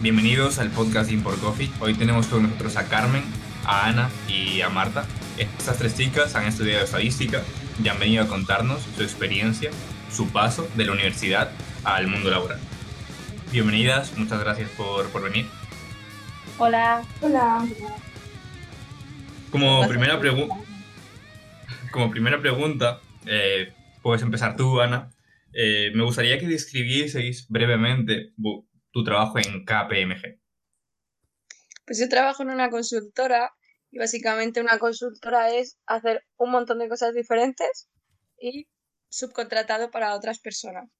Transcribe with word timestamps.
bienvenidos 0.00 0.58
al 0.58 0.70
podcast 0.70 1.10
Import 1.10 1.40
Coffee. 1.40 1.70
Hoy 1.80 1.94
tenemos 1.94 2.26
con 2.26 2.44
nosotros 2.44 2.76
a 2.76 2.88
Carmen, 2.88 3.22
a 3.64 3.88
Ana 3.88 4.10
y 4.28 4.60
a 4.60 4.68
Marta. 4.68 5.06
Estas 5.38 5.78
tres 5.78 5.96
chicas 5.96 6.34
han 6.34 6.46
estudiado 6.46 6.84
estadística 6.84 7.42
y 7.82 7.88
han 7.88 7.98
venido 7.98 8.24
a 8.24 8.28
contarnos 8.28 8.82
su 8.96 9.02
experiencia, 9.02 9.70
su 10.10 10.28
paso 10.28 10.68
de 10.76 10.84
la 10.84 10.92
universidad 10.92 11.50
al 11.84 12.06
mundo 12.06 12.30
laboral. 12.30 12.58
Bienvenidas, 13.52 14.16
muchas 14.16 14.40
gracias 14.40 14.70
por, 14.70 15.08
por 15.10 15.22
venir. 15.22 15.46
Hola. 16.58 17.02
Hola. 17.20 17.66
Como 19.50 19.86
primera, 19.88 20.20
pregunta 20.20 20.54
como 21.90 22.10
primera 22.10 22.40
pregunta, 22.40 23.00
eh, 23.26 23.72
puedes 24.02 24.22
empezar 24.22 24.56
tú, 24.56 24.80
Ana. 24.80 25.10
Eh, 25.52 25.90
me 25.94 26.04
gustaría 26.04 26.38
que 26.38 26.46
describieseis 26.46 27.48
brevemente 27.48 28.32
tu 28.92 29.04
trabajo 29.04 29.38
en 29.38 29.64
KPMG. 29.64 30.38
Pues 31.86 31.98
yo 31.98 32.08
trabajo 32.08 32.42
en 32.42 32.50
una 32.50 32.70
consultora 32.70 33.52
y 33.90 33.98
básicamente 33.98 34.60
una 34.60 34.78
consultora 34.78 35.50
es 35.54 35.78
hacer 35.86 36.24
un 36.36 36.50
montón 36.50 36.78
de 36.78 36.88
cosas 36.88 37.14
diferentes 37.14 37.88
y 38.38 38.68
subcontratado 39.08 39.90
para 39.90 40.14
otras 40.14 40.38
personas. 40.38 40.90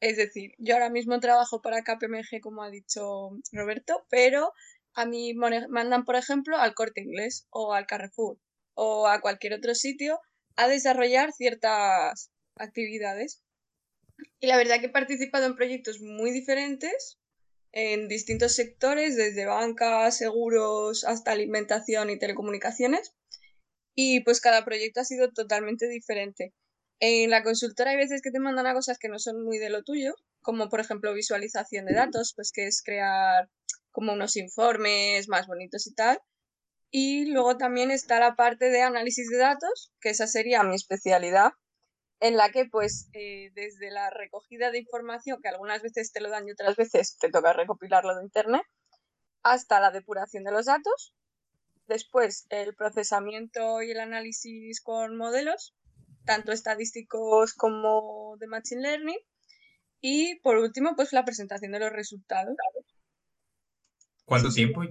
Es 0.00 0.16
decir, 0.16 0.52
yo 0.58 0.74
ahora 0.74 0.90
mismo 0.90 1.20
trabajo 1.20 1.60
para 1.60 1.82
KPMG, 1.82 2.40
como 2.42 2.62
ha 2.62 2.70
dicho 2.70 3.30
Roberto, 3.52 4.06
pero 4.10 4.52
a 4.94 5.06
mí 5.06 5.34
mandan, 5.34 6.04
por 6.04 6.16
ejemplo, 6.16 6.56
al 6.56 6.74
corte 6.74 7.02
inglés 7.02 7.46
o 7.50 7.74
al 7.74 7.86
Carrefour 7.86 8.38
o 8.74 9.06
a 9.06 9.20
cualquier 9.20 9.54
otro 9.54 9.74
sitio 9.74 10.20
a 10.56 10.68
desarrollar 10.68 11.32
ciertas 11.32 12.30
actividades. 12.56 13.42
Y 14.40 14.46
la 14.46 14.56
verdad 14.56 14.80
que 14.80 14.86
he 14.86 14.90
participado 14.90 15.46
en 15.46 15.56
proyectos 15.56 16.00
muy 16.00 16.30
diferentes 16.30 17.18
en 17.76 18.06
distintos 18.06 18.54
sectores, 18.54 19.16
desde 19.16 19.46
banca, 19.46 20.08
seguros, 20.12 21.04
hasta 21.04 21.32
alimentación 21.32 22.08
y 22.08 22.18
telecomunicaciones. 22.18 23.12
Y 23.96 24.20
pues 24.20 24.40
cada 24.40 24.64
proyecto 24.64 25.00
ha 25.00 25.04
sido 25.04 25.32
totalmente 25.32 25.88
diferente. 25.88 26.54
En 27.00 27.30
la 27.30 27.42
consultora 27.42 27.90
hay 27.90 27.96
veces 27.96 28.22
que 28.22 28.30
te 28.30 28.38
mandan 28.38 28.68
a 28.68 28.74
cosas 28.74 28.98
que 28.98 29.08
no 29.08 29.18
son 29.18 29.44
muy 29.44 29.58
de 29.58 29.70
lo 29.70 29.82
tuyo, 29.82 30.14
como 30.40 30.68
por 30.68 30.78
ejemplo 30.78 31.12
visualización 31.12 31.86
de 31.86 31.94
datos, 31.94 32.32
pues 32.36 32.52
que 32.52 32.66
es 32.66 32.80
crear 32.80 33.50
como 33.90 34.12
unos 34.12 34.36
informes 34.36 35.28
más 35.28 35.48
bonitos 35.48 35.88
y 35.88 35.94
tal. 35.94 36.20
Y 36.92 37.26
luego 37.26 37.56
también 37.56 37.90
está 37.90 38.20
la 38.20 38.36
parte 38.36 38.70
de 38.70 38.82
análisis 38.82 39.28
de 39.28 39.38
datos, 39.38 39.92
que 40.00 40.10
esa 40.10 40.28
sería 40.28 40.62
mi 40.62 40.76
especialidad, 40.76 41.50
en 42.20 42.36
la 42.36 42.50
que 42.50 42.66
pues 42.66 43.08
eh, 43.12 43.50
desde 43.54 43.90
la 43.90 44.10
recogida 44.10 44.70
de 44.70 44.78
información, 44.78 45.40
que 45.42 45.48
algunas 45.48 45.82
veces 45.82 46.12
te 46.12 46.20
lo 46.20 46.30
dan 46.30 46.46
y 46.48 46.52
otras 46.52 46.76
veces 46.76 47.16
te 47.18 47.30
toca 47.30 47.52
recopilarlo 47.52 48.16
de 48.16 48.24
internet, 48.24 48.62
hasta 49.42 49.80
la 49.80 49.90
depuración 49.90 50.44
de 50.44 50.52
los 50.52 50.66
datos, 50.66 51.14
después 51.86 52.46
el 52.50 52.74
procesamiento 52.74 53.82
y 53.82 53.90
el 53.90 54.00
análisis 54.00 54.80
con 54.80 55.16
modelos, 55.16 55.74
tanto 56.24 56.52
estadísticos 56.52 57.54
como 57.54 58.36
de 58.38 58.46
Machine 58.46 58.82
Learning, 58.82 59.18
y 60.00 60.38
por 60.40 60.56
último 60.56 60.94
pues 60.96 61.12
la 61.12 61.24
presentación 61.24 61.72
de 61.72 61.80
los 61.80 61.92
resultados. 61.92 62.56
¿Cuánto 64.24 64.50
tiempo? 64.50 64.82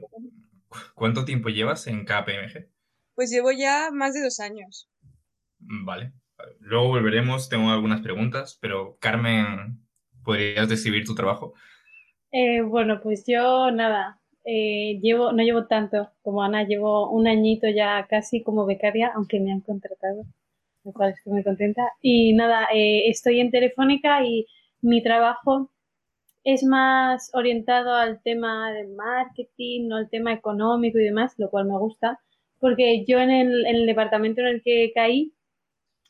¿Cuánto 0.95 1.25
tiempo 1.25 1.49
llevas 1.49 1.87
en 1.87 2.05
KPMG? 2.05 2.69
Pues 3.15 3.29
llevo 3.29 3.51
ya 3.51 3.89
más 3.91 4.13
de 4.13 4.21
dos 4.21 4.39
años. 4.39 4.89
Vale. 5.59 6.13
Luego 6.59 6.89
volveremos, 6.89 7.49
tengo 7.49 7.69
algunas 7.69 8.01
preguntas, 8.01 8.57
pero 8.61 8.97
Carmen, 8.99 9.79
¿podrías 10.23 10.69
describir 10.69 11.05
tu 11.05 11.15
trabajo? 11.15 11.53
Eh, 12.31 12.61
bueno, 12.61 12.99
pues 13.01 13.25
yo 13.27 13.69
nada, 13.71 14.19
eh, 14.45 14.99
llevo, 15.01 15.31
no 15.31 15.43
llevo 15.43 15.67
tanto 15.67 16.09
como 16.21 16.43
Ana, 16.43 16.63
llevo 16.63 17.09
un 17.11 17.27
añito 17.27 17.67
ya 17.69 18.07
casi 18.09 18.43
como 18.43 18.65
becaria, 18.65 19.11
aunque 19.15 19.39
me 19.39 19.51
han 19.51 19.61
contratado, 19.61 20.23
lo 20.83 20.93
cual 20.93 21.11
estoy 21.11 21.33
muy 21.33 21.43
contenta. 21.43 21.83
Y 22.01 22.33
nada, 22.33 22.67
eh, 22.73 23.09
estoy 23.09 23.39
en 23.39 23.51
Telefónica 23.51 24.25
y 24.25 24.47
mi 24.81 25.03
trabajo 25.03 25.69
es 26.43 26.63
más 26.63 27.31
orientado 27.33 27.93
al 27.95 28.21
tema 28.21 28.71
de 28.73 28.87
marketing, 28.87 29.87
no 29.87 29.97
al 29.97 30.09
tema 30.09 30.33
económico 30.33 30.99
y 30.99 31.05
demás, 31.05 31.33
lo 31.37 31.49
cual 31.49 31.65
me 31.67 31.77
gusta, 31.77 32.19
porque 32.59 33.05
yo 33.07 33.19
en 33.19 33.29
el, 33.31 33.65
en 33.65 33.75
el 33.77 33.85
departamento 33.85 34.41
en 34.41 34.47
el 34.47 34.61
que 34.63 34.91
caí 34.93 35.33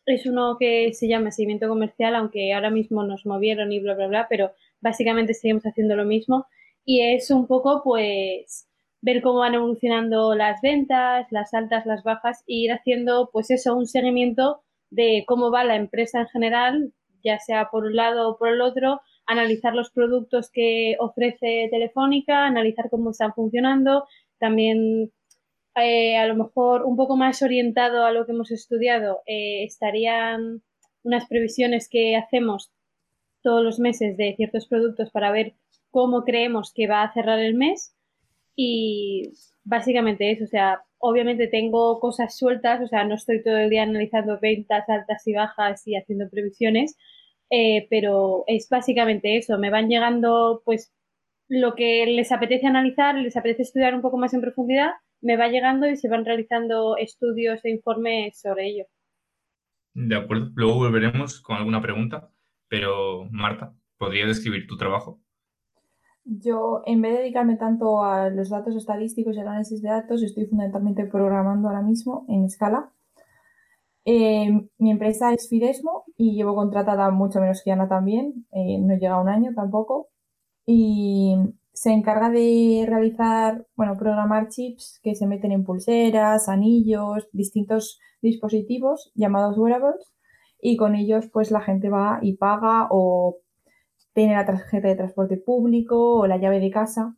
es 0.06 0.26
uno 0.26 0.58
que 0.60 0.94
se 0.94 1.08
llama 1.08 1.32
seguimiento 1.32 1.68
comercial, 1.68 2.16
aunque 2.16 2.54
ahora 2.54 2.70
mismo 2.70 3.04
nos 3.04 3.26
movieron 3.26 3.72
y 3.72 3.80
bla, 3.80 3.96
bla, 3.96 4.08
bla, 4.08 4.28
pero 4.30 4.52
básicamente 4.82 5.34
seguimos 5.34 5.64
haciendo 5.64 5.96
lo 5.96 6.06
mismo. 6.06 6.46
Y 6.86 7.02
es 7.02 7.32
un 7.32 7.48
poco 7.48 7.82
pues 7.84 8.68
ver 9.02 9.22
cómo 9.22 9.40
van 9.40 9.56
evolucionando 9.56 10.36
las 10.36 10.62
ventas, 10.62 11.28
las 11.32 11.54
altas, 11.54 11.86
las 11.86 12.04
bajas 12.04 12.42
e 12.48 12.56
ir 12.56 12.72
haciendo 12.72 13.30
pues 13.32 13.52
eso, 13.52 13.76
un 13.76 13.88
seguimiento 13.88 14.62
de 14.90 15.24
cómo 15.28 15.52
va 15.52 15.64
la 15.64 15.76
empresa 15.76 16.22
en 16.22 16.28
general, 16.28 16.94
ya 17.24 17.40
sea 17.40 17.70
por 17.72 17.86
un 17.86 17.96
lado 17.96 18.30
o 18.30 18.38
por 18.38 18.50
el 18.50 18.62
otro, 18.62 19.02
analizar 19.26 19.74
los 19.74 19.92
productos 19.92 20.50
que 20.52 20.96
ofrece 21.00 21.68
Telefónica, 21.72 22.46
analizar 22.46 22.90
cómo 22.90 23.12
están 23.12 23.34
funcionando, 23.34 24.06
también 24.40 25.12
eh, 25.76 26.18
a 26.18 26.28
lo 26.28 26.36
mejor 26.36 26.84
un 26.84 26.96
poco 26.96 27.18
más 27.18 27.42
orientado 27.42 28.06
a 28.06 28.12
lo 28.12 28.26
que 28.26 28.32
hemos 28.32 28.52
estudiado, 28.52 29.22
eh, 29.26 29.64
estarían 29.64 30.62
unas 31.04 31.28
previsiones 31.28 31.90
que 31.90 32.16
hacemos 32.16 32.72
todos 33.42 33.64
los 33.64 33.80
meses 33.80 34.16
de 34.18 34.36
ciertos 34.36 34.68
productos 34.68 35.12
para 35.12 35.32
ver 35.32 35.56
cómo 35.92 36.24
creemos 36.24 36.74
que 36.74 36.88
va 36.88 37.04
a 37.04 37.14
cerrar 37.14 37.40
el 37.40 37.56
mes. 37.56 37.96
Y 38.56 39.34
básicamente 39.64 40.32
eso, 40.32 40.46
o 40.46 40.48
sea, 40.48 40.84
obviamente 41.00 41.48
tengo 41.48 42.00
cosas 42.00 42.38
sueltas, 42.38 42.82
o 42.82 42.88
sea, 42.88 43.04
no 43.04 43.16
estoy 43.16 43.44
todo 43.44 43.58
el 43.58 43.70
día 43.70 43.84
analizando 43.84 44.40
ventas 44.40 44.88
altas 44.88 45.28
y 45.28 45.34
bajas 45.34 45.88
y 45.88 45.96
haciendo 45.96 46.30
previsiones, 46.30 46.98
eh, 47.50 47.88
pero 47.90 48.44
es 48.48 48.70
básicamente 48.70 49.38
eso, 49.38 49.58
me 49.58 49.70
van 49.70 49.90
llegando 49.90 50.62
pues 50.66 50.94
lo 51.50 51.76
que 51.76 52.06
les 52.06 52.32
apetece 52.32 52.68
analizar, 52.68 53.16
les 53.16 53.36
apetece 53.36 53.64
estudiar 53.64 53.96
un 53.96 54.02
poco 54.02 54.18
más 54.18 54.34
en 54.34 54.42
profundidad, 54.42 54.92
me 55.24 55.38
va 55.38 55.48
llegando 55.48 55.88
y 55.90 55.96
se 55.96 56.10
van 56.10 56.26
realizando 56.26 56.98
estudios 56.98 57.64
e 57.66 57.72
informes 57.72 58.40
sobre 58.40 58.68
ello. 58.68 58.86
De 59.94 60.16
acuerdo, 60.16 60.52
luego 60.56 60.76
volveremos 60.76 61.42
con 61.42 61.58
alguna 61.58 61.82
pregunta, 61.82 62.30
pero 62.68 63.26
Marta, 63.32 63.74
¿podrías 63.98 64.28
describir 64.28 64.68
tu 64.68 64.78
trabajo? 64.78 65.20
Yo, 66.26 66.84
en 66.86 67.02
vez 67.02 67.14
de 67.14 67.20
dedicarme 67.20 67.58
tanto 67.58 68.04
a 68.04 68.30
los 68.30 68.50
datos 68.50 68.76
estadísticos 68.76 69.36
y 69.36 69.40
análisis 69.40 69.82
de 69.82 69.90
datos, 69.90 70.24
estoy 70.24 70.46
fundamentalmente 70.46 71.06
programando 71.06 71.68
ahora 71.68 71.82
mismo 71.82 72.26
en 72.30 72.46
escala 72.46 72.94
eh, 74.06 74.68
mi 74.80 74.92
empresa 74.92 75.34
es 75.34 75.48
Fidesmo 75.50 76.06
y 76.18 76.36
llevo 76.36 76.56
contratada 76.56 77.10
mucho 77.12 77.40
menos 77.40 77.62
que 77.64 77.72
Ana 77.72 77.88
también, 77.88 78.46
eh, 78.52 78.78
no 78.80 78.96
llega 78.96 79.16
a 79.16 79.22
un 79.22 79.30
año 79.30 79.52
tampoco. 79.56 80.10
Y 80.66 81.36
se 81.74 81.92
encarga 81.92 82.30
de 82.30 82.86
realizar, 82.88 83.66
bueno, 83.76 83.98
programar 83.98 84.50
chips 84.50 85.00
que 85.04 85.16
se 85.16 85.28
meten 85.28 85.52
en 85.52 85.64
pulseras, 85.64 86.50
anillos, 86.50 87.28
distintos 87.34 88.00
dispositivos 88.22 89.12
llamados 89.16 89.58
wearables 89.58 90.14
y 90.62 90.78
con 90.78 90.96
ellos 90.96 91.28
pues 91.32 91.52
la 91.52 91.62
gente 91.62 91.90
va 91.90 92.20
y 92.22 92.38
paga 92.38 92.88
o 92.90 93.38
tiene 94.14 94.36
la 94.36 94.46
tarjeta 94.46 94.88
de 94.88 94.96
transporte 94.96 95.38
público 95.38 96.20
o 96.20 96.28
la 96.28 96.38
llave 96.38 96.60
de 96.60 96.72
casa. 96.72 97.16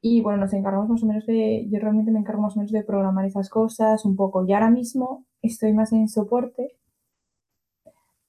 Y 0.00 0.20
bueno, 0.22 0.38
nos 0.38 0.52
encargamos 0.52 0.88
más 0.88 1.02
o 1.02 1.06
menos 1.06 1.26
de, 1.26 1.66
yo 1.70 1.78
realmente 1.80 2.12
me 2.12 2.20
encargo 2.20 2.42
más 2.42 2.56
o 2.56 2.58
menos 2.58 2.72
de 2.72 2.84
programar 2.84 3.24
esas 3.26 3.48
cosas 3.50 4.04
un 4.04 4.16
poco. 4.16 4.44
Y 4.46 4.52
ahora 4.52 4.70
mismo 4.70 5.26
estoy 5.42 5.72
más 5.72 5.92
en 5.92 6.08
soporte 6.08 6.76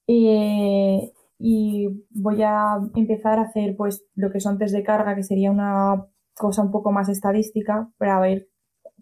eh, 0.07 1.11
y 1.39 1.87
voy 2.09 2.41
a 2.41 2.77
empezar 2.95 3.39
a 3.39 3.43
hacer 3.43 3.75
pues 3.75 4.05
lo 4.15 4.31
que 4.31 4.39
son 4.39 4.57
test 4.57 4.73
de 4.73 4.83
carga, 4.83 5.15
que 5.15 5.23
sería 5.23 5.51
una 5.51 6.05
cosa 6.33 6.61
un 6.61 6.71
poco 6.71 6.91
más 6.91 7.09
estadística 7.09 7.89
para 7.97 8.19
ver 8.19 8.47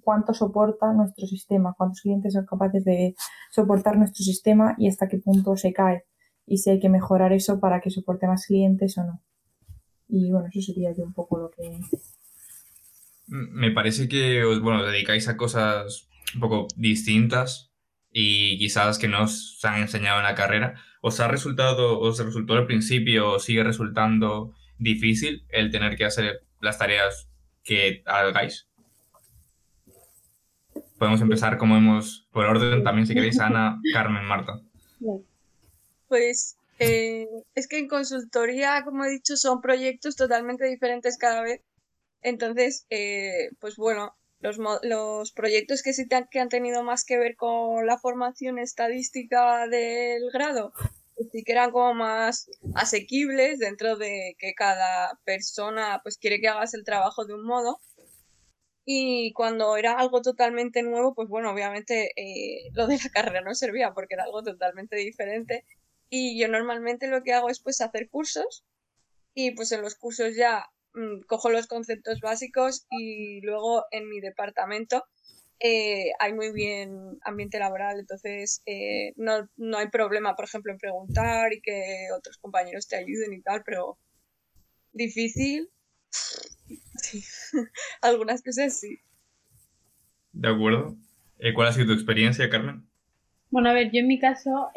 cuánto 0.01 0.33
soporta 0.33 0.93
nuestro 0.93 1.27
sistema, 1.27 1.73
cuántos 1.77 2.01
clientes 2.01 2.33
son 2.33 2.45
capaces 2.45 2.83
de 2.83 3.15
soportar 3.51 3.97
nuestro 3.97 4.23
sistema 4.23 4.75
y 4.77 4.87
hasta 4.87 5.07
qué 5.07 5.17
punto 5.17 5.55
se 5.57 5.73
cae 5.73 6.03
y 6.45 6.57
si 6.57 6.69
hay 6.69 6.79
que 6.79 6.89
mejorar 6.89 7.33
eso 7.33 7.59
para 7.59 7.81
que 7.81 7.89
soporte 7.89 8.27
más 8.27 8.45
clientes 8.45 8.97
o 8.97 9.03
no. 9.03 9.21
Y 10.07 10.31
bueno, 10.31 10.47
eso 10.53 10.61
sería 10.61 10.93
yo 10.95 11.03
un 11.03 11.13
poco 11.13 11.37
lo 11.39 11.49
que... 11.49 11.79
Me 13.27 13.71
parece 13.71 14.07
que 14.07 14.43
os, 14.43 14.61
bueno, 14.61 14.83
dedicáis 14.83 15.27
a 15.27 15.37
cosas 15.37 16.07
un 16.35 16.41
poco 16.41 16.67
distintas 16.75 17.71
y 18.11 18.57
quizás 18.59 18.99
que 18.99 19.07
no 19.07 19.23
os 19.23 19.59
han 19.63 19.81
enseñado 19.81 20.19
en 20.19 20.25
la 20.25 20.35
carrera, 20.35 20.75
¿os 21.07 21.19
ha 21.19 21.27
resultado, 21.27 21.99
os 21.99 22.17
resultó 22.17 22.53
al 22.53 22.65
principio 22.65 23.33
o 23.33 23.39
sigue 23.39 23.63
resultando 23.63 24.55
difícil 24.79 25.45
el 25.49 25.69
tener 25.69 25.95
que 25.97 26.05
hacer 26.05 26.41
las 26.61 26.79
tareas 26.79 27.27
que 27.63 28.01
hagáis? 28.07 28.65
Podemos 30.97 31.21
empezar 31.21 31.59
como 31.59 31.77
hemos, 31.77 32.27
por 32.31 32.45
orden 32.45 32.83
también, 32.83 33.05
si 33.05 33.13
queréis, 33.13 33.39
Ana, 33.39 33.79
Carmen, 33.93 34.25
Marta. 34.25 34.59
Pues 36.07 36.57
eh, 36.79 37.27
es 37.53 37.67
que 37.67 37.77
en 37.77 37.87
consultoría, 37.87 38.81
como 38.83 39.05
he 39.05 39.11
dicho, 39.11 39.37
son 39.37 39.61
proyectos 39.61 40.15
totalmente 40.15 40.65
diferentes 40.65 41.19
cada 41.19 41.43
vez 41.43 41.61
Entonces, 42.23 42.87
eh, 42.89 43.49
pues 43.59 43.75
bueno, 43.75 44.15
los, 44.39 44.57
los 44.83 45.31
proyectos 45.31 45.81
que 45.81 45.93
sí 45.93 46.07
que 46.07 46.39
han 46.39 46.49
tenido 46.49 46.83
más 46.83 47.03
que 47.05 47.17
ver 47.17 47.35
con 47.35 47.85
la 47.85 47.97
formación 47.97 48.59
estadística 48.59 49.67
del 49.67 50.29
grado, 50.31 50.73
pues 51.15 51.29
sí 51.31 51.43
que 51.43 51.53
eran 51.53 51.71
como 51.71 51.93
más 51.93 52.49
asequibles 52.75 53.59
dentro 53.59 53.95
de 53.95 54.35
que 54.37 54.53
cada 54.53 55.19
persona 55.23 55.99
pues 56.03 56.17
quiere 56.17 56.39
que 56.41 56.49
hagas 56.49 56.73
el 56.73 56.83
trabajo 56.83 57.25
de 57.25 57.33
un 57.33 57.45
modo. 57.45 57.79
Y 58.87 59.33
cuando 59.33 59.77
era 59.77 59.93
algo 59.97 60.21
totalmente 60.21 60.83
nuevo, 60.83 61.15
pues 61.15 61.27
bueno, 61.27 61.51
obviamente 61.51 62.11
eh, 62.15 62.69
lo 62.73 62.85
de 62.85 62.97
la 63.03 63.09
carrera 63.09 63.41
no 63.41 63.55
servía 63.55 63.93
porque 63.93 64.13
era 64.13 64.25
algo 64.25 64.43
totalmente 64.43 64.95
diferente. 64.97 65.65
Y 66.09 66.39
yo 66.39 66.47
normalmente 66.47 67.07
lo 67.07 67.23
que 67.23 67.33
hago 67.33 67.49
es 67.49 67.59
pues 67.59 67.81
hacer 67.81 68.09
cursos 68.09 68.63
y 69.33 69.51
pues 69.51 69.71
en 69.71 69.81
los 69.81 69.95
cursos 69.95 70.35
ya 70.35 70.69
cojo 71.27 71.49
los 71.49 71.67
conceptos 71.67 72.19
básicos 72.21 72.85
y 72.89 73.41
luego 73.41 73.85
en 73.91 74.09
mi 74.09 74.19
departamento 74.19 75.05
eh, 75.59 76.11
hay 76.19 76.33
muy 76.33 76.51
bien 76.51 77.17
ambiente 77.23 77.59
laboral, 77.59 77.99
entonces 77.99 78.61
eh, 78.65 79.13
no, 79.15 79.49
no, 79.55 79.77
hay 79.77 79.87
problema, 79.87 80.35
por 80.35 80.45
ejemplo, 80.45 80.73
en 80.73 80.77
preguntar 80.77 81.53
y 81.53 81.61
que 81.61 82.07
otros 82.15 82.37
compañeros 82.37 82.87
te 82.87 82.97
ayuden 82.97 83.31
y 83.33 83.41
tal, 83.41 83.63
pero 83.63 83.97
difícil, 84.91 85.69
sí, 86.09 87.23
algunas 88.01 88.43
cosas 88.43 88.77
sí. 88.77 88.99
De 90.33 90.49
acuerdo. 90.49 90.95
Eh, 91.39 91.53
¿Cuál 91.53 91.69
ha 91.69 91.73
sido 91.73 91.87
tu 91.87 91.93
experiencia, 91.93 92.49
Carmen? 92.49 92.85
Bueno, 93.49 93.69
a 93.69 93.73
ver, 93.73 93.91
yo 93.91 94.01
en 94.01 94.07
mi 94.07 94.19
caso, 94.19 94.71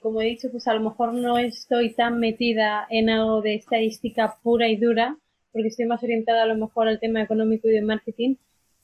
como 0.00 0.22
he 0.22 0.26
dicho, 0.26 0.50
pues 0.50 0.66
a 0.66 0.74
lo 0.74 0.80
mejor 0.80 1.12
no 1.12 1.36
estoy 1.36 1.92
tan 1.92 2.18
metida 2.18 2.86
en 2.88 3.10
algo 3.10 3.42
de 3.42 3.56
estadística 3.56 4.38
pura 4.42 4.68
y 4.68 4.76
dura, 4.76 5.18
porque 5.58 5.70
estoy 5.70 5.86
más 5.86 6.04
orientada 6.04 6.44
a 6.44 6.46
lo 6.46 6.54
mejor 6.54 6.86
al 6.86 7.00
tema 7.00 7.20
económico 7.20 7.68
y 7.68 7.72
de 7.72 7.82
marketing. 7.82 8.36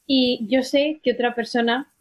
Y 0.09 0.45
yo 0.51 0.65
sé 0.65 0.99
que 1.05 1.13
otra 1.13 1.33
persona, 1.33 1.93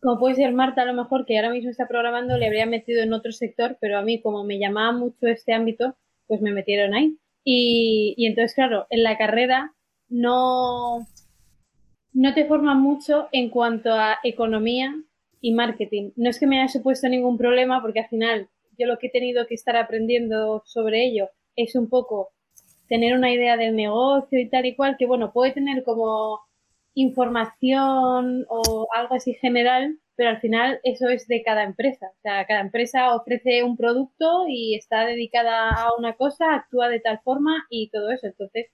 como 0.00 0.20
puede 0.20 0.36
ser 0.36 0.52
Marta 0.52 0.82
a 0.82 0.84
lo 0.84 0.94
mejor, 0.94 1.26
que 1.26 1.36
ahora 1.36 1.50
mismo 1.50 1.68
está 1.68 1.88
programando, 1.88 2.38
le 2.38 2.46
habría 2.46 2.64
metido 2.64 3.02
en 3.02 3.12
otro 3.12 3.32
sector, 3.32 3.76
pero 3.80 3.98
a 3.98 4.02
mí 4.02 4.20
como 4.20 4.44
me 4.44 4.60
llamaba 4.60 4.92
mucho 4.92 5.26
este 5.26 5.52
ámbito, 5.52 5.96
pues 6.28 6.40
me 6.40 6.52
metieron 6.52 6.94
ahí. 6.94 7.18
Y, 7.42 8.14
y 8.16 8.26
entonces, 8.26 8.54
claro, 8.54 8.86
en 8.88 9.02
la 9.02 9.18
carrera 9.18 9.74
no, 10.08 11.08
no 12.12 12.34
te 12.34 12.44
forman 12.44 12.80
mucho 12.80 13.28
en 13.32 13.50
cuanto 13.50 13.92
a 13.94 14.18
economía 14.22 14.94
y 15.40 15.54
marketing. 15.54 16.12
No 16.14 16.30
es 16.30 16.38
que 16.38 16.46
me 16.46 16.60
haya 16.60 16.68
supuesto 16.68 17.08
ningún 17.08 17.36
problema, 17.36 17.82
porque 17.82 17.98
al 17.98 18.08
final 18.08 18.48
yo 18.78 18.86
lo 18.86 18.96
que 18.96 19.08
he 19.08 19.10
tenido 19.10 19.48
que 19.48 19.56
estar 19.56 19.76
aprendiendo 19.76 20.62
sobre 20.66 21.04
ello 21.04 21.30
es 21.56 21.74
un 21.74 21.88
poco 21.88 22.30
tener 22.88 23.14
una 23.14 23.32
idea 23.32 23.56
del 23.56 23.76
negocio 23.76 24.38
y 24.38 24.48
tal 24.48 24.66
y 24.66 24.74
cual, 24.74 24.96
que 24.98 25.06
bueno, 25.06 25.32
puede 25.32 25.52
tener 25.52 25.84
como 25.84 26.40
información 26.94 28.46
o 28.48 28.88
algo 28.94 29.14
así 29.14 29.34
general, 29.34 29.98
pero 30.16 30.30
al 30.30 30.40
final 30.40 30.80
eso 30.84 31.08
es 31.08 31.26
de 31.26 31.42
cada 31.42 31.64
empresa. 31.64 32.06
O 32.06 32.20
sea, 32.22 32.46
cada 32.46 32.60
empresa 32.60 33.14
ofrece 33.14 33.64
un 33.64 33.76
producto 33.76 34.46
y 34.48 34.74
está 34.76 35.04
dedicada 35.06 35.70
a 35.70 35.94
una 35.98 36.14
cosa, 36.14 36.54
actúa 36.54 36.88
de 36.88 37.00
tal 37.00 37.20
forma 37.24 37.66
y 37.68 37.88
todo 37.90 38.10
eso. 38.10 38.26
Entonces, 38.26 38.66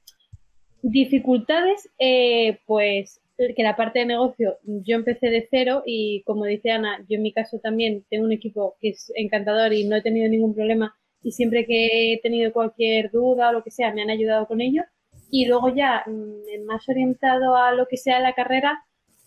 dificultades, 0.83 1.89
eh, 1.99 2.59
pues 2.67 3.21
que 3.57 3.63
la 3.63 3.75
parte 3.75 4.01
de 4.01 4.05
negocio 4.05 4.59
yo 4.65 4.97
empecé 4.97 5.31
de 5.31 5.49
cero 5.51 5.83
y 5.87 6.23
como 6.25 6.45
dice 6.45 6.73
Ana, 6.73 6.99
yo 7.09 7.17
en 7.17 7.23
mi 7.23 7.33
caso 7.33 7.59
también 7.59 8.05
tengo 8.11 8.27
un 8.27 8.33
equipo 8.33 8.77
que 8.81 8.91
es 8.91 9.11
encantador 9.17 9.73
y 9.73 9.89
no 9.89 9.97
he 9.97 10.03
tenido 10.03 10.29
ningún 10.29 10.55
problema 10.55 10.95
y 11.23 11.33
siempre 11.33 11.67
que 11.67 12.15
he 12.15 12.21
tenido 12.21 12.53
cualquier 12.53 13.11
duda 13.11 13.51
o 13.51 13.53
lo 13.53 13.63
que 13.63 13.71
sea, 13.71 13.93
me 13.93 14.03
han 14.03 14.11
ayudado 14.11 14.47
con 14.47 14.61
ello. 14.61 14.83
Y 15.31 15.47
luego 15.47 15.75
ya, 15.75 16.05
mm, 16.07 16.65
más 16.67 16.89
orientado 16.89 17.57
a 17.57 17.73
lo 17.73 17.87
que 17.87 17.97
sea 17.97 18.21
la 18.21 18.35
carrera, 18.35 18.85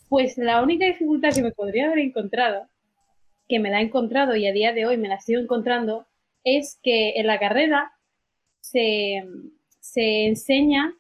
pues 0.10 0.38
la 0.38 0.62
única 0.62 0.86
dificultad 0.86 1.34
que 1.34 1.44
me 1.44 1.52
podría 1.52 1.88
haber 1.88 2.00
encontrado, 2.00 2.68
que 3.48 3.60
me 3.60 3.70
la 3.70 3.82
he 3.82 3.86
encontrado 3.86 4.36
y 4.36 4.48
a 4.48 4.54
día 4.54 4.74
de 4.74 4.86
hoy 4.86 4.98
me 4.98 5.08
la 5.08 5.20
sigo 5.20 5.42
encontrando, 5.42 6.08
es 6.44 6.80
que 6.84 7.14
en 7.16 7.28
la 7.28 7.40
carrera 7.40 7.94
se, 8.62 9.24
se 9.80 10.28
enseña 10.28 10.94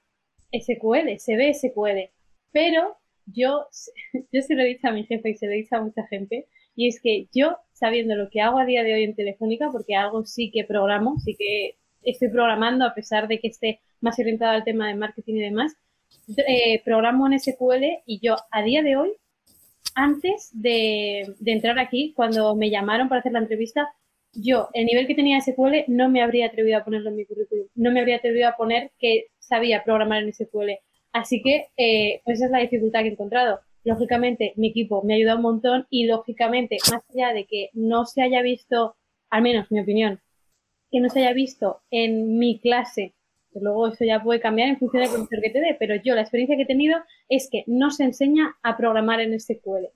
SQL, 0.51 1.17
se 1.17 1.35
ve 1.35 1.53
SQL, 1.53 2.11
pero 2.51 2.97
yo, 3.25 3.67
yo 4.31 4.41
se 4.41 4.55
lo 4.55 4.63
he 4.63 4.67
dicho 4.67 4.87
a 4.87 4.91
mi 4.91 5.05
jefe 5.05 5.31
y 5.31 5.35
se 5.35 5.47
lo 5.47 5.53
he 5.53 5.57
dicho 5.57 5.75
a 5.75 5.81
mucha 5.81 6.07
gente, 6.07 6.47
y 6.75 6.87
es 6.87 7.01
que 7.01 7.27
yo, 7.33 7.57
sabiendo 7.73 8.15
lo 8.15 8.29
que 8.29 8.41
hago 8.41 8.59
a 8.59 8.65
día 8.65 8.83
de 8.83 8.93
hoy 8.93 9.03
en 9.03 9.15
Telefónica, 9.15 9.69
porque 9.71 9.95
algo 9.95 10.25
sí 10.25 10.51
que 10.51 10.63
programo, 10.63 11.19
sí 11.19 11.35
que 11.37 11.75
estoy 12.03 12.29
programando 12.29 12.85
a 12.85 12.93
pesar 12.93 13.27
de 13.27 13.39
que 13.39 13.47
esté 13.47 13.79
más 14.01 14.19
orientado 14.19 14.51
al 14.51 14.63
tema 14.63 14.87
de 14.87 14.95
marketing 14.95 15.35
y 15.35 15.41
demás, 15.41 15.75
eh, 16.47 16.81
programo 16.83 17.27
en 17.27 17.39
SQL 17.39 17.83
y 18.05 18.19
yo 18.21 18.35
a 18.51 18.61
día 18.63 18.81
de 18.81 18.95
hoy, 18.95 19.11
antes 19.95 20.49
de, 20.53 21.35
entrar 21.45 21.79
aquí, 21.79 22.13
cuando 22.15 22.55
me 22.55 22.69
llamaron 22.69 23.09
para 23.09 23.19
hacer 23.19 23.31
la 23.31 23.39
entrevista, 23.39 23.89
yo, 24.33 24.69
el 24.73 24.85
nivel 24.85 25.05
que 25.05 25.15
tenía 25.15 25.39
SQL, 25.41 25.85
no 25.87 26.09
me 26.09 26.21
habría 26.21 26.47
atrevido 26.47 26.77
a 26.77 26.83
ponerlo 26.83 27.09
en 27.09 27.17
mi 27.17 27.25
currículum. 27.25 27.67
No 27.75 27.91
me 27.91 27.99
habría 27.99 28.17
atrevido 28.17 28.47
a 28.47 28.55
poner 28.55 28.91
que 28.97 29.27
sabía 29.37 29.83
programar 29.83 30.23
en 30.23 30.33
SQL. 30.33 30.71
Así 31.11 31.43
que, 31.43 31.67
pues 32.25 32.37
esa 32.37 32.45
es 32.45 32.51
la 32.51 32.59
dificultad 32.59 33.01
que 33.01 33.09
he 33.09 33.11
encontrado 33.11 33.59
lógicamente 33.83 34.53
mi 34.55 34.69
equipo 34.69 35.03
me 35.03 35.13
ha 35.13 35.17
ayudado 35.17 35.37
un 35.37 35.43
montón 35.43 35.87
y 35.89 36.05
lógicamente, 36.05 36.77
más 36.91 37.03
allá 37.09 37.33
de 37.33 37.45
que 37.45 37.69
no 37.73 38.05
se 38.05 38.21
haya 38.21 38.41
visto, 38.41 38.95
al 39.29 39.41
menos 39.41 39.71
mi 39.71 39.79
opinión, 39.79 40.21
que 40.91 40.99
no 40.99 41.09
se 41.09 41.19
haya 41.19 41.33
visto 41.33 41.81
en 41.91 42.37
mi 42.37 42.59
clase, 42.59 43.13
que 43.51 43.59
luego 43.59 43.87
eso 43.87 44.05
ya 44.05 44.21
puede 44.21 44.39
cambiar 44.39 44.69
en 44.69 44.79
función 44.79 45.03
del 45.03 45.11
profesor 45.11 45.41
que 45.41 45.49
te 45.49 45.59
dé, 45.59 45.75
pero 45.77 45.95
yo 45.95 46.15
la 46.15 46.21
experiencia 46.21 46.55
que 46.55 46.63
he 46.63 46.67
tenido 46.67 46.99
es 47.29 47.49
que 47.51 47.63
no 47.67 47.91
se 47.91 48.03
enseña 48.03 48.55
a 48.63 48.77
programar 48.77 49.19
en 49.19 49.39
SQL. 49.39 49.89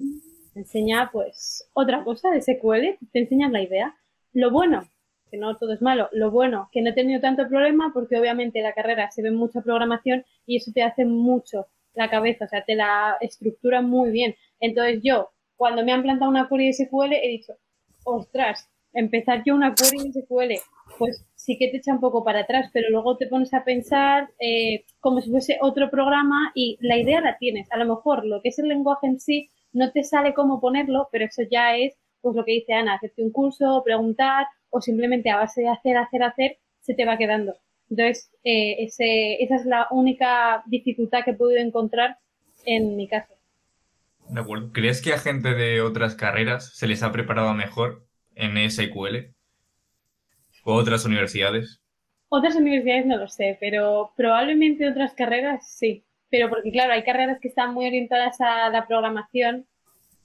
Se 0.54 0.60
enseña 0.60 1.10
pues 1.12 1.70
otra 1.74 2.04
cosa 2.04 2.30
de 2.32 2.42
SQL, 2.42 2.98
te 3.12 3.20
enseñas 3.20 3.52
la 3.52 3.62
idea. 3.62 3.96
Lo 4.34 4.52
bueno, 4.52 4.88
que 5.30 5.38
no 5.38 5.58
todo 5.58 5.74
es 5.74 5.82
malo, 5.82 6.10
lo 6.12 6.32
bueno, 6.32 6.70
que 6.72 6.82
no 6.82 6.90
he 6.90 6.94
tenido 6.94 7.20
tanto 7.20 7.48
problema 7.48 7.92
porque 7.94 8.18
obviamente 8.18 8.62
la 8.62 8.74
carrera 8.74 9.10
se 9.12 9.22
ve 9.22 9.32
mucha 9.32 9.62
programación 9.62 10.26
y 10.46 10.58
eso 10.58 10.72
te 10.74 10.84
hace 10.84 11.06
mucho 11.06 11.68
la 11.98 12.10
cabeza, 12.10 12.46
o 12.46 12.48
sea, 12.48 12.64
te 12.64 12.76
la 12.76 13.18
estructura 13.22 13.82
muy 13.82 14.12
bien. 14.12 14.36
Entonces 14.60 15.02
yo, 15.04 15.32
cuando 15.56 15.84
me 15.84 15.92
han 15.92 16.04
plantado 16.04 16.30
una 16.30 16.48
query 16.48 16.68
de 16.68 16.74
SQL, 16.74 17.14
he 17.14 17.28
dicho, 17.30 17.54
ostras, 18.06 18.70
empezar 18.94 19.44
yo 19.46 19.56
una 19.56 19.74
query 19.74 20.12
de 20.12 20.22
SQL, 20.22 20.54
pues 20.98 21.26
sí 21.36 21.58
que 21.58 21.70
te 21.70 21.78
echa 21.78 21.94
un 21.94 22.00
poco 22.00 22.24
para 22.24 22.42
atrás, 22.42 22.70
pero 22.74 22.90
luego 22.90 23.18
te 23.18 23.28
pones 23.28 23.54
a 23.54 23.64
pensar 23.64 24.30
eh, 24.40 24.86
como 25.00 25.22
si 25.22 25.30
fuese 25.30 25.58
otro 25.62 25.90
programa 25.90 26.52
y 26.56 26.78
la 26.82 26.98
idea 26.98 27.22
la 27.22 27.38
tienes. 27.38 27.72
A 27.72 27.78
lo 27.78 27.86
mejor 27.86 28.26
lo 28.26 28.42
que 28.42 28.50
es 28.50 28.60
el 28.60 28.68
lenguaje 28.68 29.08
en 29.08 29.20
sí 29.20 29.50
no 29.74 29.92
te 29.92 30.04
sale 30.04 30.34
cómo 30.34 30.60
ponerlo, 30.60 31.10
pero 31.12 31.26
eso 31.26 31.44
ya 31.50 31.76
es 31.76 31.96
pues 32.22 32.36
lo 32.36 32.44
que 32.46 32.54
dice 32.54 32.74
Ana, 32.74 32.96
hacerte 32.96 33.24
un 33.24 33.32
curso, 33.32 33.82
preguntar 33.86 34.48
o 34.70 34.82
simplemente 34.82 35.30
a 35.30 35.38
base 35.38 35.62
de 35.62 35.70
hacer, 35.70 35.98
hacer, 35.98 36.24
hacer, 36.24 36.58
se 36.82 36.94
te 36.94 37.06
va 37.06 37.18
quedando. 37.18 37.56
Entonces, 37.90 38.32
eh, 38.44 38.84
ese, 38.84 39.44
esa 39.44 39.56
es 39.56 39.66
la 39.66 39.88
única 39.92 40.64
dificultad 40.66 41.24
que 41.24 41.32
he 41.32 41.36
podido 41.36 41.62
encontrar 41.62 42.18
en 42.66 42.96
mi 42.96 43.08
caso. 43.08 43.34
De 44.30 44.42
acuerdo. 44.42 44.72
¿Crees 44.74 45.02
que 45.02 45.14
a 45.14 45.20
gente 45.20 45.54
de 45.54 45.82
otras 45.82 46.16
carreras 46.16 46.76
se 46.76 46.88
les 46.88 47.02
ha 47.02 47.12
preparado 47.12 47.54
mejor 47.54 48.06
en 48.36 48.70
SQL? 48.70 49.34
¿O 50.64 50.74
otras 50.74 51.06
universidades? 51.06 51.82
Otras 52.30 52.56
universidades 52.56 53.06
no 53.06 53.16
lo 53.16 53.30
sé, 53.30 53.58
pero 53.60 54.12
probablemente 54.18 54.90
otras 54.90 55.14
carreras 55.14 55.66
sí. 55.70 56.04
Pero 56.30 56.50
porque, 56.50 56.72
claro, 56.72 56.92
hay 56.92 57.04
carreras 57.04 57.40
que 57.40 57.48
están 57.48 57.74
muy 57.74 57.88
orientadas 57.88 58.42
a 58.42 58.70
la 58.70 58.86
programación 58.86 59.66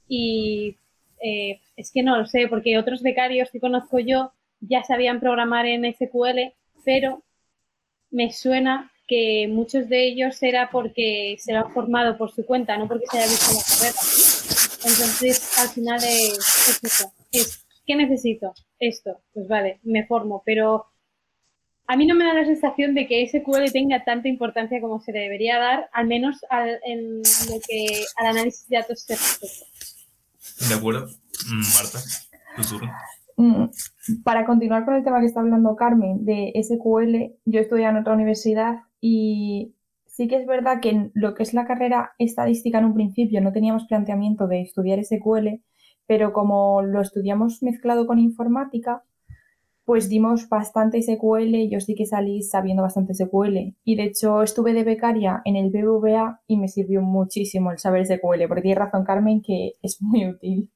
y 0.08 0.76
eh, 1.22 1.60
es 1.76 1.92
que 1.92 2.02
no 2.02 2.18
lo 2.18 2.26
sé, 2.26 2.48
porque 2.48 2.76
otros 2.76 3.02
becarios 3.02 3.50
que 3.52 3.60
conozco 3.60 4.00
yo 4.00 4.32
ya 4.60 4.82
sabían 4.82 5.20
programar 5.20 5.66
en 5.66 5.84
SQL, 5.92 6.52
pero 6.84 7.22
me 8.12 8.32
suena 8.32 8.92
que 9.08 9.48
muchos 9.48 9.88
de 9.88 10.06
ellos 10.06 10.42
era 10.42 10.70
porque 10.70 11.36
se 11.38 11.52
lo 11.52 11.66
han 11.66 11.72
formado 11.72 12.16
por 12.16 12.30
su 12.30 12.46
cuenta, 12.46 12.76
no 12.76 12.86
porque 12.86 13.06
se 13.10 13.18
haya 13.18 13.26
visto 13.26 13.52
la 13.52 13.62
carrera. 13.62 14.00
Entonces, 14.84 15.58
al 15.58 15.68
final 15.68 16.00
es, 16.04 16.80
eso. 16.82 17.12
Es, 17.32 17.64
¿qué 17.86 17.96
necesito? 17.96 18.54
Esto. 18.78 19.20
Pues 19.32 19.48
vale, 19.48 19.80
me 19.82 20.06
formo. 20.06 20.42
Pero 20.46 20.86
a 21.86 21.96
mí 21.96 22.06
no 22.06 22.14
me 22.14 22.24
da 22.24 22.34
la 22.34 22.44
sensación 22.44 22.94
de 22.94 23.06
que 23.06 23.26
SQL 23.26 23.72
tenga 23.72 24.04
tanta 24.04 24.28
importancia 24.28 24.80
como 24.80 25.00
se 25.00 25.12
debería 25.12 25.58
dar, 25.58 25.90
al 25.92 26.06
menos 26.06 26.38
al, 26.48 26.80
en 26.84 27.18
lo 27.18 27.60
que 27.66 28.04
al 28.16 28.26
análisis 28.26 28.68
de 28.68 28.76
datos 28.76 29.02
se 29.02 29.14
respecta. 29.14 29.66
De 30.68 30.74
acuerdo. 30.74 31.08
Mm, 31.46 31.74
Marta, 31.74 31.98
tu 32.56 32.62
turno. 32.62 32.92
Mm, 33.42 33.70
para 34.22 34.46
continuar 34.46 34.84
con 34.84 34.94
el 34.94 35.02
tema 35.02 35.18
que 35.18 35.26
está 35.26 35.40
hablando 35.40 35.74
Carmen 35.74 36.24
de 36.24 36.52
SQL, 36.54 37.34
yo 37.44 37.60
estudié 37.60 37.86
en 37.88 37.96
otra 37.96 38.14
universidad 38.14 38.76
y 39.00 39.74
sí 40.06 40.28
que 40.28 40.36
es 40.36 40.46
verdad 40.46 40.78
que 40.80 40.90
en 40.90 41.10
lo 41.14 41.34
que 41.34 41.42
es 41.42 41.52
la 41.52 41.66
carrera 41.66 42.12
estadística 42.18 42.78
en 42.78 42.84
un 42.84 42.94
principio 42.94 43.40
no 43.40 43.50
teníamos 43.52 43.86
planteamiento 43.86 44.46
de 44.46 44.60
estudiar 44.60 45.02
SQL, 45.04 45.60
pero 46.06 46.32
como 46.32 46.82
lo 46.82 47.00
estudiamos 47.00 47.64
mezclado 47.64 48.06
con 48.06 48.20
informática, 48.20 49.02
pues 49.84 50.08
dimos 50.08 50.48
bastante 50.48 51.02
SQL, 51.02 51.68
yo 51.68 51.80
sí 51.80 51.96
que 51.96 52.06
salí 52.06 52.42
sabiendo 52.42 52.84
bastante 52.84 53.12
SQL. 53.12 53.74
Y 53.82 53.96
de 53.96 54.04
hecho 54.04 54.42
estuve 54.44 54.72
de 54.72 54.84
becaria 54.84 55.42
en 55.44 55.56
el 55.56 55.70
BBVA 55.70 56.42
y 56.46 56.58
me 56.58 56.68
sirvió 56.68 57.02
muchísimo 57.02 57.72
el 57.72 57.78
saber 57.78 58.06
SQL, 58.06 58.46
porque 58.46 58.62
tiene 58.62 58.78
razón 58.78 59.04
Carmen 59.04 59.42
que 59.42 59.72
es 59.82 60.00
muy 60.00 60.28
útil. 60.28 60.70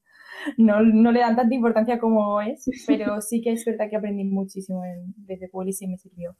No, 0.57 0.81
no 0.81 1.11
le 1.11 1.19
dan 1.19 1.35
tanta 1.35 1.53
importancia 1.53 1.99
como 1.99 2.41
es, 2.41 2.65
pero 2.87 3.21
sí 3.21 3.41
que 3.41 3.51
es 3.51 3.65
verdad 3.65 3.89
que 3.89 3.97
aprendí 3.97 4.23
muchísimo 4.23 4.83
en, 4.85 5.13
de 5.17 5.37
SQL 5.37 5.69
y 5.69 5.73
sí 5.73 5.87
me 5.87 5.97
sirvió. 5.97 6.35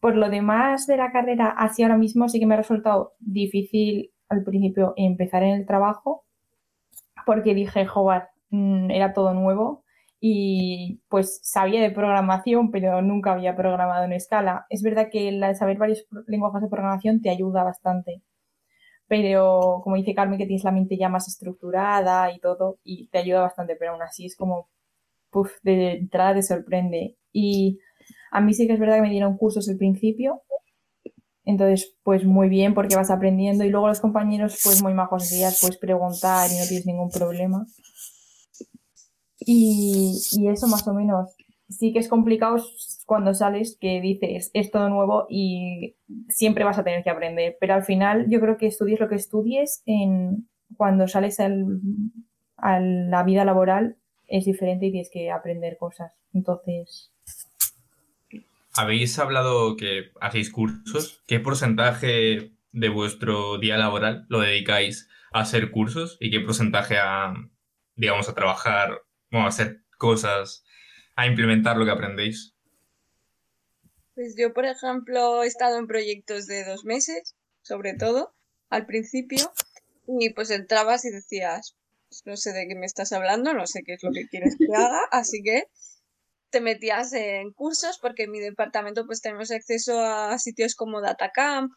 Por 0.00 0.16
lo 0.16 0.28
demás 0.28 0.86
de 0.86 0.96
la 0.96 1.12
carrera, 1.12 1.54
así 1.56 1.82
ahora 1.82 1.96
mismo 1.96 2.28
sí 2.28 2.40
que 2.40 2.46
me 2.46 2.54
ha 2.54 2.58
resultado 2.58 3.12
difícil 3.20 4.12
al 4.28 4.42
principio 4.42 4.94
empezar 4.96 5.42
en 5.42 5.60
el 5.60 5.66
trabajo, 5.66 6.24
porque 7.26 7.54
dije, 7.54 7.86
joder, 7.86 8.24
mm, 8.50 8.90
era 8.90 9.12
todo 9.12 9.34
nuevo 9.34 9.84
y 10.20 11.00
pues 11.08 11.40
sabía 11.42 11.82
de 11.82 11.90
programación, 11.90 12.70
pero 12.70 13.02
nunca 13.02 13.32
había 13.32 13.56
programado 13.56 14.04
en 14.04 14.12
escala. 14.12 14.66
Es 14.70 14.82
verdad 14.82 15.08
que 15.10 15.28
el 15.28 15.56
saber 15.56 15.78
varios 15.78 16.06
lenguajes 16.28 16.62
de 16.62 16.68
programación 16.68 17.20
te 17.20 17.30
ayuda 17.30 17.64
bastante, 17.64 18.22
pero 19.12 19.82
como 19.84 19.96
dice 19.96 20.14
Carmen, 20.14 20.38
que 20.38 20.46
tienes 20.46 20.64
la 20.64 20.72
mente 20.72 20.96
ya 20.96 21.10
más 21.10 21.28
estructurada 21.28 22.32
y 22.32 22.40
todo, 22.40 22.78
y 22.82 23.08
te 23.08 23.18
ayuda 23.18 23.42
bastante, 23.42 23.76
pero 23.76 23.92
aún 23.92 24.00
así 24.00 24.24
es 24.24 24.34
como, 24.34 24.70
puff, 25.28 25.52
de 25.62 25.98
entrada 25.98 26.32
te 26.32 26.42
sorprende. 26.42 27.18
Y 27.30 27.78
a 28.30 28.40
mí 28.40 28.54
sí 28.54 28.66
que 28.66 28.72
es 28.72 28.80
verdad 28.80 28.96
que 28.96 29.02
me 29.02 29.10
dieron 29.10 29.36
cursos 29.36 29.68
al 29.68 29.76
principio, 29.76 30.40
entonces, 31.44 31.94
pues 32.02 32.24
muy 32.24 32.48
bien 32.48 32.72
porque 32.72 32.96
vas 32.96 33.10
aprendiendo 33.10 33.64
y 33.64 33.68
luego 33.68 33.88
los 33.88 34.00
compañeros, 34.00 34.58
pues 34.64 34.82
muy 34.82 34.94
majos 34.94 35.28
días, 35.28 35.58
puedes 35.60 35.76
preguntar 35.76 36.50
y 36.50 36.58
no 36.58 36.66
tienes 36.66 36.86
ningún 36.86 37.10
problema. 37.10 37.66
Y, 39.40 40.18
eso 40.48 40.68
más 40.68 40.88
o 40.88 40.94
menos. 40.94 41.36
Sí 41.72 41.92
que 41.92 41.98
es 41.98 42.08
complicado 42.08 42.56
cuando 43.06 43.34
sales 43.34 43.76
que 43.80 44.00
dices 44.00 44.50
es 44.54 44.70
todo 44.70 44.88
nuevo 44.88 45.26
y 45.28 45.96
siempre 46.28 46.64
vas 46.64 46.78
a 46.78 46.84
tener 46.84 47.02
que 47.02 47.10
aprender, 47.10 47.56
pero 47.60 47.74
al 47.74 47.82
final 47.82 48.26
yo 48.28 48.40
creo 48.40 48.56
que 48.56 48.66
estudies 48.66 49.00
lo 49.00 49.08
que 49.08 49.16
estudies, 49.16 49.82
en, 49.86 50.48
cuando 50.76 51.08
sales 51.08 51.40
al, 51.40 51.80
a 52.56 52.80
la 52.80 53.22
vida 53.24 53.44
laboral 53.44 53.96
es 54.28 54.44
diferente 54.44 54.86
y 54.86 54.92
tienes 54.92 55.10
que 55.10 55.30
aprender 55.30 55.76
cosas. 55.78 56.12
Entonces... 56.32 57.10
Habéis 58.74 59.18
hablado 59.18 59.76
que 59.76 60.04
hacéis 60.20 60.50
cursos. 60.50 61.22
¿Qué 61.26 61.40
porcentaje 61.40 62.52
de 62.72 62.88
vuestro 62.88 63.58
día 63.58 63.76
laboral 63.76 64.24
lo 64.28 64.40
dedicáis 64.40 65.10
a 65.32 65.40
hacer 65.40 65.70
cursos 65.70 66.16
y 66.20 66.30
qué 66.30 66.40
porcentaje 66.40 66.96
a, 66.96 67.34
digamos, 67.96 68.28
a 68.28 68.34
trabajar 68.34 69.02
a 69.30 69.46
hacer 69.46 69.82
cosas, 69.98 70.64
a 71.16 71.26
implementar 71.26 71.76
lo 71.76 71.84
que 71.84 71.90
aprendéis? 71.90 72.54
Pues 74.14 74.34
yo, 74.36 74.52
por 74.52 74.66
ejemplo, 74.66 75.42
he 75.42 75.46
estado 75.46 75.78
en 75.78 75.86
proyectos 75.86 76.46
de 76.46 76.64
dos 76.64 76.84
meses, 76.84 77.34
sobre 77.62 77.94
todo, 77.94 78.34
al 78.68 78.86
principio, 78.86 79.50
y 80.06 80.30
pues 80.30 80.50
entrabas 80.50 81.04
y 81.04 81.10
decías, 81.10 81.76
pues 82.08 82.22
no 82.26 82.36
sé 82.36 82.52
de 82.52 82.66
qué 82.68 82.74
me 82.74 82.86
estás 82.86 83.12
hablando, 83.12 83.54
no 83.54 83.66
sé 83.66 83.82
qué 83.84 83.94
es 83.94 84.02
lo 84.02 84.10
que 84.12 84.28
quieres 84.28 84.56
que 84.58 84.74
haga, 84.74 85.00
así 85.10 85.42
que 85.42 85.64
te 86.50 86.60
metías 86.60 87.12
en 87.14 87.52
cursos 87.52 87.98
porque 87.98 88.24
en 88.24 88.30
mi 88.30 88.40
departamento 88.40 89.06
pues 89.06 89.22
tenemos 89.22 89.50
acceso 89.50 89.98
a 89.98 90.38
sitios 90.38 90.74
como 90.74 91.00
DataCamp 91.00 91.72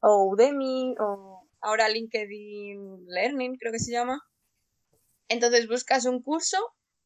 o 0.00 0.24
Udemy 0.24 0.96
o 0.98 1.48
ahora 1.60 1.88
LinkedIn 1.88 3.06
Learning 3.06 3.56
creo 3.56 3.72
que 3.72 3.78
se 3.78 3.92
llama. 3.92 4.20
Entonces 5.28 5.68
buscas 5.68 6.06
un 6.06 6.22
curso 6.22 6.58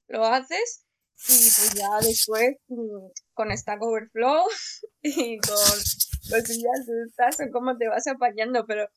lo 0.09 0.25
haces 0.25 0.87
y 1.29 1.33
pues 1.33 1.75
ya 1.75 1.91
después 2.01 2.57
mm, 2.69 3.11
con 3.35 3.57
Stack 3.57 3.83
Overflow 3.83 4.45
y 5.03 5.39
con 5.39 5.57
los 5.57 6.45
días 6.45 6.87
de 6.87 7.05
estas 7.09 7.37
son 7.37 7.51
como 7.51 7.77
te 7.77 7.89
vas 7.89 8.07
apañando, 8.07 8.65
pero 8.67 8.89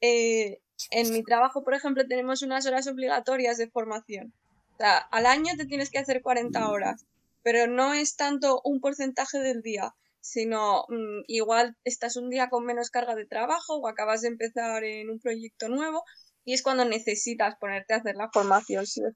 eh, 0.00 0.60
en 0.90 1.12
mi 1.12 1.22
trabajo, 1.22 1.64
por 1.64 1.74
ejemplo, 1.74 2.06
tenemos 2.06 2.42
unas 2.42 2.66
horas 2.66 2.86
obligatorias 2.86 3.58
de 3.58 3.70
formación. 3.70 4.32
O 4.74 4.76
sea, 4.78 4.98
al 4.98 5.26
año 5.26 5.54
te 5.56 5.66
tienes 5.66 5.90
que 5.90 5.98
hacer 5.98 6.22
40 6.22 6.68
horas, 6.68 7.06
pero 7.42 7.66
no 7.66 7.94
es 7.94 8.16
tanto 8.16 8.60
un 8.64 8.80
porcentaje 8.80 9.38
del 9.38 9.62
día, 9.62 9.94
sino 10.20 10.84
mm, 10.88 11.24
igual 11.28 11.76
estás 11.84 12.16
un 12.16 12.30
día 12.30 12.48
con 12.48 12.64
menos 12.64 12.90
carga 12.90 13.14
de 13.14 13.26
trabajo 13.26 13.76
o 13.76 13.88
acabas 13.88 14.22
de 14.22 14.28
empezar 14.28 14.84
en 14.84 15.10
un 15.10 15.20
proyecto 15.20 15.68
nuevo 15.68 16.04
y 16.44 16.54
es 16.54 16.62
cuando 16.62 16.84
necesitas 16.84 17.56
ponerte 17.56 17.94
a 17.94 17.98
hacer 17.98 18.16
la 18.16 18.30
formación, 18.32 18.86
sí 18.86 19.02
o 19.02 19.12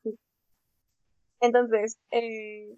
entonces, 1.40 1.98
eh, 2.10 2.76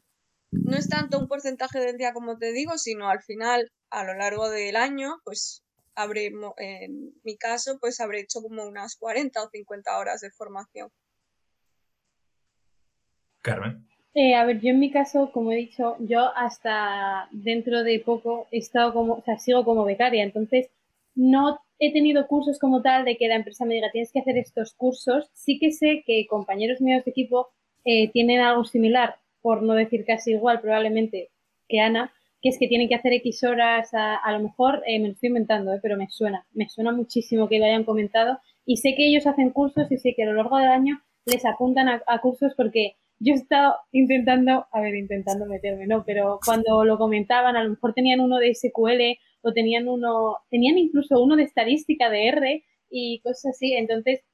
no 0.50 0.76
es 0.76 0.88
tanto 0.88 1.19
un 1.19 1.28
porcentaje 1.28 1.81
del 1.81 1.97
día 1.97 2.12
como 2.12 2.38
te 2.38 2.52
digo, 2.52 2.76
sino 2.78 3.09
al 3.09 3.23
final, 3.23 3.71
a 3.90 4.04
lo 4.04 4.14
largo 4.14 4.50
del 4.50 4.76
año, 4.76 5.16
pues 5.25 5.62
habré, 5.95 6.31
en 6.59 7.12
mi 7.25 7.37
caso, 7.37 7.78
pues 7.81 8.00
habré 8.00 8.21
hecho 8.21 8.40
como 8.40 8.64
unas 8.64 8.97
40 8.97 9.42
o 9.42 9.49
50 9.49 9.99
horas 9.99 10.21
de 10.21 10.31
formación. 10.31 10.88
Carmen. 13.40 13.87
Eh, 14.14 14.35
a 14.35 14.45
ver, 14.45 14.61
yo 14.61 14.71
en 14.71 14.78
mi 14.78 14.90
caso, 14.90 15.33
como 15.33 15.52
he 15.52 15.57
dicho, 15.57 15.97
yo 16.00 16.37
hasta 16.37 17.28
dentro 17.33 17.83
de 17.83 17.99
poco 18.00 18.47
he 18.50 18.59
estado 18.59 18.92
como, 18.92 19.14
o 19.14 19.23
sea, 19.23 19.38
sigo 19.38 19.64
como 19.64 19.85
becaria, 19.85 20.23
entonces 20.23 20.69
no 21.14 21.59
he 21.78 21.92
tenido 21.92 22.26
cursos 22.26 22.59
como 22.59 22.83
tal 22.83 23.04
de 23.04 23.16
que 23.16 23.28
la 23.28 23.37
empresa 23.37 23.64
me 23.64 23.75
diga 23.75 23.90
tienes 23.90 24.12
que 24.12 24.21
hacer 24.21 24.37
estos 24.37 24.75
cursos. 24.75 25.31
Sí 25.33 25.59
que 25.59 25.73
sé 25.73 26.02
que 26.07 26.26
compañeros 26.28 26.81
míos 26.81 27.04
de 27.04 27.11
equipo 27.11 27.49
eh, 27.85 28.11
tienen 28.12 28.41
algo 28.41 28.65
similar, 28.65 29.17
por 29.41 29.62
no 29.62 29.75
decir 29.75 30.05
casi 30.05 30.33
igual 30.33 30.61
probablemente 30.61 31.31
que 31.69 31.81
Ana, 31.81 32.12
que 32.43 32.49
es 32.49 32.59
que 32.59 32.69
tienen 32.69 32.89
que 32.89 32.97
hacer 32.97 33.12
X 33.15 33.45
horas, 33.45 33.91
a, 33.93 34.33
lo 34.33 34.41
mejor 34.41 34.83
eh, 34.87 34.99
me 34.99 35.09
lo 35.09 35.15
estoy 35.15 35.29
inventando, 35.29 35.73
eh, 35.73 35.79
pero 35.81 35.97
me 35.97 36.09
suena, 36.11 36.45
me 36.53 36.69
suena 36.69 36.93
muchísimo 36.93 37.49
que 37.49 37.59
lo 37.59 37.65
hayan 37.65 37.85
comentado 37.85 38.39
y 38.67 38.79
sé 38.79 38.95
que 38.97 39.07
ellos 39.07 39.27
hacen 39.27 39.51
cursos 39.51 39.91
y 39.91 39.97
sé 39.97 40.15
que 40.15 40.25
a 40.25 40.27
lo 40.27 40.35
largo 40.35 40.59
del 40.59 40.69
año 40.69 41.01
les 41.25 41.45
apuntan 41.45 41.89
a, 41.89 42.19
cursos 42.21 42.53
porque 42.57 42.97
yo 43.21 43.35
he 43.35 43.37
estado 43.37 43.77
intentando, 43.93 44.67
a 44.73 44.81
ver, 44.81 44.97
intentando 44.97 45.47
meterme, 45.47 45.87
¿no? 45.87 46.05
Pero 46.05 46.41
cuando 46.45 46.85
lo 46.85 46.99
comentaban, 46.99 47.55
a 47.57 47.62
lo 47.62 47.71
mejor 47.71 47.95
tenían 47.95 48.21
uno 48.21 48.39
de 48.39 48.55
SQL 48.55 49.19
o 49.43 49.53
tenían 49.53 49.87
uno, 49.89 50.39
tenían 50.51 50.79
incluso 50.79 51.23
uno 51.23 51.37
de 51.37 51.45
estadística 51.45 52.11
de 52.11 52.27
R 52.29 52.65
y 52.91 53.21
cosas 53.21 53.53
así, 53.55 53.75
entonces 53.75 54.25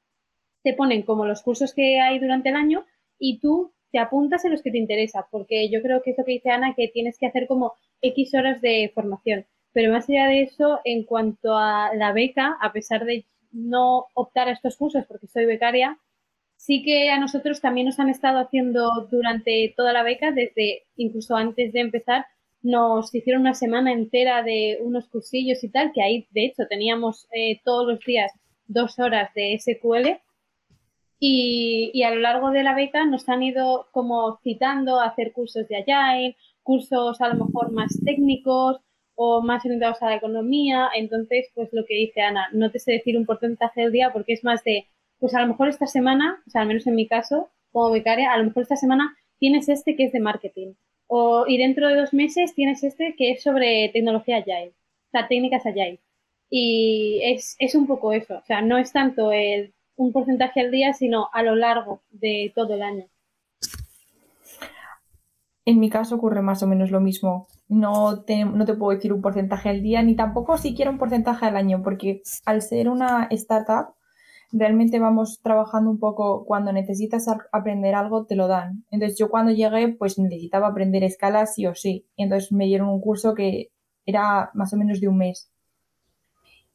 te 0.62 0.72
ponen 0.72 1.02
como 1.02 1.26
los 1.26 1.42
cursos 1.42 1.74
que 1.74 2.00
hay 2.00 2.18
durante 2.18 2.48
el 2.48 2.56
año 2.56 2.86
y 3.18 3.38
tú 3.38 3.72
te 3.90 3.98
apuntas 3.98 4.44
en 4.44 4.52
los 4.52 4.62
que 4.62 4.70
te 4.70 4.78
interesa, 4.78 5.26
porque 5.30 5.70
yo 5.70 5.82
creo 5.82 6.02
que 6.02 6.10
es 6.10 6.18
lo 6.18 6.24
que 6.24 6.32
dice 6.32 6.50
Ana, 6.50 6.74
que 6.74 6.88
tienes 6.88 7.18
que 7.18 7.26
hacer 7.26 7.46
como 7.46 7.74
X 8.02 8.34
horas 8.34 8.60
de 8.60 8.90
formación. 8.94 9.46
Pero 9.72 9.92
más 9.92 10.08
allá 10.08 10.26
de 10.26 10.42
eso, 10.42 10.80
en 10.84 11.04
cuanto 11.04 11.56
a 11.56 11.94
la 11.94 12.12
beca, 12.12 12.56
a 12.60 12.72
pesar 12.72 13.04
de 13.04 13.24
no 13.52 14.06
optar 14.14 14.48
a 14.48 14.52
estos 14.52 14.76
cursos 14.76 15.04
porque 15.06 15.26
soy 15.26 15.46
becaria, 15.46 15.98
sí 16.56 16.82
que 16.82 17.10
a 17.10 17.18
nosotros 17.18 17.60
también 17.60 17.86
nos 17.86 17.98
han 17.98 18.08
estado 18.08 18.38
haciendo 18.38 19.06
durante 19.10 19.72
toda 19.76 19.92
la 19.92 20.02
beca, 20.02 20.32
desde 20.32 20.82
incluso 20.96 21.36
antes 21.36 21.72
de 21.72 21.80
empezar, 21.80 22.26
nos 22.60 23.14
hicieron 23.14 23.42
una 23.42 23.54
semana 23.54 23.92
entera 23.92 24.42
de 24.42 24.78
unos 24.82 25.08
cursillos 25.08 25.62
y 25.62 25.68
tal, 25.68 25.92
que 25.92 26.02
ahí 26.02 26.26
de 26.30 26.46
hecho 26.46 26.66
teníamos 26.68 27.28
eh, 27.32 27.60
todos 27.64 27.86
los 27.86 28.00
días 28.04 28.32
dos 28.66 28.98
horas 28.98 29.32
de 29.34 29.58
SQL 29.58 30.20
y, 31.20 32.02
a 32.02 32.10
lo 32.10 32.20
largo 32.20 32.50
de 32.50 32.62
la 32.62 32.74
beca 32.74 33.04
nos 33.04 33.28
han 33.28 33.42
ido 33.42 33.88
como 33.92 34.38
citando 34.42 35.00
a 35.00 35.06
hacer 35.06 35.32
cursos 35.32 35.66
de 35.68 35.76
Agile, 35.76 36.36
cursos 36.62 37.20
a 37.20 37.28
lo 37.28 37.44
mejor 37.46 37.72
más 37.72 37.98
técnicos 38.04 38.80
o 39.14 39.42
más 39.42 39.64
orientados 39.64 40.00
a 40.02 40.10
la 40.10 40.16
economía. 40.16 40.88
Entonces, 40.94 41.46
pues 41.54 41.70
lo 41.72 41.84
que 41.86 41.94
dice 41.94 42.20
Ana, 42.20 42.48
no 42.52 42.70
te 42.70 42.78
sé 42.78 42.92
decir 42.92 43.16
un 43.16 43.26
porcentaje 43.26 43.82
del 43.82 43.92
día 43.92 44.12
porque 44.12 44.34
es 44.34 44.44
más 44.44 44.62
de, 44.64 44.86
pues 45.18 45.34
a 45.34 45.40
lo 45.40 45.48
mejor 45.48 45.68
esta 45.68 45.86
semana, 45.86 46.42
o 46.46 46.50
sea, 46.50 46.62
al 46.62 46.68
menos 46.68 46.86
en 46.86 46.94
mi 46.94 47.08
caso, 47.08 47.50
como 47.72 47.90
becaria, 47.90 48.32
a 48.32 48.38
lo 48.38 48.44
mejor 48.44 48.62
esta 48.62 48.76
semana 48.76 49.16
tienes 49.38 49.68
este 49.68 49.96
que 49.96 50.04
es 50.04 50.12
de 50.12 50.20
marketing. 50.20 50.74
O, 51.08 51.46
y 51.48 51.58
dentro 51.58 51.88
de 51.88 51.96
dos 51.96 52.12
meses 52.12 52.54
tienes 52.54 52.84
este 52.84 53.14
que 53.16 53.32
es 53.32 53.42
sobre 53.42 53.90
tecnología 53.92 54.38
Agile, 54.38 54.74
o 55.08 55.10
sea, 55.10 55.26
técnicas 55.28 55.66
Agile. 55.66 56.00
Y 56.50 57.20
es, 57.24 57.56
es 57.58 57.74
un 57.74 57.86
poco 57.86 58.12
eso, 58.12 58.38
o 58.38 58.44
sea, 58.46 58.62
no 58.62 58.78
es 58.78 58.92
tanto 58.92 59.32
el 59.32 59.74
un 59.98 60.12
porcentaje 60.12 60.60
al 60.60 60.70
día, 60.70 60.94
sino 60.94 61.28
a 61.32 61.42
lo 61.42 61.54
largo 61.56 62.00
de 62.10 62.52
todo 62.54 62.74
el 62.74 62.82
año. 62.82 63.04
En 65.64 65.80
mi 65.80 65.90
caso 65.90 66.14
ocurre 66.14 66.40
más 66.40 66.62
o 66.62 66.66
menos 66.66 66.90
lo 66.90 67.00
mismo. 67.00 67.48
No 67.68 68.22
te, 68.22 68.44
no 68.44 68.64
te 68.64 68.74
puedo 68.74 68.96
decir 68.96 69.12
un 69.12 69.20
porcentaje 69.20 69.68
al 69.68 69.82
día, 69.82 70.02
ni 70.02 70.16
tampoco 70.16 70.56
siquiera 70.56 70.90
un 70.90 70.98
porcentaje 70.98 71.44
al 71.44 71.56
año, 71.56 71.82
porque 71.82 72.22
al 72.46 72.62
ser 72.62 72.88
una 72.88 73.28
startup, 73.32 73.94
realmente 74.50 74.98
vamos 74.98 75.40
trabajando 75.42 75.90
un 75.90 75.98
poco, 75.98 76.46
cuando 76.46 76.72
necesitas 76.72 77.26
aprender 77.52 77.94
algo, 77.94 78.24
te 78.24 78.36
lo 78.36 78.48
dan. 78.48 78.84
Entonces 78.90 79.18
yo 79.18 79.28
cuando 79.28 79.52
llegué, 79.52 79.88
pues 79.88 80.18
necesitaba 80.18 80.68
aprender 80.68 81.04
escalas 81.04 81.54
sí 81.54 81.66
o 81.66 81.74
sí. 81.74 82.06
entonces 82.16 82.50
me 82.50 82.64
dieron 82.64 82.88
un 82.88 83.00
curso 83.00 83.34
que 83.34 83.70
era 84.06 84.50
más 84.54 84.72
o 84.72 84.76
menos 84.76 85.00
de 85.00 85.08
un 85.08 85.18
mes. 85.18 85.50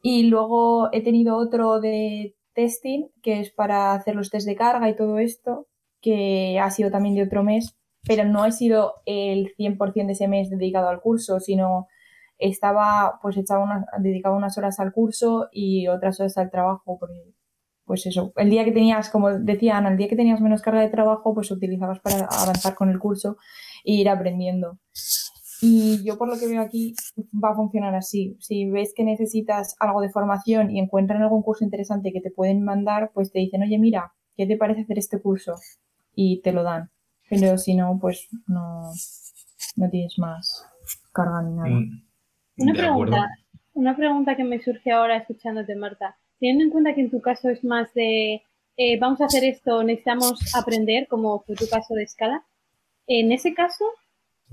Y 0.04 0.24
luego 0.24 0.90
he 0.92 1.02
tenido 1.02 1.38
otro 1.38 1.80
de 1.80 2.36
testing, 2.54 3.10
que 3.22 3.40
es 3.42 3.52
para 3.52 3.94
hacer 3.94 4.16
los 4.16 4.30
test 4.30 4.48
de 4.48 4.56
carga 4.56 4.90
y 4.90 4.96
todo 4.96 5.20
esto, 5.20 5.68
que 6.02 6.60
ha 6.60 6.70
sido 6.72 6.92
también 6.92 7.16
de 7.16 7.24
otro 7.24 7.44
mes. 7.44 7.76
pero 8.06 8.26
no 8.26 8.46
he 8.46 8.52
sido 8.52 8.96
el 9.06 9.54
100% 9.56 10.08
de 10.08 10.14
ese 10.14 10.28
mes 10.28 10.50
dedicado 10.50 10.90
al 10.90 11.02
curso, 11.02 11.40
sino 11.40 11.88
estaba, 12.38 13.20
pues 13.22 13.38
echaba 13.38 13.86
dedicaba 14.00 14.36
unas 14.36 14.58
horas 14.58 14.80
al 14.80 14.92
curso 14.92 15.48
y 15.52 15.88
otras 15.88 16.20
horas 16.20 16.38
al 16.38 16.52
trabajo, 16.52 16.98
porque, 17.00 17.34
pues 17.86 18.06
eso, 18.06 18.34
el 18.38 18.50
día 18.50 18.66
que 18.66 18.72
tenías, 18.72 19.10
como 19.10 19.32
decía 19.32 19.78
Ana, 19.78 19.90
el 19.92 19.98
día 19.98 20.10
que 20.10 20.16
tenías 20.18 20.42
menos 20.42 20.62
carga 20.62 20.82
de 20.82 20.90
trabajo, 20.90 21.34
pues 21.34 21.52
utilizabas 21.52 22.00
para 22.02 22.26
avanzar 22.26 22.76
con 22.76 22.90
el 22.90 23.00
curso 23.00 23.38
e 23.86 23.94
ir 23.94 24.10
aprendiendo. 24.10 24.80
Y 25.66 26.04
yo 26.04 26.18
por 26.18 26.28
lo 26.28 26.38
que 26.38 26.48
veo 26.48 26.62
aquí 26.62 26.94
va 27.42 27.52
a 27.52 27.56
funcionar 27.56 27.96
así. 27.96 28.36
Si 28.40 28.70
ves 28.70 28.94
que 28.94 29.06
necesitas 29.06 29.76
algo 29.80 30.02
de 30.02 30.10
formación 30.10 30.70
y 30.72 30.80
encuentran 30.80 31.22
algún 31.22 31.42
curso 31.42 31.64
interesante 31.64 32.12
que 32.12 32.20
te 32.20 32.32
pueden 32.32 32.64
mandar, 32.64 33.12
pues 33.14 33.32
te 33.32 33.40
dicen, 33.40 33.64
oye, 33.64 33.78
mira, 33.80 34.12
¿qué 34.36 34.46
te 34.46 34.58
parece 34.58 34.82
hacer 34.82 35.00
este 35.00 35.22
curso? 35.22 35.56
Y 36.14 36.42
te 36.42 36.52
lo 36.52 36.64
dan. 36.64 36.90
Pero 37.30 37.58
si 37.58 37.76
no, 37.76 37.98
pues 38.02 38.28
no, 38.46 38.92
no 39.78 39.90
tienes 39.90 40.20
más 40.20 40.66
carga 41.14 41.42
ni 41.44 41.56
nada. 41.56 41.70
Mm, 41.70 42.04
Una 42.58 42.74
pregunta, 42.74 43.16
acuerdo. 43.16 43.34
una 43.74 43.96
pregunta 43.96 44.36
que 44.36 44.44
me 44.44 44.62
surge 44.62 44.92
ahora 44.92 45.18
escuchándote, 45.18 45.76
Marta. 45.76 46.18
Teniendo 46.40 46.66
en 46.66 46.72
cuenta 46.72 46.94
que 46.94 47.02
en 47.02 47.10
tu 47.10 47.22
caso 47.22 47.50
es 47.50 47.64
más 47.64 47.94
de 47.94 48.44
eh, 48.76 49.00
vamos 49.00 49.22
a 49.22 49.26
hacer 49.26 49.44
esto, 49.44 49.84
necesitamos 49.84 50.56
aprender, 50.56 51.08
como 51.08 51.40
fue 51.42 51.56
tu 51.56 51.68
caso 51.70 51.94
de 51.94 52.04
escala, 52.04 52.44
en 53.08 53.32
ese 53.32 53.54
caso, 53.54 53.86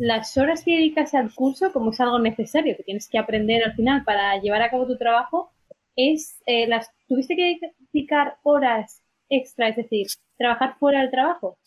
las 0.00 0.34
horas 0.38 0.64
que 0.64 0.72
dedicas 0.72 1.12
al 1.12 1.34
curso, 1.34 1.72
como 1.74 1.90
es 1.90 2.00
algo 2.00 2.18
necesario, 2.18 2.74
que 2.74 2.84
tienes 2.84 3.06
que 3.06 3.18
aprender 3.18 3.62
al 3.62 3.74
final 3.74 4.02
para 4.02 4.40
llevar 4.40 4.62
a 4.62 4.70
cabo 4.70 4.86
tu 4.86 4.96
trabajo, 4.96 5.50
es 5.94 6.40
eh, 6.46 6.66
las 6.66 6.90
tuviste 7.06 7.36
que 7.36 7.60
dedicar 7.92 8.38
horas 8.42 9.02
extra, 9.28 9.68
es 9.68 9.76
decir, 9.76 10.06
trabajar 10.38 10.76
fuera 10.78 11.00
del 11.00 11.10
trabajo. 11.10 11.58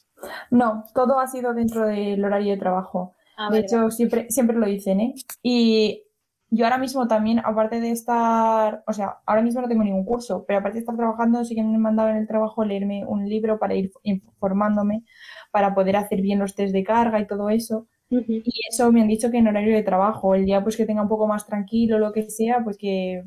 No, 0.49 0.83
todo 0.95 1.19
ha 1.19 1.27
sido 1.27 1.53
dentro 1.53 1.85
del 1.85 2.25
horario 2.25 2.53
de 2.53 2.59
trabajo. 2.59 3.13
Ah, 3.37 3.51
De 3.51 3.59
hecho, 3.59 3.91
siempre, 3.91 4.25
siempre 4.31 4.57
lo 4.57 4.65
dicen, 4.65 4.99
¿eh? 4.99 5.13
Y 5.43 6.01
yo 6.49 6.65
ahora 6.65 6.79
mismo 6.79 7.07
también, 7.07 7.39
aparte 7.39 7.79
de 7.79 7.91
estar, 7.91 8.83
o 8.87 8.93
sea, 8.93 9.17
ahora 9.27 9.43
mismo 9.43 9.61
no 9.61 9.67
tengo 9.67 9.83
ningún 9.83 10.05
curso, 10.05 10.43
pero 10.47 10.57
aparte 10.59 10.77
de 10.77 10.79
estar 10.79 10.95
trabajando, 10.95 11.45
sí 11.45 11.53
que 11.53 11.61
me 11.61 11.75
han 11.75 11.81
mandado 11.81 12.09
en 12.09 12.17
el 12.17 12.27
trabajo 12.27 12.65
leerme 12.65 13.05
un 13.05 13.29
libro 13.29 13.59
para 13.59 13.75
ir 13.75 13.91
informándome, 14.01 15.03
para 15.51 15.75
poder 15.75 15.97
hacer 15.97 16.21
bien 16.21 16.39
los 16.39 16.55
test 16.55 16.73
de 16.73 16.83
carga 16.83 17.19
y 17.19 17.27
todo 17.27 17.49
eso. 17.51 17.87
Y 18.09 18.51
eso 18.69 18.91
me 18.91 19.01
han 19.01 19.07
dicho 19.07 19.31
que 19.31 19.37
en 19.37 19.47
horario 19.47 19.75
de 19.75 19.83
trabajo, 19.83 20.35
el 20.35 20.45
día 20.45 20.61
pues 20.63 20.77
que 20.77 20.85
tenga 20.85 21.01
un 21.01 21.09
poco 21.09 21.27
más 21.27 21.45
tranquilo, 21.45 21.99
lo 21.99 22.11
que 22.13 22.29
sea, 22.29 22.63
pues 22.63 22.77
que 22.77 23.23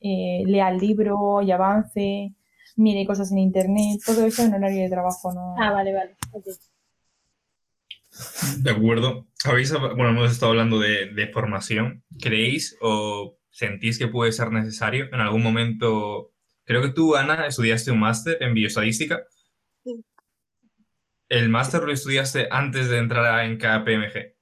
eh, 0.00 0.42
lea 0.46 0.70
el 0.70 0.78
libro 0.78 1.42
y 1.42 1.50
avance, 1.52 2.34
mire 2.76 3.06
cosas 3.06 3.32
en 3.32 3.38
internet, 3.38 4.00
todo 4.06 4.24
eso 4.26 4.42
en 4.44 4.54
horario 4.54 4.82
de 4.82 4.90
trabajo, 4.90 5.32
¿no? 5.32 5.54
Ah, 5.58 5.72
vale, 5.72 5.92
vale. 5.94 6.16
De 8.58 8.70
acuerdo. 8.70 9.26
Habéis, 9.44 9.72
hab- 9.72 9.94
bueno, 9.96 10.10
hemos 10.10 10.32
estado 10.32 10.52
hablando 10.52 10.78
de, 10.78 11.06
de 11.14 11.28
formación. 11.28 12.02
¿Creéis 12.20 12.76
o 12.80 13.38
sentís 13.50 13.98
que 13.98 14.08
puede 14.08 14.32
ser 14.32 14.50
necesario 14.52 15.06
en 15.12 15.20
algún 15.20 15.42
momento? 15.42 16.32
Creo 16.64 16.82
que 16.82 16.90
tú, 16.90 17.16
Ana, 17.16 17.46
estudiaste 17.46 17.90
un 17.90 18.00
máster 18.00 18.38
en 18.40 18.54
bioestadística. 18.54 19.22
¿El 21.30 21.48
máster 21.48 21.82
lo 21.84 21.92
estudiaste 21.92 22.48
antes 22.50 22.88
de 22.90 22.98
entrar 22.98 23.24
a- 23.24 23.44
en 23.46 23.56
KPMG? 23.56 24.36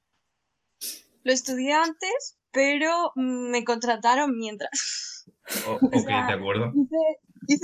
Lo 1.23 1.33
estudié 1.33 1.75
antes, 1.75 2.39
pero 2.51 3.13
me 3.15 3.63
contrataron 3.65 4.37
mientras. 4.37 4.71
O- 5.67 5.75
ok, 5.77 6.05
sea, 6.07 6.27
de 6.27 6.33
acuerdo. 6.33 6.73
Hice, 6.75 6.97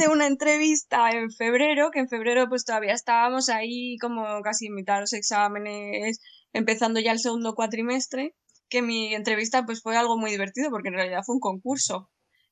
hice 0.03 0.09
una 0.09 0.27
entrevista 0.27 1.11
en 1.11 1.31
febrero, 1.31 1.91
que 1.91 1.99
en 2.01 2.09
febrero 2.09 2.49
pues 2.49 2.65
todavía 2.65 2.93
estábamos 2.95 3.49
ahí 3.49 3.97
como 3.99 4.41
casi 4.43 4.67
en 4.67 4.75
mitad 4.75 4.95
de 4.97 5.01
los 5.03 5.13
exámenes, 5.13 6.21
empezando 6.53 7.01
ya 7.01 7.13
el 7.13 7.19
segundo 7.19 7.55
cuatrimestre, 7.55 8.35
que 8.69 8.81
mi 8.83 9.15
entrevista 9.15 9.65
pues 9.67 9.83
fue 9.83 9.97
algo 9.97 10.17
muy 10.19 10.31
divertido 10.31 10.71
porque 10.71 10.89
en 10.89 10.95
realidad 10.95 11.23
fue 11.25 11.35
un 11.37 11.41
concurso. 11.41 12.11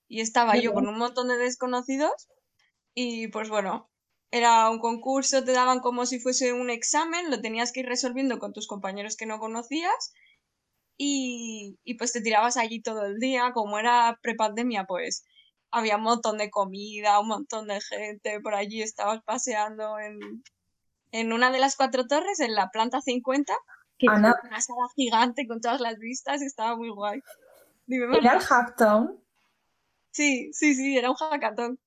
Y 0.09 0.21
estaba 0.21 0.57
yo 0.57 0.73
con 0.75 0.87
un 0.89 0.99
montón 0.99 1.29
de 1.29 1.37
desconocidos 1.39 2.29
y 2.95 3.29
pues 3.29 3.49
bueno, 3.49 3.91
era 4.33 4.71
un 4.71 4.79
concurso, 4.79 5.45
te 5.45 5.53
daban 5.53 5.81
como 5.81 6.07
si 6.07 6.19
fuese 6.19 6.55
un 6.55 6.71
examen, 6.71 7.31
lo 7.31 7.41
tenías 7.43 7.71
que 7.71 7.81
ir 7.81 7.87
resolviendo 7.87 8.39
con 8.39 8.55
tus 8.55 8.67
compañeros 8.67 9.15
que 9.15 9.27
no 9.27 9.39
conocías 9.39 10.15
y, 10.97 11.79
y 11.85 11.95
pues 11.95 12.13
te 12.13 12.23
tirabas 12.23 12.57
allí 12.57 12.81
todo 12.81 13.05
el 13.05 13.19
día, 13.19 13.53
como 13.53 13.79
era 13.79 14.19
prepandemia, 14.23 14.85
pues 14.85 15.25
había 15.71 15.97
un 15.99 16.05
montón 16.05 16.39
de 16.39 16.51
comida, 16.51 17.21
un 17.21 17.29
montón 17.29 17.69
de 17.69 17.81
gente 17.83 18.41
por 18.41 18.55
allí, 18.55 18.81
estabas 18.81 19.23
paseando 19.23 19.99
en, 19.99 20.43
en 21.13 21.33
una 21.35 21.51
de 21.51 21.59
las 21.59 21.77
cuatro 21.77 22.07
torres, 22.07 22.41
en 22.41 22.55
la 22.55 22.71
planta 22.71 23.03
50, 23.03 23.55
Qué 23.99 24.07
Ana, 24.09 24.35
una 24.45 24.61
sala 24.63 24.89
gigante 24.97 25.47
con 25.47 25.61
todas 25.61 25.81
las 25.81 25.99
vistas, 25.99 26.41
y 26.41 26.47
estaba 26.47 26.75
muy 26.75 26.89
guay. 26.89 27.21
Dime, 27.87 28.17
¿era 28.17 28.33
el. 28.33 28.41
Hacktown? 28.41 29.23
Sí, 30.11 30.51
sí, 30.55 30.75
sí, 30.75 30.97
era 30.97 31.11
un 31.11 31.17
hackathon. 31.17 31.79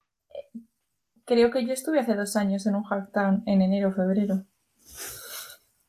Creo 1.25 1.51
que 1.51 1.65
yo 1.65 1.73
estuve 1.73 1.99
hace 1.99 2.13
dos 2.13 2.35
años 2.35 2.65
en 2.67 2.75
un 2.75 2.83
Hacktown, 2.83 3.43
en 3.47 3.61
enero 3.61 3.89
o 3.89 3.93
febrero. 3.93 4.45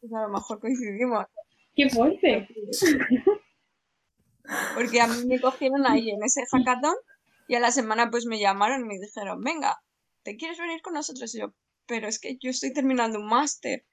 Pues 0.01 0.13
a 0.13 0.23
lo 0.23 0.29
mejor 0.31 0.61
coincidimos. 0.61 1.27
Qué 1.75 1.91
fuerte. 1.91 2.49
Porque 4.75 5.01
a 5.01 5.09
mí 5.09 5.27
me 5.27 5.41
cogieron 5.41 5.87
ahí 5.87 6.09
en 6.11 6.23
ese 6.23 6.43
hackathon 6.51 6.95
y 7.49 7.55
a 7.55 7.61
la 7.61 7.71
semana 7.71 8.11
pues 8.11 8.25
me 8.27 8.39
llamaron 8.39 8.83
y 8.83 8.85
me 8.85 8.99
dijeron, 8.99 9.43
venga, 9.43 9.77
¿te 10.23 10.37
quieres 10.37 10.59
venir 10.59 10.81
con 10.81 10.95
nosotros? 10.95 11.35
Y 11.35 11.41
yo, 11.41 11.53
pero 11.87 12.09
es 12.09 12.19
que 12.19 12.39
yo 12.41 12.51
estoy 12.51 12.73
terminando 12.73 13.19
un 13.19 13.27
máster. 13.27 13.85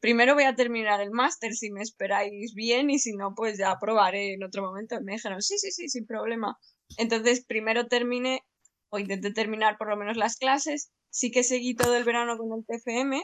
Primero 0.00 0.34
voy 0.34 0.44
a 0.44 0.54
terminar 0.54 1.00
el 1.00 1.10
máster 1.10 1.52
si 1.54 1.70
me 1.70 1.82
esperáis 1.82 2.54
bien 2.54 2.90
y 2.90 2.98
si 2.98 3.14
no, 3.14 3.34
pues 3.34 3.58
ya 3.58 3.78
probaré 3.80 4.34
en 4.34 4.42
otro 4.42 4.62
momento. 4.62 4.96
Y 4.96 5.04
me 5.04 5.12
dijeron, 5.12 5.42
sí, 5.42 5.58
sí, 5.58 5.70
sí, 5.70 5.88
sin 5.88 6.06
problema. 6.06 6.58
Entonces, 6.96 7.44
primero 7.44 7.86
terminé, 7.86 8.42
o 8.90 8.98
intenté 8.98 9.32
terminar 9.32 9.76
por 9.78 9.88
lo 9.88 9.96
menos 9.96 10.16
las 10.16 10.36
clases. 10.36 10.90
Sí 11.10 11.30
que 11.30 11.42
seguí 11.42 11.74
todo 11.74 11.96
el 11.96 12.04
verano 12.04 12.36
con 12.38 12.48
el 12.58 12.64
TFM, 12.66 13.22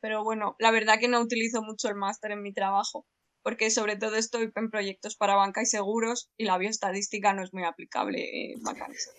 pero 0.00 0.22
bueno, 0.24 0.54
la 0.58 0.70
verdad 0.70 0.98
que 1.00 1.08
no 1.08 1.20
utilizo 1.20 1.62
mucho 1.62 1.88
el 1.88 1.94
máster 1.96 2.30
en 2.32 2.42
mi 2.42 2.52
trabajo, 2.52 3.06
porque 3.42 3.70
sobre 3.70 3.96
todo 3.96 4.16
estoy 4.16 4.50
en 4.54 4.70
proyectos 4.70 5.16
para 5.16 5.34
banca 5.34 5.62
y 5.62 5.66
seguros 5.66 6.30
y 6.36 6.44
la 6.44 6.58
bioestadística 6.58 7.32
no 7.34 7.42
es 7.42 7.52
muy 7.52 7.64
aplicable 7.64 8.52
en 8.52 8.60
seguros. 8.64 9.10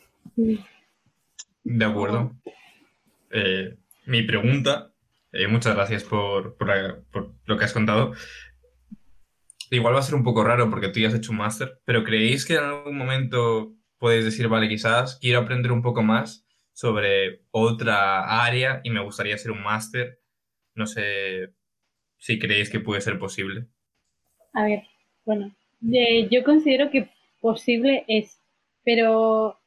De 1.63 1.85
acuerdo. 1.85 2.31
Eh, 3.31 3.77
mi 4.05 4.23
pregunta, 4.23 4.93
eh, 5.31 5.47
muchas 5.47 5.75
gracias 5.75 6.03
por, 6.03 6.55
por- 6.57 7.03
por 7.11 7.33
lo 7.45 7.57
que 7.57 7.65
has 7.65 7.73
contado. 7.73 8.13
Igual 9.71 9.93
va 9.93 9.99
a 9.99 10.03
ser 10.03 10.15
un 10.15 10.23
poco 10.23 10.43
raro 10.43 10.69
porque 10.69 10.89
tú 10.89 10.99
ya 10.99 11.09
has 11.09 11.13
hecho 11.13 11.31
un 11.31 11.37
máster, 11.37 11.79
pero 11.85 12.03
¿creéis 12.03 12.45
que 12.45 12.55
en 12.55 12.63
algún 12.63 12.97
momento 12.97 13.73
podéis 13.99 14.25
decir, 14.25 14.47
vale, 14.47 14.67
quizás 14.67 15.17
quiero 15.19 15.39
aprender 15.39 15.71
un 15.71 15.81
poco 15.81 16.01
más 16.01 16.45
sobre 16.73 17.41
otra 17.51 18.43
área 18.45 18.81
y 18.83 18.89
me 18.89 19.03
gustaría 19.03 19.35
hacer 19.35 19.51
un 19.51 19.61
máster? 19.61 20.19
No 20.73 20.87
sé 20.87 21.53
si 22.17 22.39
creéis 22.39 22.69
que 22.69 22.79
puede 22.79 23.01
ser 23.01 23.19
posible. 23.19 23.67
A 24.53 24.63
ver, 24.63 24.83
bueno, 25.25 25.53
yo 25.81 26.43
considero 26.43 26.89
que 26.89 27.09
posible 27.41 28.03
es, 28.07 28.39
pero, 28.83 29.47
o 29.49 29.59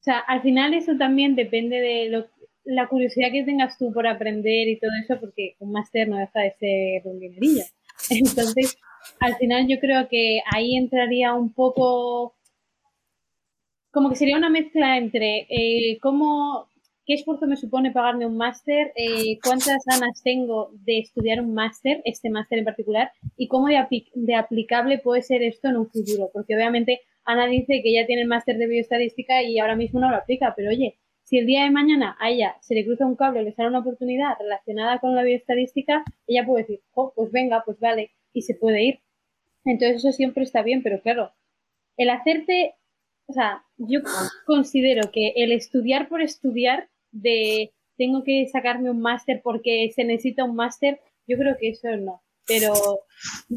sea, 0.00 0.18
al 0.18 0.42
final 0.42 0.74
eso 0.74 0.96
también 0.98 1.34
depende 1.34 1.80
de 1.80 2.08
lo, 2.08 2.26
la 2.64 2.88
curiosidad 2.88 3.32
que 3.32 3.44
tengas 3.44 3.78
tú 3.78 3.92
por 3.92 4.06
aprender 4.06 4.68
y 4.68 4.78
todo 4.78 4.90
eso, 5.02 5.20
porque 5.20 5.56
un 5.58 5.72
máster 5.72 6.08
no 6.08 6.18
deja 6.18 6.40
de 6.40 6.52
ser 6.52 7.02
un 7.04 7.20
dinerillo. 7.20 7.64
Entonces, 8.10 8.78
al 9.20 9.36
final 9.36 9.66
yo 9.68 9.78
creo 9.80 10.08
que 10.08 10.40
ahí 10.52 10.76
entraría 10.76 11.34
un 11.34 11.52
poco, 11.52 12.36
como 13.92 14.08
que 14.08 14.16
sería 14.16 14.36
una 14.36 14.50
mezcla 14.50 14.96
entre 14.98 15.46
eh, 15.48 15.98
cómo, 16.00 16.66
qué 17.06 17.14
esfuerzo 17.14 17.46
me 17.46 17.56
supone 17.56 17.92
pagarme 17.92 18.26
un 18.26 18.36
máster, 18.36 18.92
eh, 18.96 19.38
cuántas 19.44 19.84
ganas 19.84 20.22
tengo 20.24 20.70
de 20.72 20.98
estudiar 20.98 21.40
un 21.40 21.54
máster, 21.54 22.00
este 22.04 22.30
máster 22.30 22.58
en 22.58 22.64
particular, 22.64 23.12
y 23.36 23.48
cómo 23.48 23.68
de, 23.68 23.76
apli- 23.76 24.10
de 24.14 24.34
aplicable 24.34 24.98
puede 24.98 25.22
ser 25.22 25.42
esto 25.42 25.68
en 25.68 25.76
un 25.76 25.88
futuro. 25.90 26.30
Porque 26.32 26.54
obviamente 26.56 27.00
Ana 27.24 27.46
dice 27.46 27.80
que 27.82 27.92
ya 27.92 28.06
tiene 28.06 28.22
el 28.22 28.28
máster 28.28 28.56
de 28.58 28.66
bioestadística 28.66 29.42
y 29.42 29.58
ahora 29.58 29.76
mismo 29.76 30.00
no 30.00 30.10
lo 30.10 30.16
aplica, 30.16 30.54
pero 30.56 30.70
oye, 30.70 30.96
si 31.24 31.38
el 31.38 31.46
día 31.46 31.64
de 31.64 31.70
mañana 31.70 32.16
a 32.18 32.30
ella 32.30 32.56
se 32.60 32.74
le 32.74 32.84
cruza 32.84 33.06
un 33.06 33.16
cable 33.16 33.42
le 33.42 33.52
sale 33.52 33.68
una 33.68 33.78
oportunidad 33.80 34.34
relacionada 34.40 34.98
con 34.98 35.14
la 35.14 35.22
bioestadística, 35.22 36.04
ella 36.26 36.44
puede 36.44 36.62
decir, 36.64 36.80
oh, 36.94 37.12
pues 37.14 37.30
venga, 37.30 37.62
pues 37.64 37.78
vale, 37.78 38.10
y 38.32 38.42
se 38.42 38.54
puede 38.54 38.82
ir. 38.84 39.00
Entonces 39.64 39.98
eso 39.98 40.12
siempre 40.12 40.42
está 40.44 40.62
bien, 40.62 40.82
pero 40.82 41.00
claro, 41.00 41.32
el 41.96 42.10
hacerte, 42.10 42.74
o 43.26 43.32
sea, 43.32 43.64
yo 43.76 44.00
considero 44.46 45.10
que 45.10 45.32
el 45.36 45.52
estudiar 45.52 46.08
por 46.08 46.22
estudiar, 46.22 46.88
de 47.12 47.72
tengo 47.96 48.24
que 48.24 48.46
sacarme 48.48 48.90
un 48.90 49.00
máster 49.00 49.40
porque 49.44 49.90
se 49.94 50.04
necesita 50.04 50.44
un 50.44 50.56
máster, 50.56 51.00
yo 51.26 51.36
creo 51.38 51.56
que 51.58 51.70
eso 51.70 51.88
no. 51.96 52.22
Pero 52.46 52.72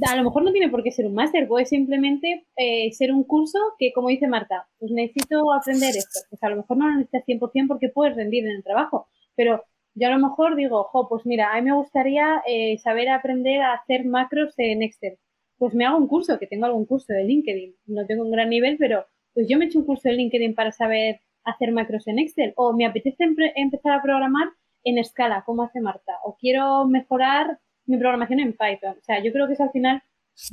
a 0.08 0.16
lo 0.16 0.24
mejor 0.24 0.44
no 0.44 0.52
tiene 0.52 0.70
por 0.70 0.84
qué 0.84 0.92
ser 0.92 1.08
un 1.08 1.16
máster, 1.16 1.48
puede 1.48 1.66
simplemente 1.66 2.46
eh, 2.56 2.92
ser 2.92 3.12
un 3.12 3.24
curso 3.24 3.58
que, 3.80 3.92
como 3.94 4.10
dice 4.10 4.28
Marta, 4.28 4.68
pues 4.78 4.92
necesito 4.92 5.52
aprender 5.54 5.96
esto. 5.98 6.20
Pues 6.30 6.44
a 6.44 6.50
lo 6.50 6.58
mejor 6.58 6.78
no 6.78 6.88
lo 6.88 6.98
necesitas 6.98 7.26
100% 7.26 7.68
porque 7.68 7.90
puedes 7.90 8.16
rendir 8.16 8.46
en 8.46 8.58
el 8.58 8.64
trabajo, 8.64 9.08
pero 9.36 9.64
Yo 9.98 10.08
a 10.10 10.12
lo 10.12 10.20
mejor 10.20 10.56
digo, 10.58 10.84
jo, 10.92 11.08
pues 11.10 11.26
mira, 11.26 11.54
a 11.54 11.56
mí 11.56 11.62
me 11.70 11.76
gustaría 11.76 12.42
eh, 12.48 12.78
saber 12.80 13.10
aprender 13.10 13.62
a 13.62 13.74
hacer 13.76 14.06
macros 14.06 14.54
en 14.58 14.84
Excel. 14.84 15.18
Pues 15.58 15.74
me 15.74 15.86
hago 15.86 15.98
un 15.98 16.08
curso, 16.08 16.38
que 16.38 16.48
tengo 16.48 16.66
algún 16.66 16.86
curso 16.86 17.14
de 17.14 17.24
LinkedIn. 17.24 17.76
No 17.88 18.06
tengo 18.06 18.24
un 18.26 18.32
gran 18.32 18.50
nivel, 18.50 18.78
pero 18.78 19.06
pues 19.36 19.48
yo 19.48 19.58
me 19.58 19.66
he 19.66 19.68
hecho 19.68 19.80
un 19.80 19.86
curso 19.86 20.10
de 20.10 20.16
LinkedIn 20.16 20.56
para 20.56 20.72
saber 20.72 21.20
hacer 21.44 21.72
macros 21.72 22.08
en 22.08 22.20
Excel. 22.20 22.54
O 22.56 22.74
me 22.74 22.86
apetece 22.86 23.26
empezar 23.56 23.92
a 23.92 24.02
programar 24.02 24.48
en 24.84 24.98
escala, 24.98 25.44
como 25.46 25.64
hace 25.64 25.82
Marta. 25.82 26.14
O 26.24 26.38
quiero 26.38 26.86
mejorar 26.86 27.60
mi 27.86 27.98
programación 27.98 28.40
en 28.40 28.54
Python. 28.54 28.96
O 28.98 29.04
sea, 29.04 29.22
yo 29.22 29.32
creo 29.32 29.46
que 29.46 29.54
eso 29.54 29.64
al 29.64 29.72
final 29.72 30.02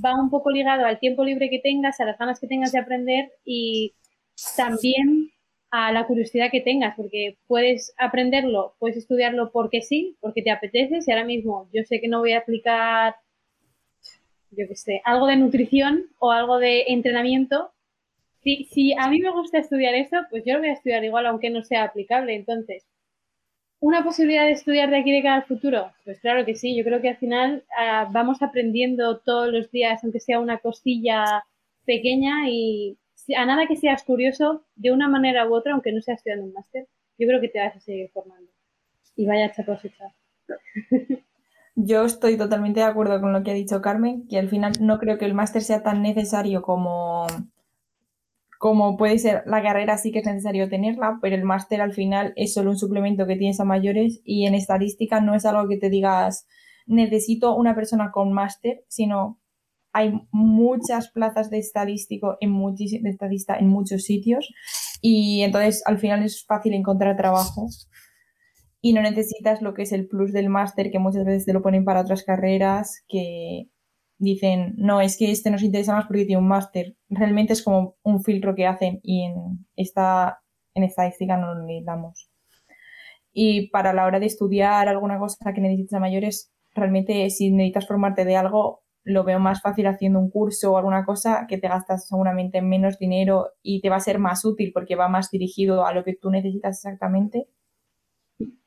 va 0.04 0.20
un 0.20 0.30
poco 0.30 0.50
ligado 0.50 0.84
al 0.84 0.98
tiempo 0.98 1.24
libre 1.24 1.48
que 1.48 1.60
tengas, 1.60 2.00
a 2.00 2.04
las 2.04 2.18
ganas 2.18 2.40
que 2.40 2.48
tengas 2.48 2.72
de 2.72 2.80
aprender 2.80 3.30
y 3.44 3.94
también 4.56 5.30
a 5.70 5.92
la 5.92 6.06
curiosidad 6.06 6.50
que 6.50 6.60
tengas, 6.60 6.94
porque 6.96 7.38
puedes 7.46 7.94
aprenderlo, 7.96 8.74
puedes 8.78 8.98
estudiarlo 8.98 9.50
porque 9.52 9.80
sí, 9.80 10.18
porque 10.20 10.42
te 10.42 10.50
apetece. 10.50 11.00
Si 11.00 11.10
ahora 11.10 11.24
mismo 11.24 11.68
yo 11.72 11.82
sé 11.84 12.00
que 12.00 12.08
no 12.08 12.18
voy 12.18 12.32
a 12.32 12.38
aplicar, 12.38 13.14
yo 14.50 14.66
qué 14.68 14.76
sé, 14.76 15.00
algo 15.04 15.26
de 15.26 15.36
nutrición 15.36 16.06
o 16.18 16.30
algo 16.30 16.58
de 16.58 16.84
entrenamiento, 16.88 17.72
si, 18.42 18.64
si 18.64 18.92
a 18.94 19.08
mí 19.08 19.20
me 19.20 19.30
gusta 19.30 19.58
estudiar 19.58 19.94
eso, 19.94 20.16
pues 20.30 20.44
yo 20.44 20.54
lo 20.54 20.60
voy 20.60 20.68
a 20.68 20.74
estudiar 20.74 21.04
igual, 21.04 21.26
aunque 21.26 21.50
no 21.50 21.62
sea 21.62 21.84
aplicable. 21.84 22.34
Entonces, 22.34 22.84
¿una 23.80 24.04
posibilidad 24.04 24.44
de 24.44 24.52
estudiar 24.52 24.90
de 24.90 24.98
aquí 24.98 25.12
de 25.12 25.22
cara 25.22 25.36
al 25.36 25.44
futuro? 25.44 25.92
Pues 26.04 26.20
claro 26.20 26.44
que 26.44 26.54
sí. 26.54 26.76
Yo 26.76 26.84
creo 26.84 27.00
que 27.00 27.10
al 27.10 27.16
final 27.16 27.64
ah, 27.76 28.08
vamos 28.10 28.42
aprendiendo 28.42 29.18
todos 29.18 29.52
los 29.52 29.70
días, 29.70 30.02
aunque 30.02 30.20
sea 30.20 30.40
una 30.40 30.58
cosilla 30.58 31.44
pequeña 31.84 32.48
y 32.48 32.98
a 33.36 33.46
nada 33.46 33.66
que 33.66 33.76
seas 33.76 34.02
curioso, 34.02 34.64
de 34.74 34.90
una 34.90 35.08
manera 35.08 35.48
u 35.48 35.54
otra, 35.54 35.72
aunque 35.72 35.92
no 35.92 36.02
seas 36.02 36.18
estudiando 36.18 36.46
un 36.46 36.52
máster, 36.52 36.88
yo 37.18 37.28
creo 37.28 37.40
que 37.40 37.48
te 37.48 37.60
vas 37.60 37.76
a 37.76 37.80
seguir 37.80 38.10
formando. 38.10 38.50
Y 39.14 39.26
vaya 39.26 39.52
a 39.56 39.64
cosechar. 39.64 40.10
Yo 41.74 42.04
estoy 42.04 42.36
totalmente 42.36 42.80
de 42.80 42.86
acuerdo 42.86 43.18
con 43.20 43.32
lo 43.32 43.42
que 43.42 43.50
ha 43.50 43.54
dicho 43.54 43.80
Carmen, 43.80 44.26
que 44.28 44.38
al 44.38 44.50
final 44.50 44.72
no 44.80 44.98
creo 44.98 45.16
que 45.16 45.24
el 45.24 45.32
máster 45.32 45.62
sea 45.62 45.82
tan 45.82 46.02
necesario 46.02 46.60
como, 46.60 47.26
como 48.62 48.96
puede 48.96 49.18
ser 49.18 49.42
la 49.46 49.60
carrera, 49.60 49.98
sí 49.98 50.12
que 50.12 50.20
es 50.20 50.24
necesario 50.24 50.68
tenerla, 50.68 51.18
pero 51.20 51.34
el 51.34 51.42
máster 51.42 51.80
al 51.80 51.92
final 51.92 52.32
es 52.36 52.54
solo 52.54 52.70
un 52.70 52.78
suplemento 52.78 53.26
que 53.26 53.34
tienes 53.34 53.58
a 53.58 53.64
mayores 53.64 54.20
y 54.24 54.46
en 54.46 54.54
estadística 54.54 55.20
no 55.20 55.34
es 55.34 55.44
algo 55.44 55.68
que 55.68 55.78
te 55.78 55.90
digas 55.90 56.46
necesito 56.86 57.56
una 57.56 57.74
persona 57.74 58.12
con 58.12 58.32
máster, 58.32 58.84
sino 58.86 59.40
hay 59.92 60.12
muchas 60.30 61.10
plazas 61.10 61.50
de 61.50 61.58
estadístico 61.58 62.36
en, 62.40 62.52
de 62.76 63.10
estadista 63.10 63.56
en 63.56 63.66
muchos 63.66 64.04
sitios 64.04 64.48
y 65.00 65.42
entonces 65.42 65.82
al 65.84 65.98
final 65.98 66.22
es 66.22 66.46
fácil 66.46 66.74
encontrar 66.74 67.16
trabajo 67.16 67.66
y 68.80 68.92
no 68.92 69.02
necesitas 69.02 69.60
lo 69.60 69.74
que 69.74 69.82
es 69.82 69.90
el 69.90 70.06
plus 70.06 70.32
del 70.32 70.50
máster 70.50 70.92
que 70.92 71.00
muchas 71.00 71.24
veces 71.24 71.46
te 71.46 71.52
lo 71.52 71.62
ponen 71.62 71.84
para 71.84 72.02
otras 72.02 72.22
carreras 72.22 73.02
que 73.08 73.71
dicen, 74.24 74.74
no, 74.76 75.00
es 75.00 75.16
que 75.18 75.30
este 75.30 75.50
nos 75.50 75.62
interesa 75.62 75.94
más 75.94 76.06
porque 76.06 76.24
tiene 76.24 76.40
un 76.40 76.48
máster. 76.48 76.96
Realmente 77.08 77.52
es 77.52 77.62
como 77.62 77.96
un 78.02 78.22
filtro 78.22 78.54
que 78.54 78.66
hacen 78.66 79.00
y 79.02 79.24
en 79.24 79.66
esta 79.76 80.40
en 80.74 80.84
estadística 80.84 81.36
no 81.36 81.54
lo 81.54 81.62
necesitamos. 81.62 82.30
Y 83.32 83.68
para 83.70 83.92
la 83.92 84.06
hora 84.06 84.20
de 84.20 84.26
estudiar 84.26 84.88
alguna 84.88 85.18
cosa 85.18 85.52
que 85.52 85.60
necesites 85.60 85.94
a 85.94 86.00
mayores, 86.00 86.52
realmente 86.74 87.28
si 87.30 87.50
necesitas 87.50 87.86
formarte 87.86 88.24
de 88.24 88.36
algo, 88.36 88.82
lo 89.04 89.24
veo 89.24 89.38
más 89.40 89.62
fácil 89.62 89.86
haciendo 89.86 90.18
un 90.20 90.30
curso 90.30 90.72
o 90.72 90.76
alguna 90.76 91.04
cosa 91.04 91.46
que 91.48 91.58
te 91.58 91.68
gastas 91.68 92.06
seguramente 92.06 92.62
menos 92.62 92.98
dinero 92.98 93.50
y 93.62 93.80
te 93.80 93.90
va 93.90 93.96
a 93.96 94.00
ser 94.00 94.18
más 94.18 94.44
útil 94.44 94.72
porque 94.72 94.96
va 94.96 95.08
más 95.08 95.30
dirigido 95.30 95.84
a 95.86 95.92
lo 95.92 96.04
que 96.04 96.14
tú 96.14 96.30
necesitas 96.30 96.78
exactamente 96.78 97.48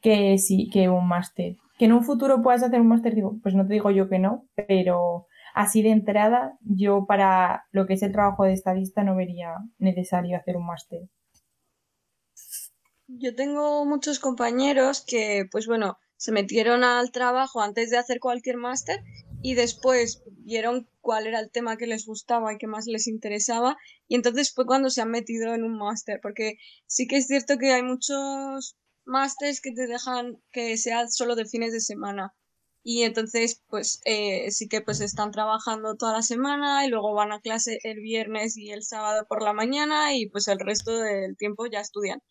que 0.02 0.38
sí, 0.38 0.70
que 0.72 0.90
un 0.90 1.08
máster. 1.08 1.58
Que 1.78 1.86
en 1.86 1.94
un 1.94 2.04
futuro 2.04 2.42
puedas 2.42 2.64
hacer 2.64 2.80
un 2.80 2.88
máster, 2.88 3.16
digo, 3.16 3.38
pues 3.42 3.56
no 3.56 3.68
te 3.68 3.74
digo 3.74 3.92
yo 3.92 4.08
que 4.08 4.20
no, 4.20 4.46
pero 4.56 5.28
así 5.56 5.82
de 5.82 5.90
entrada, 5.90 6.58
yo 6.62 7.06
para 7.08 7.66
lo 7.72 7.88
que 7.88 7.94
es 7.94 8.04
el 8.04 8.12
trabajo 8.12 8.44
de 8.44 8.54
estadista 8.54 9.04
no 9.04 9.16
vería 9.16 9.56
necesario 9.80 10.38
hacer 10.38 10.58
un 10.58 10.66
máster. 10.66 11.10
Yo 13.08 13.34
tengo 13.36 13.86
muchos 13.86 14.20
compañeros 14.20 15.04
que, 15.08 15.46
pues 15.50 15.66
bueno, 15.66 15.98
se 16.18 16.34
metieron 16.34 16.84
al 16.84 17.12
trabajo 17.12 17.62
antes 17.62 17.90
de 17.90 17.98
hacer 17.98 18.20
cualquier 18.20 18.58
máster 18.58 19.02
y 19.42 19.54
después 19.54 20.24
vieron 20.28 20.90
cuál 21.02 21.28
era 21.28 21.40
el 21.40 21.52
tema 21.52 21.78
que 21.78 21.88
les 21.88 22.06
gustaba 22.06 22.54
y 22.54 22.58
que 22.58 22.68
más 22.68 22.88
les 22.88 23.08
interesaba 23.08 23.78
y 24.08 24.16
entonces 24.16 24.54
fue 24.54 24.66
cuando 24.66 24.90
se 24.90 25.02
han 25.02 25.12
metido 25.12 25.54
en 25.54 25.64
un 25.64 25.78
máster 25.78 26.20
porque 26.22 26.58
sí 26.88 27.08
que 27.08 27.18
es 27.18 27.28
cierto 27.28 27.58
que 27.58 27.74
hay 27.74 27.84
muchos 27.84 28.76
másters 29.06 29.62
que 29.62 29.72
te 29.72 29.88
dejan 29.88 30.42
que 30.52 30.78
sea 30.78 31.08
solo 31.08 31.36
de 31.36 31.46
fines 31.46 31.74
de 31.74 31.80
semana 31.80 32.34
y 32.88 33.02
entonces 33.02 33.64
pues 33.68 34.00
eh, 34.06 34.52
sí 34.52 34.68
que 34.68 34.80
pues 34.80 35.02
están 35.02 35.32
trabajando 35.32 35.96
toda 35.96 36.14
la 36.14 36.22
semana 36.22 36.86
y 36.86 36.90
luego 36.90 37.16
van 37.16 37.32
a 37.32 37.42
clase 37.42 37.80
el 37.82 38.00
viernes 38.00 38.58
y 38.58 38.70
el 38.72 38.84
sábado 38.84 39.26
por 39.28 39.42
la 39.42 39.54
mañana 39.54 40.16
y 40.16 40.30
pues 40.30 40.48
el 40.48 40.60
resto 40.60 40.96
del 41.00 41.36
tiempo 41.36 41.66
ya 41.66 41.80
estudian. 41.80 42.22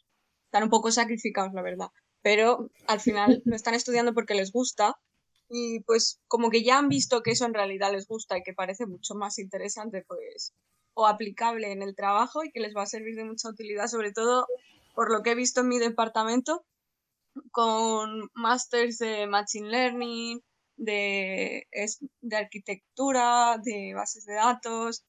Están 0.44 0.62
un 0.62 0.70
poco 0.70 0.92
sacrificados, 0.92 1.52
la 1.54 1.62
verdad, 1.62 1.88
pero 2.22 2.70
al 2.86 3.00
final 3.00 3.42
lo 3.44 3.56
están 3.56 3.74
estudiando 3.74 4.14
porque 4.14 4.36
les 4.36 4.52
gusta 4.52 4.94
y 5.50 5.80
pues 5.80 6.20
como 6.28 6.50
que 6.50 6.62
ya 6.62 6.78
han 6.78 6.88
visto 6.88 7.20
que 7.24 7.32
eso 7.32 7.46
en 7.46 7.54
realidad 7.54 7.90
les 7.90 8.06
gusta 8.06 8.38
y 8.38 8.44
que 8.44 8.54
parece 8.54 8.86
mucho 8.86 9.16
más 9.16 9.40
interesante 9.40 10.04
pues 10.06 10.54
o 10.94 11.08
aplicable 11.08 11.72
en 11.72 11.82
el 11.82 11.96
trabajo 11.96 12.44
y 12.44 12.52
que 12.52 12.60
les 12.60 12.76
va 12.76 12.82
a 12.82 12.86
servir 12.86 13.16
de 13.16 13.24
mucha 13.24 13.48
utilidad, 13.48 13.88
sobre 13.88 14.12
todo 14.12 14.46
por 14.94 15.10
lo 15.10 15.24
que 15.24 15.32
he 15.32 15.34
visto 15.34 15.62
en 15.62 15.68
mi 15.68 15.80
departamento 15.80 16.64
con 17.50 18.30
másters 18.34 18.98
de 18.98 19.26
Machine 19.26 19.68
Learning, 19.68 20.40
de, 20.76 21.66
de 22.20 22.36
arquitectura, 22.36 23.58
de 23.62 23.92
bases 23.94 24.24
de 24.24 24.34
datos 24.34 25.04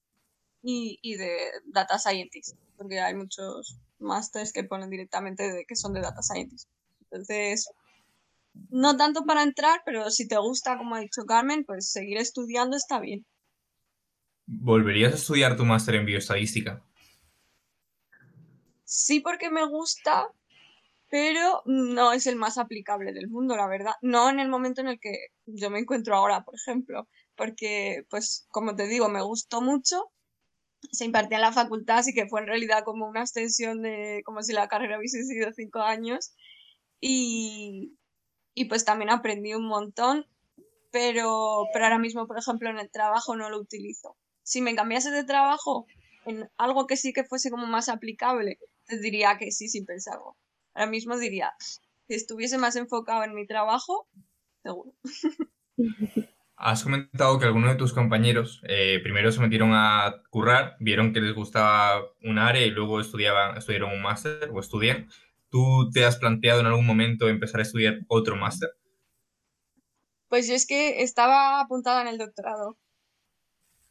y, 0.62 1.00
y 1.02 1.16
de 1.16 1.38
Data 1.66 1.98
Scientist, 1.98 2.58
porque 2.78 3.00
hay 3.00 3.16
muchos 3.16 3.78
másters 4.00 4.54
que 4.54 4.64
ponen 4.64 4.90
directamente 4.90 5.52
de 5.52 5.66
que 5.66 5.76
son 5.76 5.94
de 5.94 6.02
Data 6.02 6.22
Scientist. 6.22 6.70
Entonces, 7.02 7.70
no 8.70 8.98
tanto 8.98 9.26
para 9.26 9.44
entrar, 9.44 9.82
pero 9.86 10.10
si 10.10 10.28
te 10.28 10.38
gusta, 10.38 10.78
como 10.78 10.96
ha 10.96 11.00
dicho 11.00 11.26
Carmen, 11.26 11.66
pues 11.66 11.92
seguir 11.92 12.18
estudiando 12.18 12.78
está 12.78 13.00
bien. 13.00 13.26
¿Volverías 14.48 15.14
a 15.14 15.16
estudiar 15.16 15.58
tu 15.58 15.66
máster 15.66 15.96
en 15.96 16.06
bioestadística? 16.06 16.84
Sí, 18.84 19.20
porque 19.20 19.50
me 19.50 19.68
gusta, 19.68 20.28
pero 21.10 21.62
no 21.66 22.14
es 22.14 22.28
el 22.28 22.36
más 22.36 22.58
aplicable 22.58 23.14
del 23.14 23.30
mundo, 23.30 23.56
la 23.56 23.68
verdad. 23.68 23.94
No 24.02 24.30
en 24.30 24.40
el 24.40 24.50
momento 24.50 24.82
en 24.82 24.88
el 24.88 25.00
que 25.00 25.28
yo 25.46 25.70
me 25.70 25.80
encuentro 25.80 26.16
ahora, 26.16 26.44
por 26.44 26.56
ejemplo, 26.56 27.08
porque, 27.36 28.06
pues, 28.10 28.48
como 28.50 28.76
te 28.76 28.88
digo, 28.88 29.10
me 29.10 29.22
gustó 29.22 29.62
mucho. 29.62 30.12
Se 30.92 31.06
impartía 31.06 31.38
en 31.38 31.44
la 31.44 31.52
facultad, 31.52 32.00
así 32.00 32.14
que 32.14 32.28
fue 32.28 32.42
en 32.42 32.48
realidad 32.48 32.84
como 32.84 33.08
una 33.08 33.22
extensión 33.22 33.82
de, 33.82 34.22
como 34.26 34.42
si 34.44 34.54
la 34.54 34.68
carrera 34.68 34.98
hubiese 34.98 35.24
sido 35.24 35.52
cinco 35.54 35.80
años. 35.80 36.34
Y, 37.00 37.98
y 38.54 38.66
pues 38.66 38.86
también 38.86 39.10
aprendí 39.10 39.54
un 39.54 39.68
montón, 39.68 40.26
pero, 40.92 41.66
pero 41.74 41.86
ahora 41.86 42.00
mismo, 42.00 42.28
por 42.28 42.40
ejemplo, 42.40 42.70
en 42.70 42.80
el 42.80 42.90
trabajo 42.90 43.36
no 43.36 43.50
lo 43.50 43.60
utilizo. 43.60 44.18
Si 44.44 44.62
me 44.62 44.76
cambiase 44.76 45.12
de 45.12 45.24
trabajo 45.24 45.86
en 46.26 46.50
algo 46.58 46.88
que 46.88 46.98
sí 46.98 47.14
que 47.14 47.24
fuese 47.24 47.52
como 47.52 47.68
más 47.68 47.90
aplicable, 47.90 48.60
te 48.86 49.00
diría 49.00 49.38
que 49.38 49.52
sí, 49.52 49.68
sin 49.68 49.86
pensarlo. 49.86 50.38
Ahora 50.76 50.92
mismo 50.92 51.18
diría, 51.18 51.54
si 51.60 52.14
estuviese 52.14 52.58
más 52.58 52.76
enfocado 52.76 53.24
en 53.24 53.34
mi 53.34 53.48
trabajo, 53.48 54.08
seguro. 54.62 54.94
Has 56.58 56.84
comentado 56.84 57.40
que 57.40 57.46
algunos 57.46 57.72
de 57.72 57.78
tus 57.78 57.94
compañeros 57.94 58.62
eh, 58.68 59.00
primero 59.02 59.32
se 59.32 59.42
metieron 59.42 59.72
a 59.74 60.22
currar, 60.30 60.76
vieron 60.80 61.14
que 61.14 61.22
les 61.22 61.34
gustaba 61.34 62.02
un 62.24 62.38
área 62.38 62.66
y 62.66 62.72
luego 62.72 63.00
estudiaban, 63.00 63.58
estudiaron 63.58 63.92
un 63.92 64.02
máster 64.02 64.50
o 64.54 64.60
estudian. 64.60 65.10
¿Tú 65.50 65.90
te 65.92 66.06
has 66.06 66.18
planteado 66.18 66.60
en 66.60 66.68
algún 66.68 66.86
momento 66.86 67.30
empezar 67.30 67.62
a 67.62 67.64
estudiar 67.64 68.00
otro 68.08 68.36
máster? 68.36 68.70
Pues 70.28 70.48
yo 70.48 70.56
es 70.56 70.68
que 70.68 71.04
estaba 71.04 71.62
apuntada 71.62 72.02
en 72.02 72.08
el 72.08 72.18
doctorado 72.18 72.78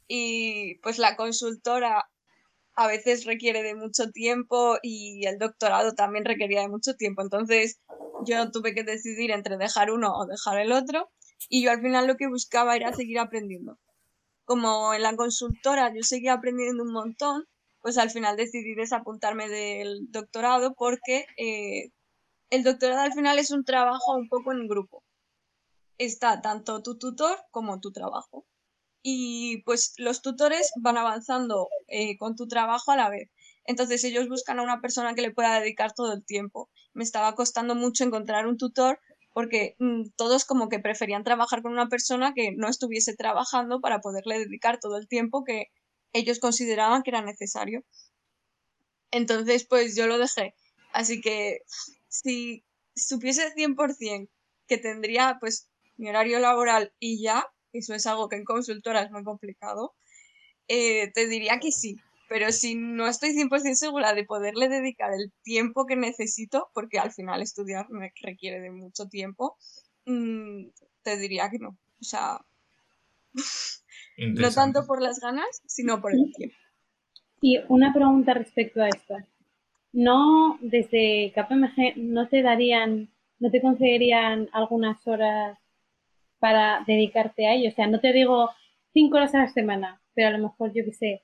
y 0.06 0.78
pues 0.82 0.98
la 0.98 1.16
consultora 1.16 2.10
a 2.76 2.86
veces 2.86 3.24
requiere 3.24 3.62
de 3.62 3.74
mucho 3.74 4.10
tiempo 4.10 4.76
y 4.82 5.26
el 5.26 5.38
doctorado 5.38 5.92
también 5.92 6.24
requería 6.24 6.62
de 6.62 6.68
mucho 6.68 6.94
tiempo. 6.94 7.22
Entonces 7.22 7.80
yo 8.26 8.50
tuve 8.50 8.74
que 8.74 8.84
decidir 8.84 9.30
entre 9.30 9.56
dejar 9.56 9.90
uno 9.90 10.12
o 10.14 10.26
dejar 10.26 10.58
el 10.58 10.72
otro 10.72 11.10
y 11.48 11.64
yo 11.64 11.70
al 11.70 11.80
final 11.80 12.06
lo 12.06 12.16
que 12.16 12.28
buscaba 12.28 12.76
era 12.76 12.92
seguir 12.92 13.18
aprendiendo. 13.18 13.78
Como 14.44 14.92
en 14.94 15.02
la 15.02 15.16
consultora 15.16 15.92
yo 15.94 16.02
seguía 16.02 16.34
aprendiendo 16.34 16.82
un 16.82 16.92
montón, 16.92 17.44
pues 17.80 17.98
al 17.98 18.10
final 18.10 18.36
decidí 18.36 18.74
desapuntarme 18.74 19.48
del 19.48 20.10
doctorado 20.10 20.74
porque 20.74 21.26
eh, 21.36 21.90
el 22.50 22.62
doctorado 22.62 23.02
al 23.02 23.12
final 23.12 23.38
es 23.38 23.50
un 23.50 23.64
trabajo 23.64 24.16
un 24.16 24.28
poco 24.28 24.52
en 24.52 24.66
grupo. 24.66 25.04
Está 25.98 26.40
tanto 26.40 26.82
tu 26.82 26.98
tutor 26.98 27.38
como 27.50 27.80
tu 27.80 27.92
trabajo. 27.92 28.46
Y 29.06 29.62
pues 29.64 29.92
los 29.98 30.22
tutores 30.22 30.72
van 30.80 30.96
avanzando 30.96 31.68
eh, 31.88 32.16
con 32.16 32.36
tu 32.36 32.48
trabajo 32.48 32.90
a 32.90 32.96
la 32.96 33.10
vez. 33.10 33.30
Entonces 33.66 34.02
ellos 34.04 34.28
buscan 34.28 34.58
a 34.58 34.62
una 34.62 34.80
persona 34.80 35.14
que 35.14 35.20
le 35.20 35.30
pueda 35.30 35.60
dedicar 35.60 35.92
todo 35.92 36.14
el 36.14 36.24
tiempo. 36.24 36.70
Me 36.94 37.04
estaba 37.04 37.34
costando 37.34 37.74
mucho 37.74 38.02
encontrar 38.04 38.46
un 38.46 38.56
tutor 38.56 38.98
porque 39.34 39.76
mm, 39.78 40.10
todos 40.16 40.46
como 40.46 40.70
que 40.70 40.78
preferían 40.78 41.22
trabajar 41.22 41.60
con 41.60 41.72
una 41.72 41.88
persona 41.88 42.32
que 42.34 42.52
no 42.52 42.68
estuviese 42.68 43.14
trabajando 43.14 43.82
para 43.82 44.00
poderle 44.00 44.38
dedicar 44.38 44.80
todo 44.80 44.96
el 44.96 45.06
tiempo 45.06 45.44
que 45.44 45.66
ellos 46.14 46.38
consideraban 46.38 47.02
que 47.02 47.10
era 47.10 47.20
necesario. 47.20 47.84
Entonces, 49.10 49.66
pues 49.66 49.96
yo 49.96 50.06
lo 50.06 50.18
dejé. 50.18 50.54
Así 50.92 51.20
que 51.20 51.58
si 52.08 52.64
supiese 52.96 53.52
100% 53.54 54.30
que 54.66 54.78
tendría 54.78 55.36
pues 55.40 55.68
mi 55.96 56.08
horario 56.08 56.38
laboral 56.38 56.94
y 56.98 57.22
ya, 57.22 57.46
eso 57.78 57.94
es 57.94 58.06
algo 58.06 58.28
que 58.28 58.36
en 58.36 58.44
consultora 58.44 59.02
es 59.02 59.10
muy 59.10 59.24
complicado, 59.24 59.94
eh, 60.68 61.10
te 61.12 61.26
diría 61.26 61.58
que 61.60 61.72
sí. 61.72 61.96
Pero 62.28 62.50
si 62.52 62.74
no 62.74 63.06
estoy 63.06 63.30
100% 63.32 63.74
segura 63.74 64.14
de 64.14 64.24
poderle 64.24 64.68
dedicar 64.68 65.12
el 65.12 65.30
tiempo 65.42 65.84
que 65.86 65.96
necesito, 65.96 66.70
porque 66.72 66.98
al 66.98 67.12
final 67.12 67.42
estudiar 67.42 67.90
me 67.90 68.12
requiere 68.22 68.60
de 68.60 68.70
mucho 68.70 69.06
tiempo, 69.08 69.56
mm, 70.06 70.68
te 71.02 71.18
diría 71.18 71.50
que 71.50 71.58
no. 71.58 71.76
O 72.00 72.04
sea, 72.04 72.40
no 74.16 74.50
tanto 74.52 74.86
por 74.86 75.02
las 75.02 75.20
ganas, 75.20 75.62
sino 75.66 76.00
por 76.00 76.12
el 76.12 76.32
tiempo. 76.34 76.56
Y 77.40 77.58
una 77.68 77.92
pregunta 77.92 78.32
respecto 78.32 78.80
a 78.80 78.88
esto. 78.88 79.16
¿No 79.92 80.58
desde 80.60 81.32
KPMG 81.34 81.98
no 81.98 82.28
te 82.28 82.42
darían, 82.42 83.12
no 83.38 83.50
te 83.50 83.60
concederían 83.60 84.48
algunas 84.52 85.06
horas 85.06 85.58
para 86.44 86.84
dedicarte 86.86 87.46
a 87.46 87.54
ello? 87.54 87.70
O 87.70 87.72
sea, 87.72 87.86
no 87.86 88.00
te 88.00 88.12
digo 88.12 88.50
cinco 88.92 89.16
horas 89.16 89.34
a 89.34 89.38
la 89.38 89.48
semana, 89.48 90.02
pero 90.12 90.28
a 90.28 90.30
lo 90.32 90.46
mejor 90.46 90.74
yo 90.74 90.84
qué 90.84 90.92
sé, 90.92 91.22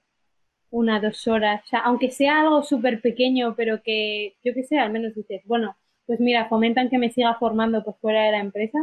una, 0.71 0.99
dos 0.99 1.29
horas, 1.29 1.61
o 1.67 1.69
sea, 1.69 1.81
aunque 1.81 2.11
sea 2.11 2.41
algo 2.41 2.63
súper 2.63 3.03
pequeño, 3.03 3.55
pero 3.55 3.83
que 3.83 4.39
yo 4.43 4.55
qué 4.55 4.63
sé, 4.63 4.79
al 4.79 4.91
menos 4.91 5.15
dices, 5.15 5.43
bueno, 5.45 5.77
pues 6.07 6.21
mira, 6.21 6.49
fomentan 6.49 6.89
que 6.89 6.97
me 6.97 7.13
siga 7.13 7.35
formando 7.39 7.85
por 7.85 7.99
fuera 8.01 8.25
de 8.25 8.33
la 8.33 8.41
empresa, 8.41 8.79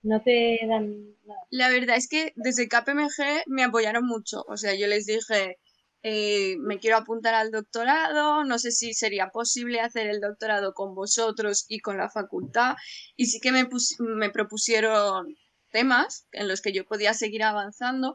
no 0.00 0.22
te 0.22 0.58
dan 0.66 1.18
nada. 1.26 1.40
La 1.50 1.68
verdad 1.68 1.96
es 1.98 2.08
que 2.08 2.32
desde 2.34 2.66
KPMG 2.66 3.44
me 3.48 3.64
apoyaron 3.64 4.06
mucho, 4.06 4.42
o 4.48 4.56
sea, 4.56 4.74
yo 4.74 4.86
les 4.86 5.04
dije, 5.04 5.58
eh, 6.02 6.56
me 6.60 6.78
quiero 6.78 6.96
apuntar 6.96 7.34
al 7.34 7.50
doctorado, 7.50 8.42
no 8.44 8.58
sé 8.58 8.70
si 8.70 8.94
sería 8.94 9.28
posible 9.28 9.80
hacer 9.80 10.06
el 10.06 10.22
doctorado 10.22 10.72
con 10.72 10.94
vosotros 10.94 11.66
y 11.68 11.80
con 11.80 11.98
la 11.98 12.08
facultad. 12.08 12.76
Y 13.16 13.26
sí 13.26 13.38
que 13.38 13.52
me, 13.52 13.68
me 13.98 14.30
propusieron 14.30 15.34
temas 15.74 16.28
en 16.30 16.46
los 16.46 16.62
que 16.62 16.72
yo 16.72 16.86
podía 16.86 17.14
seguir 17.14 17.42
avanzando, 17.42 18.14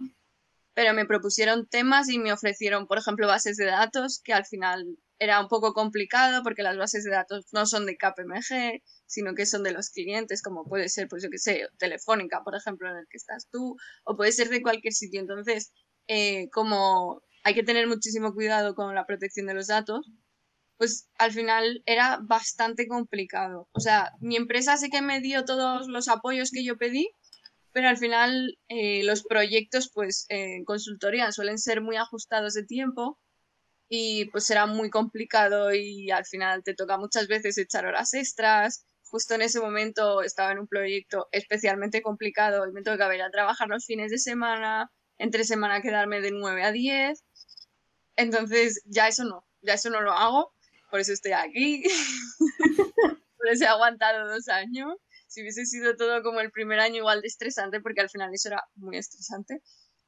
pero 0.74 0.94
me 0.94 1.06
propusieron 1.06 1.68
temas 1.68 2.08
y 2.10 2.18
me 2.18 2.32
ofrecieron, 2.32 2.88
por 2.88 2.98
ejemplo, 2.98 3.28
bases 3.28 3.58
de 3.58 3.66
datos, 3.66 4.22
que 4.24 4.32
al 4.32 4.46
final 4.46 4.98
era 5.20 5.42
un 5.42 5.50
poco 5.50 5.74
complicado 5.74 6.42
porque 6.42 6.64
las 6.64 6.78
bases 6.78 7.04
de 7.04 7.12
datos 7.12 7.48
no 7.52 7.66
son 7.66 7.86
de 7.86 7.98
KPMG, 7.98 8.82
sino 9.06 9.36
que 9.36 9.46
son 9.46 9.64
de 9.64 9.74
los 9.74 9.90
clientes, 9.90 10.42
como 10.42 10.64
puede 10.64 10.88
ser, 10.88 11.10
pues 11.10 11.22
yo 11.22 11.30
que 11.30 11.38
sé, 11.38 11.68
Telefónica, 11.78 12.44
por 12.46 12.56
ejemplo, 12.56 12.90
en 12.90 12.96
el 12.96 13.08
que 13.10 13.18
estás 13.18 13.50
tú, 13.52 13.76
o 14.06 14.16
puede 14.16 14.32
ser 14.32 14.48
de 14.48 14.62
cualquier 14.62 14.94
sitio. 14.94 15.20
Entonces, 15.20 15.74
eh, 16.08 16.50
como 16.52 17.22
hay 17.44 17.54
que 17.56 17.64
tener 17.64 17.88
muchísimo 17.88 18.34
cuidado 18.34 18.74
con 18.74 18.96
la 18.96 19.06
protección 19.06 19.48
de 19.48 19.56
los 19.56 19.68
datos, 19.68 20.10
pues 20.78 21.10
al 21.18 21.34
final 21.34 21.84
era 21.86 22.20
bastante 22.24 22.88
complicado. 22.88 23.68
O 23.74 23.82
sea, 23.82 24.14
mi 24.22 24.38
empresa 24.38 24.78
sí 24.78 24.90
que 24.90 25.02
me 25.02 25.20
dio 25.20 25.44
todos 25.44 25.90
los 25.90 26.08
apoyos 26.08 26.52
que 26.52 26.64
yo 26.64 26.78
pedí, 26.78 27.12
pero 27.72 27.90
al 27.90 27.98
final 27.98 28.58
eh, 28.68 29.04
los 29.04 29.24
proyectos 29.24 29.92
pues 29.94 30.26
en 30.30 30.66
consultoría 30.66 31.32
suelen 31.32 31.58
ser 31.58 31.82
muy 31.82 31.98
ajustados 31.98 32.54
de 32.54 32.66
tiempo 32.66 33.20
y 33.90 34.26
pues 34.32 34.46
será 34.46 34.66
muy 34.66 34.90
complicado 34.90 35.74
y 35.74 36.12
al 36.12 36.26
final 36.26 36.64
te 36.64 36.76
toca 36.76 36.98
muchas 36.98 37.28
veces 37.28 37.58
echar 37.58 37.86
horas 37.86 38.14
extras. 38.14 38.86
Justo 39.04 39.34
en 39.34 39.42
ese 39.42 39.60
momento 39.60 40.22
estaba 40.22 40.52
en 40.52 40.60
un 40.60 40.68
proyecto 40.68 41.28
especialmente 41.32 42.02
complicado 42.02 42.68
y 42.68 42.72
me 42.72 42.84
tocaba 42.84 43.16
ir 43.16 43.24
a 43.24 43.32
trabajar 43.32 43.68
los 43.68 43.86
fines 43.86 44.12
de 44.12 44.20
semana, 44.20 44.92
entre 45.18 45.44
semana 45.44 45.82
quedarme 45.82 46.22
de 46.22 46.32
9 46.32 46.64
a 46.64 46.72
10 46.72 47.24
entonces, 48.20 48.82
ya 48.86 49.08
eso 49.08 49.24
no, 49.24 49.46
ya 49.62 49.76
eso 49.76 49.90
no 49.90 50.02
lo 50.02 50.12
hago, 50.12 50.54
por 50.92 51.00
eso 51.00 51.14
estoy 51.14 51.32
aquí, 51.32 51.84
por 53.38 53.48
eso 53.48 53.64
he 53.64 53.68
aguantado 53.68 54.28
dos 54.28 54.50
años. 54.50 54.94
Si 55.30 55.42
hubiese 55.42 55.66
sido 55.66 55.96
todo 55.96 56.24
como 56.24 56.40
el 56.40 56.50
primer 56.50 56.80
año 56.80 56.98
igual 56.98 57.22
de 57.22 57.28
estresante, 57.28 57.80
porque 57.82 58.02
al 58.02 58.10
final 58.10 58.32
eso 58.34 58.50
era 58.50 58.64
muy 58.76 58.98
estresante, 58.98 59.62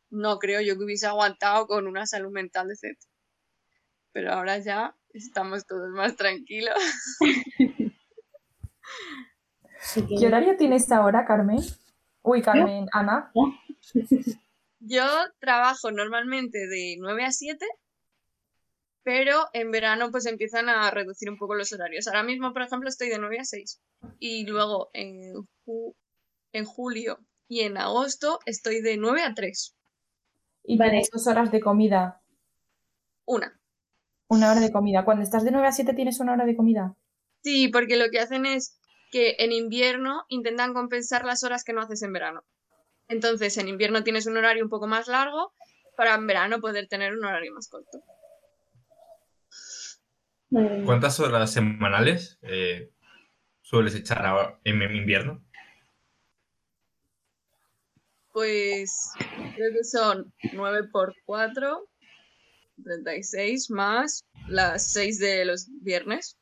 no 0.09 0.39
creo 0.39 0.61
yo 0.61 0.75
que 0.77 0.83
hubiese 0.83 1.05
aguantado 1.05 1.67
con 1.67 1.85
una 1.85 2.07
salud 2.07 2.31
mental 2.31 2.67
decente. 2.67 3.05
Pero 4.11 4.33
ahora 4.33 4.57
ya 4.57 4.95
estamos 5.13 5.67
todos 5.67 5.91
más 5.91 6.15
tranquilos. 6.15 6.75
¿Qué 10.19 10.27
horario 10.27 10.57
tienes 10.57 10.91
ahora, 10.91 11.23
Carmen? 11.25 11.59
Uy, 12.23 12.41
Carmen, 12.41 12.87
Ana. 12.91 13.31
Yo 14.79 15.05
trabajo 15.39 15.91
normalmente 15.91 16.57
de 16.67 16.95
9 16.99 17.25
a 17.25 17.31
7 17.31 17.63
pero 19.03 19.47
en 19.53 19.71
verano 19.71 20.11
pues 20.11 20.25
empiezan 20.25 20.69
a 20.69 20.91
reducir 20.91 21.29
un 21.29 21.37
poco 21.37 21.55
los 21.55 21.71
horarios. 21.73 22.07
Ahora 22.07 22.23
mismo, 22.23 22.53
por 22.53 22.61
ejemplo, 22.61 22.89
estoy 22.89 23.09
de 23.09 23.19
9 23.19 23.39
a 23.39 23.45
6 23.45 23.81
y 24.19 24.45
luego 24.45 24.89
en, 24.93 25.33
en 26.53 26.65
julio 26.65 27.19
y 27.47 27.61
en 27.61 27.77
agosto 27.77 28.39
estoy 28.45 28.81
de 28.81 28.97
9 28.97 29.23
a 29.23 29.33
3. 29.33 29.75
¿Y 30.63 30.77
vale. 30.77 31.01
dos 31.11 31.27
horas 31.27 31.51
de 31.51 31.59
comida? 31.59 32.21
Una. 33.25 33.59
Una 34.27 34.51
hora 34.51 34.59
de 34.59 34.71
comida. 34.71 35.03
Cuando 35.03 35.23
estás 35.23 35.43
de 35.43 35.51
9 35.51 35.67
a 35.67 35.71
7 35.71 35.93
tienes 35.93 36.19
una 36.19 36.33
hora 36.33 36.45
de 36.45 36.55
comida. 36.55 36.95
Sí, 37.43 37.69
porque 37.69 37.97
lo 37.97 38.09
que 38.11 38.19
hacen 38.19 38.45
es 38.45 38.79
que 39.11 39.35
en 39.39 39.51
invierno 39.51 40.23
intentan 40.29 40.73
compensar 40.73 41.25
las 41.25 41.43
horas 41.43 41.63
que 41.63 41.73
no 41.73 41.81
haces 41.81 42.03
en 42.03 42.13
verano. 42.13 42.43
Entonces, 43.07 43.57
en 43.57 43.67
invierno 43.67 44.03
tienes 44.03 44.27
un 44.27 44.37
horario 44.37 44.63
un 44.63 44.69
poco 44.69 44.87
más 44.87 45.07
largo 45.07 45.51
para 45.97 46.15
en 46.15 46.27
verano 46.27 46.61
poder 46.61 46.87
tener 46.87 47.13
un 47.13 47.25
horario 47.25 47.53
más 47.53 47.67
corto. 47.67 48.01
¿Cuántas 50.51 51.17
horas 51.21 51.53
semanales 51.53 52.37
eh, 52.41 52.91
sueles 53.61 53.95
echar 53.95 54.59
en 54.65 54.81
invierno? 54.95 55.41
Pues 58.33 59.11
creo 59.55 59.71
que 59.73 59.83
son 59.83 60.33
9 60.53 60.89
por 60.91 61.15
4, 61.25 61.87
36 62.83 63.69
más 63.71 64.25
las 64.47 64.91
6 64.91 65.19
de 65.19 65.45
los 65.45 65.69
viernes. 65.81 66.37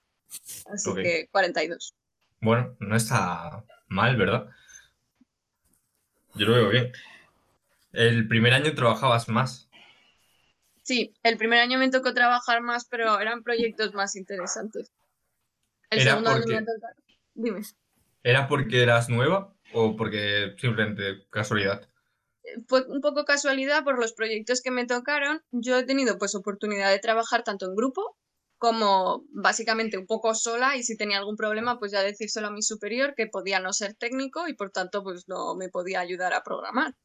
Así 0.72 0.94
que 0.96 1.28
42. 1.32 1.94
Bueno, 2.42 2.76
no 2.80 2.96
está 2.96 3.64
mal, 3.90 4.18
¿verdad? 4.18 4.48
Yo 6.34 6.48
lo 6.48 6.54
veo 6.54 6.70
bien. 6.70 6.92
El 7.92 8.28
primer 8.28 8.54
año 8.54 8.74
trabajabas 8.74 9.30
más. 9.30 9.69
Sí, 10.90 11.14
el 11.22 11.38
primer 11.38 11.60
año 11.60 11.78
me 11.78 11.92
tocó 11.92 12.16
trabajar 12.16 12.64
más, 12.64 12.88
pero 12.90 13.20
eran 13.20 13.44
proyectos 13.44 13.94
más 13.94 14.16
interesantes. 14.16 14.92
El 15.92 16.02
segundo 16.02 16.32
año 16.32 16.48
me 16.48 16.62
tocó... 16.62 16.88
Dime. 17.36 17.62
¿Era 18.24 18.48
porque 18.48 18.82
eras 18.82 19.08
nueva 19.08 19.54
o 19.72 19.96
porque 19.96 20.56
simplemente 20.58 21.28
casualidad? 21.30 21.88
Fue 22.68 22.88
un 22.88 23.02
poco 23.02 23.24
casualidad 23.24 23.84
por 23.84 24.00
los 24.00 24.14
proyectos 24.14 24.62
que 24.64 24.72
me 24.72 24.88
tocaron. 24.88 25.44
Yo 25.52 25.78
he 25.78 25.84
tenido 25.84 26.18
pues 26.18 26.34
oportunidad 26.34 26.90
de 26.90 26.98
trabajar 26.98 27.44
tanto 27.44 27.68
en 27.68 27.76
grupo 27.76 28.18
como 28.58 29.26
básicamente 29.30 29.96
un 29.96 30.08
poco 30.08 30.34
sola 30.34 30.76
y 30.76 30.82
si 30.82 30.98
tenía 30.98 31.20
algún 31.20 31.36
problema 31.36 31.78
pues 31.78 31.92
ya 31.92 32.02
decírselo 32.02 32.48
a 32.48 32.52
mi 32.52 32.64
superior 32.64 33.14
que 33.16 33.28
podía 33.28 33.60
no 33.60 33.74
ser 33.74 33.94
técnico 33.94 34.48
y 34.48 34.56
por 34.56 34.72
tanto 34.72 35.04
pues 35.04 35.28
no 35.28 35.54
me 35.54 35.70
podía 35.70 36.00
ayudar 36.00 36.34
a 36.34 36.42
programar 36.42 36.96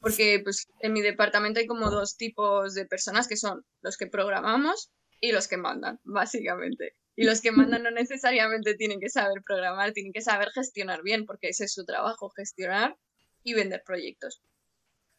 porque 0.00 0.40
pues 0.42 0.68
en 0.80 0.92
mi 0.92 1.02
departamento 1.02 1.60
hay 1.60 1.66
como 1.66 1.90
dos 1.90 2.16
tipos 2.16 2.74
de 2.74 2.86
personas 2.86 3.28
que 3.28 3.36
son 3.36 3.64
los 3.82 3.96
que 3.96 4.06
programamos 4.06 4.90
y 5.20 5.32
los 5.32 5.48
que 5.48 5.56
mandan, 5.56 6.00
básicamente. 6.04 6.94
Y 7.16 7.24
los 7.24 7.40
que 7.40 7.50
mandan 7.50 7.82
no 7.82 7.90
necesariamente 7.90 8.74
tienen 8.74 9.00
que 9.00 9.08
saber 9.08 9.42
programar, 9.44 9.92
tienen 9.92 10.12
que 10.12 10.20
saber 10.20 10.50
gestionar 10.54 11.02
bien, 11.02 11.26
porque 11.26 11.48
ese 11.48 11.64
es 11.64 11.72
su 11.72 11.84
trabajo, 11.84 12.30
gestionar 12.30 12.96
y 13.42 13.54
vender 13.54 13.82
proyectos. 13.84 14.40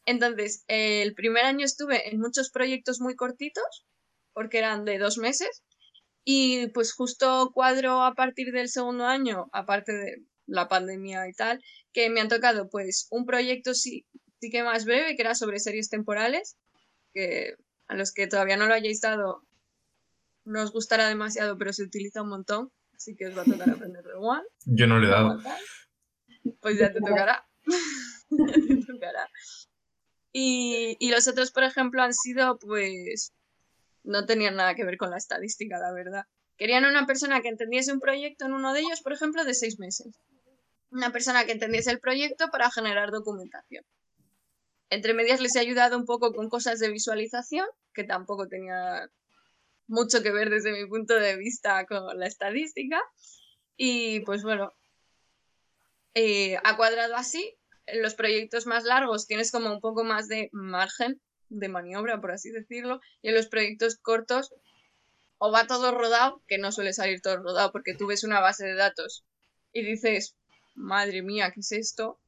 Entonces, 0.06 0.64
el 0.68 1.14
primer 1.14 1.44
año 1.44 1.66
estuve 1.66 2.10
en 2.10 2.20
muchos 2.20 2.52
proyectos 2.52 3.02
muy 3.02 3.16
cortitos, 3.16 3.86
porque 4.34 4.60
eran 4.60 4.86
de 4.86 4.98
dos 4.98 5.18
meses, 5.18 5.64
y 6.24 6.68
pues 6.68 6.94
justo 6.94 7.52
cuadro 7.54 8.04
a 8.04 8.14
partir 8.14 8.54
del 8.54 8.70
segundo 8.70 9.06
año, 9.06 9.50
aparte 9.52 9.92
de 9.92 10.24
la 10.46 10.68
pandemia 10.68 11.28
y 11.28 11.34
tal, 11.34 11.62
que 11.92 12.10
me 12.10 12.22
han 12.22 12.30
tocado 12.30 12.70
pues 12.70 13.08
un 13.12 13.26
proyecto 13.26 13.74
sí, 13.74 14.06
sí 14.40 14.50
que 14.50 14.64
más 14.64 14.86
breve, 14.86 15.16
que 15.16 15.22
era 15.22 15.36
sobre 15.36 15.60
series 15.60 15.90
temporales, 15.90 16.58
que 17.14 17.56
a 17.88 17.96
los 17.96 18.12
que 18.12 18.28
todavía 18.28 18.58
no 18.58 18.68
lo 18.68 18.74
hayáis 18.74 19.02
dado 19.02 19.44
no 20.46 20.64
os 20.64 20.72
gustará 20.72 21.08
demasiado, 21.08 21.58
pero 21.58 21.74
se 21.74 21.84
utiliza 21.84 22.22
un 22.22 22.30
montón, 22.30 22.72
así 22.96 23.16
que 23.16 23.28
os 23.28 23.38
va 23.38 23.44
a 23.44 23.46
tocar 23.46 23.70
aprender 23.70 24.04
de 24.04 24.14
One. 24.16 24.44
Yo 24.66 24.88
no 24.88 25.00
le 25.00 25.08
he 25.08 25.10
dado. 25.10 25.40
Pues 26.60 26.80
ya 26.80 26.92
te 26.92 27.00
tocará. 27.00 27.48
ya 27.66 28.46
te 28.54 28.86
tocará. 28.86 29.30
Y, 30.32 30.98
y 31.00 31.12
los 31.12 31.28
otros, 31.28 31.52
por 31.52 31.64
ejemplo, 31.64 32.02
han 32.02 32.14
sido, 32.14 32.58
pues, 32.60 33.34
no 34.04 34.26
tenían 34.26 34.56
nada 34.56 34.76
que 34.76 34.86
ver 34.86 34.98
con 34.98 35.12
la 35.12 35.18
estadística, 35.18 35.78
la 35.78 35.94
verdad. 35.94 36.26
Querían 36.58 36.86
una 36.86 37.06
persona 37.06 37.42
que 37.42 37.50
entendiese 37.50 37.94
un 37.94 38.00
proyecto 38.00 38.46
en 38.46 38.54
uno 38.54 38.74
de 38.74 38.82
ellos, 38.82 39.02
por 39.02 39.14
ejemplo, 39.14 39.46
de 39.46 39.54
seis 39.54 39.80
meses. 39.80 40.20
una 40.92 41.12
persona 41.12 41.46
que 41.46 41.52
entendiese 41.52 41.92
el 41.92 42.00
proyecto 42.00 42.48
para 42.52 42.72
generar 42.72 43.12
documentación. 43.12 43.86
Entre 44.90 45.14
medias 45.14 45.42
les 45.42 45.56
he 45.56 45.60
ayudado 45.60 45.98
un 45.98 46.06
poco 46.06 46.34
con 46.34 46.50
cosas 46.50 46.80
de 46.80 46.90
visualización, 46.90 47.68
que 47.94 48.04
tampoco 48.04 48.48
tenía 48.48 49.10
mucho 49.88 50.22
que 50.24 50.32
ver 50.32 50.50
desde 50.50 50.72
mi 50.72 50.88
punto 50.88 51.16
de 51.16 51.36
vista 51.36 51.86
con 51.86 52.18
la 52.18 52.28
estadística. 52.28 53.02
Y 53.78 54.22
pues 54.22 54.44
bueno, 54.44 54.74
eh, 56.14 56.58
ha 56.64 56.76
cuadrado 56.78 57.16
así. 57.16 57.56
En 57.86 58.02
los 58.02 58.14
proyectos 58.14 58.68
más 58.68 58.84
largos 58.84 59.26
tienes 59.26 59.52
como 59.52 59.72
un 59.72 59.80
poco 59.80 60.04
más 60.04 60.28
de 60.28 60.50
margen 60.52 61.20
de 61.50 61.70
maniobra, 61.70 62.22
por 62.22 62.32
así 62.32 62.52
decirlo, 62.52 63.02
y 63.22 63.30
en 63.30 63.36
los 63.36 63.48
proyectos 63.48 63.98
cortos 63.98 64.54
o 65.40 65.52
va 65.52 65.68
todo 65.68 65.92
rodado, 65.92 66.44
que 66.48 66.58
no 66.58 66.72
suele 66.72 66.94
salir 66.94 67.22
todo 67.22 67.38
rodado, 67.38 67.72
porque 67.72 67.96
tú 67.96 68.08
ves 68.08 68.24
una 68.24 68.40
base 68.40 68.66
de 68.66 68.76
datos 68.76 69.24
y 69.74 69.84
dices, 69.84 70.36
madre 70.76 71.22
mía, 71.22 71.52
¿qué 71.52 71.62
es 71.62 71.72
esto? 71.72 72.20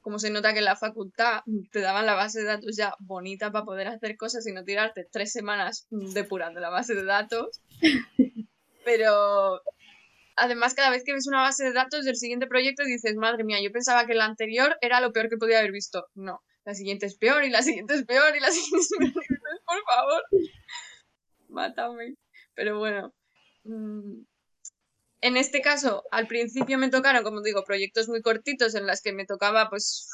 Como 0.00 0.18
se 0.18 0.30
nota 0.30 0.52
que 0.52 0.60
en 0.60 0.64
la 0.64 0.76
facultad 0.76 1.42
te 1.70 1.80
daban 1.80 2.06
la 2.06 2.14
base 2.14 2.40
de 2.40 2.46
datos 2.46 2.76
ya 2.76 2.94
bonita 2.98 3.52
para 3.52 3.64
poder 3.64 3.88
hacer 3.88 4.16
cosas 4.16 4.46
y 4.46 4.52
no 4.52 4.64
tirarte 4.64 5.06
tres 5.10 5.32
semanas 5.32 5.86
depurando 5.90 6.60
la 6.60 6.70
base 6.70 6.94
de 6.94 7.04
datos. 7.04 7.60
Pero 8.84 9.60
además, 10.36 10.74
cada 10.74 10.90
vez 10.90 11.04
que 11.04 11.12
ves 11.12 11.26
una 11.26 11.42
base 11.42 11.64
de 11.64 11.72
datos 11.72 12.04
del 12.04 12.16
siguiente 12.16 12.46
proyecto 12.46 12.84
dices, 12.84 13.14
madre 13.16 13.44
mía, 13.44 13.58
yo 13.62 13.70
pensaba 13.70 14.06
que 14.06 14.14
la 14.14 14.24
anterior 14.24 14.76
era 14.80 15.00
lo 15.00 15.12
peor 15.12 15.28
que 15.28 15.36
podía 15.36 15.58
haber 15.58 15.72
visto. 15.72 16.06
No, 16.14 16.42
la 16.64 16.74
siguiente 16.74 17.06
es 17.06 17.16
peor 17.16 17.44
y 17.44 17.50
la 17.50 17.62
siguiente 17.62 17.94
es 17.94 18.04
peor 18.04 18.34
y 18.36 18.40
la 18.40 18.50
siguiente 18.50 18.78
es 18.80 18.90
peor. 18.98 19.60
por 19.66 19.82
favor, 19.94 20.22
mátame. 21.48 22.14
Pero 22.54 22.78
bueno, 22.78 23.12
mm, 23.64 24.22
en 25.20 25.36
este 25.36 25.60
caso, 25.60 26.04
al 26.10 26.26
principio 26.26 26.78
me 26.78 26.88
tocaron, 26.88 27.22
como 27.22 27.42
digo, 27.42 27.64
proyectos 27.64 28.08
muy 28.08 28.22
cortitos 28.22 28.74
en 28.74 28.86
las 28.86 29.02
que 29.02 29.12
me 29.12 29.26
tocaba 29.26 29.68
pues 29.68 30.08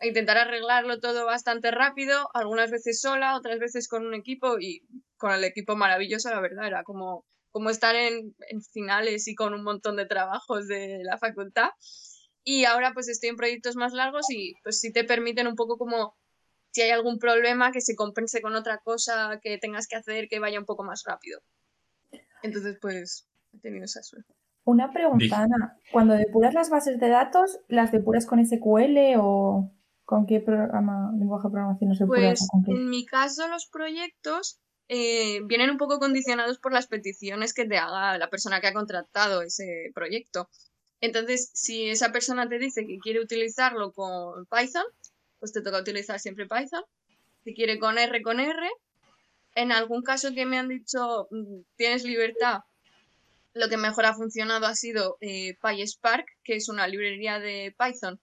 intentar 0.00 0.38
arreglarlo 0.38 0.98
todo 1.00 1.26
bastante 1.26 1.70
rápido, 1.70 2.28
algunas 2.34 2.70
veces 2.70 3.00
sola, 3.00 3.36
otras 3.36 3.58
veces 3.58 3.88
con 3.88 4.06
un 4.06 4.14
equipo 4.14 4.58
y 4.58 4.82
con 5.16 5.32
el 5.32 5.44
equipo 5.44 5.76
maravilloso, 5.76 6.30
la 6.30 6.40
verdad, 6.40 6.66
era 6.66 6.82
como, 6.82 7.24
como 7.50 7.70
estar 7.70 7.94
en, 7.94 8.34
en 8.48 8.62
finales 8.62 9.28
y 9.28 9.34
con 9.34 9.54
un 9.54 9.62
montón 9.62 9.96
de 9.96 10.06
trabajos 10.06 10.66
de 10.66 11.00
la 11.04 11.18
facultad. 11.18 11.70
Y 12.42 12.64
ahora 12.64 12.92
pues 12.92 13.08
estoy 13.08 13.28
en 13.28 13.36
proyectos 13.36 13.76
más 13.76 13.92
largos 13.92 14.26
y 14.30 14.54
pues 14.64 14.80
sí 14.80 14.92
te 14.92 15.04
permiten 15.04 15.46
un 15.46 15.54
poco 15.54 15.78
como 15.78 16.16
si 16.72 16.82
hay 16.82 16.90
algún 16.90 17.18
problema 17.18 17.70
que 17.70 17.80
se 17.80 17.94
compense 17.94 18.40
con 18.40 18.56
otra 18.56 18.78
cosa 18.78 19.38
que 19.42 19.58
tengas 19.58 19.86
que 19.86 19.96
hacer 19.96 20.28
que 20.28 20.40
vaya 20.40 20.58
un 20.58 20.64
poco 20.64 20.82
más 20.82 21.04
rápido. 21.06 21.40
Entonces 22.42 22.78
pues 22.80 23.28
he 23.52 23.58
tenido 23.58 23.84
esa 23.84 24.02
suerte. 24.02 24.34
Una 24.64 24.92
pregunta, 24.92 25.42
Ana. 25.42 25.76
Cuando 25.90 26.14
depuras 26.14 26.54
las 26.54 26.70
bases 26.70 27.00
de 27.00 27.08
datos, 27.08 27.58
¿las 27.68 27.90
depuras 27.90 28.26
con 28.26 28.44
SQL 28.44 29.16
o 29.18 29.72
con 30.04 30.26
qué 30.26 30.40
programa, 30.40 31.10
lenguaje 31.18 31.48
de 31.48 31.52
programación 31.52 31.90
los 31.90 31.98
depuras? 31.98 32.48
Pues 32.52 32.76
en 32.76 32.88
mi 32.88 33.04
caso 33.04 33.48
los 33.48 33.66
proyectos 33.66 34.60
eh, 34.88 35.40
vienen 35.46 35.70
un 35.70 35.78
poco 35.78 35.98
condicionados 35.98 36.58
por 36.58 36.72
las 36.72 36.86
peticiones 36.86 37.54
que 37.54 37.64
te 37.64 37.78
haga 37.78 38.18
la 38.18 38.30
persona 38.30 38.60
que 38.60 38.68
ha 38.68 38.72
contratado 38.72 39.42
ese 39.42 39.90
proyecto. 39.94 40.48
Entonces, 41.00 41.50
si 41.54 41.88
esa 41.88 42.12
persona 42.12 42.48
te 42.48 42.58
dice 42.58 42.86
que 42.86 42.98
quiere 42.98 43.20
utilizarlo 43.20 43.92
con 43.92 44.46
Python, 44.46 44.84
pues 45.40 45.52
te 45.52 45.62
toca 45.62 45.80
utilizar 45.80 46.20
siempre 46.20 46.46
Python. 46.46 46.84
Si 47.42 47.54
quiere 47.54 47.80
con 47.80 47.98
R, 47.98 48.22
con 48.22 48.38
R. 48.38 48.70
En 49.56 49.72
algún 49.72 50.02
caso 50.02 50.32
que 50.32 50.46
me 50.46 50.58
han 50.58 50.68
dicho, 50.68 51.26
mm, 51.30 51.62
tienes 51.76 52.04
libertad, 52.04 52.60
lo 53.54 53.68
que 53.68 53.76
mejor 53.76 54.06
ha 54.06 54.14
funcionado 54.14 54.66
ha 54.66 54.74
sido 54.74 55.18
eh, 55.20 55.56
PySpark, 55.60 56.26
que 56.44 56.56
es 56.56 56.68
una 56.68 56.86
librería 56.86 57.38
de 57.38 57.74
Python 57.78 58.20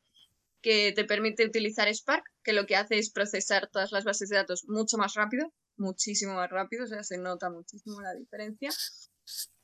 que 0.62 0.92
te 0.94 1.06
permite 1.06 1.46
utilizar 1.46 1.94
Spark, 1.94 2.24
que 2.44 2.54
lo 2.54 2.66
que 2.66 2.76
hace 2.76 2.98
es 2.98 3.12
procesar 3.12 3.70
todas 3.72 3.92
las 3.92 4.04
bases 4.04 4.30
de 4.30 4.38
datos 4.38 4.66
mucho 4.68 4.98
más 4.98 5.14
rápido, 5.14 5.54
muchísimo 5.78 6.34
más 6.34 6.50
rápido, 6.50 6.84
o 6.84 6.88
sea, 6.88 7.04
se 7.04 7.18
nota 7.18 7.50
muchísimo 7.50 8.02
la 8.02 8.14
diferencia. 8.14 8.70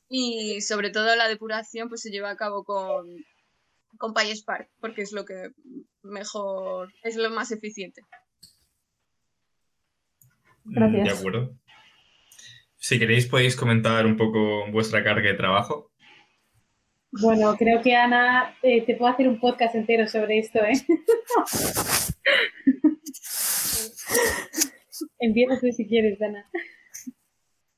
Y 0.07 0.61
sobre 0.61 0.91
todo 0.91 1.15
la 1.15 1.27
depuración 1.27 1.89
pues 1.89 2.01
se 2.01 2.11
lleva 2.11 2.29
a 2.29 2.37
cabo 2.37 2.63
con, 2.63 3.07
con 3.97 4.13
PySpark, 4.13 4.69
porque 4.79 5.01
es 5.01 5.11
lo 5.11 5.25
que 5.25 5.51
mejor, 6.03 6.93
es 7.03 7.17
lo 7.17 7.29
más 7.29 7.51
eficiente. 7.51 8.01
Gracias. 10.63 11.03
De 11.03 11.11
acuerdo. 11.11 11.57
Si 12.85 12.99
queréis 12.99 13.25
podéis 13.25 13.55
comentar 13.55 14.05
un 14.05 14.15
poco 14.15 14.69
vuestra 14.71 15.03
carga 15.03 15.27
de 15.27 15.33
trabajo. 15.33 15.91
Bueno, 17.09 17.57
creo 17.57 17.81
que 17.81 17.95
Ana 17.95 18.55
eh, 18.61 18.85
te 18.85 18.95
puedo 18.95 19.11
hacer 19.11 19.27
un 19.27 19.39
podcast 19.39 19.73
entero 19.73 20.07
sobre 20.07 20.37
esto, 20.37 20.59
¿eh? 20.59 20.73
Empieza 25.17 25.59
tú 25.59 25.65
si 25.75 25.87
quieres, 25.87 26.21
Ana. 26.21 26.47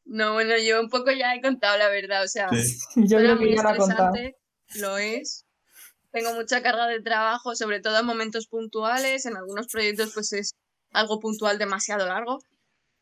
No, 0.04 0.34
bueno, 0.34 0.56
yo 0.58 0.82
un 0.82 0.90
poco 0.90 1.14
ya 1.14 1.34
he 1.34 1.42
contado 1.42 1.78
la 1.78 1.88
verdad, 1.88 2.26
o 2.26 2.28
sea, 2.28 2.50
yo 2.98 3.18
creo 3.18 3.40
que 3.40 3.56
ya 3.56 3.64
la 3.64 4.12
he 4.14 4.36
Lo 4.76 4.98
es. 4.98 5.46
Tengo 6.12 6.34
mucha 6.34 6.62
carga 6.62 6.86
de 6.88 7.00
trabajo, 7.00 7.56
sobre 7.56 7.80
todo 7.80 7.98
en 7.98 8.06
momentos 8.06 8.48
puntuales. 8.48 9.26
En 9.26 9.38
algunos 9.38 9.68
proyectos, 9.68 10.12
pues 10.14 10.34
es 10.34 10.54
algo 10.92 11.22
puntual 11.22 11.58
demasiado 11.58 12.06
largo 12.06 12.40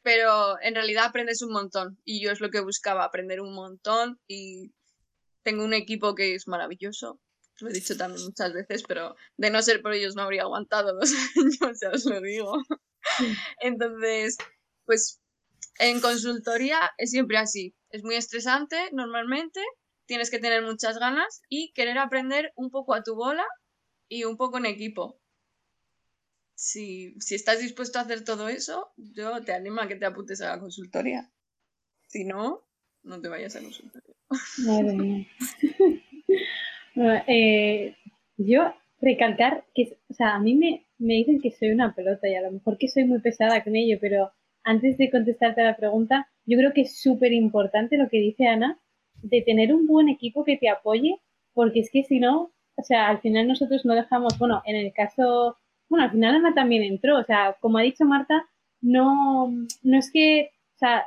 pero 0.06 0.62
en 0.62 0.76
realidad 0.76 1.06
aprendes 1.06 1.42
un 1.42 1.52
montón 1.52 2.00
y 2.06 2.22
yo 2.24 2.32
es 2.32 2.40
lo 2.40 2.52
que 2.52 2.60
buscaba, 2.60 3.04
aprender 3.04 3.42
un 3.42 3.56
montón 3.56 4.20
y 4.28 4.72
tengo 5.42 5.66
un 5.66 5.74
equipo 5.74 6.14
que 6.14 6.36
es 6.36 6.48
maravilloso, 6.48 7.20
lo 7.60 7.70
he 7.70 7.74
dicho 7.74 7.98
también 7.98 8.24
muchas 8.24 8.54
veces, 8.54 8.84
pero 8.88 9.16
de 9.36 9.50
no 9.50 9.64
ser 9.64 9.82
por 9.82 9.94
ellos 9.94 10.16
no 10.16 10.22
habría 10.22 10.44
aguantado 10.44 10.94
dos 10.94 11.12
años, 11.36 11.80
ya 11.82 11.90
os 11.90 12.06
lo 12.06 12.22
digo. 12.22 12.54
Entonces, 13.62 14.38
pues 14.86 15.24
en 15.80 16.00
consultoría 16.02 16.92
es 17.00 17.10
siempre 17.10 17.40
así, 17.40 17.76
es 17.90 18.04
muy 18.04 18.14
estresante 18.14 18.78
normalmente, 18.92 19.60
tienes 20.06 20.30
que 20.30 20.38
tener 20.38 20.62
muchas 20.62 21.00
ganas 21.00 21.42
y 21.50 21.74
querer 21.74 21.98
aprender 21.98 22.54
un 22.56 22.70
poco 22.70 22.94
a 22.94 23.02
tu 23.02 23.16
bola 23.16 23.48
y 24.08 24.26
un 24.26 24.38
poco 24.38 24.60
en 24.60 24.68
equipo 24.68 25.20
si, 26.56 27.16
si 27.20 27.36
estás 27.36 27.60
dispuesto 27.60 28.00
a 28.00 28.04
hacer 28.04 28.24
todo 28.24 28.48
eso, 28.48 28.92
yo 28.98 29.42
te 29.44 29.54
animo 29.54 29.82
a 29.82 29.88
que 29.88 29.96
te 29.96 30.06
apuntes 30.06 30.42
a 30.42 30.56
la 30.56 30.60
consultoría. 30.60 31.30
Si 32.08 32.24
no, 32.24 32.64
no 33.04 33.22
te 33.22 33.28
vayas 33.28 33.56
a 33.56 33.62
consultoría. 33.62 34.16
Madre 34.66 35.28
eh, 37.28 37.96
yo 38.38 38.74
recalcar 39.02 39.66
que, 39.74 39.98
o 40.10 40.14
sea, 40.14 40.36
a 40.36 40.40
mí 40.40 40.56
me, 40.56 40.88
me 40.98 41.16
dicen 41.16 41.42
que 41.42 41.52
soy 41.52 41.70
una 41.70 41.94
pelota 41.94 42.28
y 42.28 42.36
a 42.36 42.42
lo 42.42 42.52
mejor 42.52 42.78
que 42.78 42.88
soy 42.88 43.04
muy 43.04 43.20
pesada 43.20 43.64
con 43.64 43.76
ello, 43.76 43.98
pero 44.00 44.32
antes 44.64 44.98
de 44.98 45.12
contestarte 45.12 45.62
a 45.62 45.66
la 45.66 45.78
pregunta, 45.78 46.28
yo 46.46 46.58
creo 46.58 46.74
que 46.74 46.82
es 46.82 47.00
súper 47.00 47.34
importante 47.34 47.98
lo 47.98 48.10
que 48.10 48.18
dice 48.18 48.48
Ana, 48.48 48.80
de 49.22 49.42
tener 49.42 49.74
un 49.74 49.88
buen 49.88 50.10
equipo 50.10 50.44
que 50.44 50.58
te 50.58 50.70
apoye, 50.70 51.22
porque 51.54 51.82
es 51.82 51.90
que 51.92 52.04
si 52.04 52.20
no, 52.20 52.52
o 52.76 52.84
sea, 52.84 53.10
al 53.10 53.22
final 53.22 53.48
nosotros 53.48 53.86
no 53.86 53.94
dejamos, 53.94 54.38
bueno, 54.40 54.62
en 54.66 54.76
el 54.76 54.94
caso 54.94 55.58
bueno, 55.90 56.06
al 56.06 56.12
final 56.12 56.36
Ana 56.36 56.54
también 56.54 56.84
entró, 56.84 57.20
o 57.20 57.24
sea, 57.24 57.56
como 57.60 57.78
ha 57.78 57.82
dicho 57.82 58.06
Marta, 58.06 58.48
no, 58.82 59.50
no 59.84 59.98
es 59.98 60.12
que, 60.12 60.52
o 60.76 60.78
sea, 60.78 61.06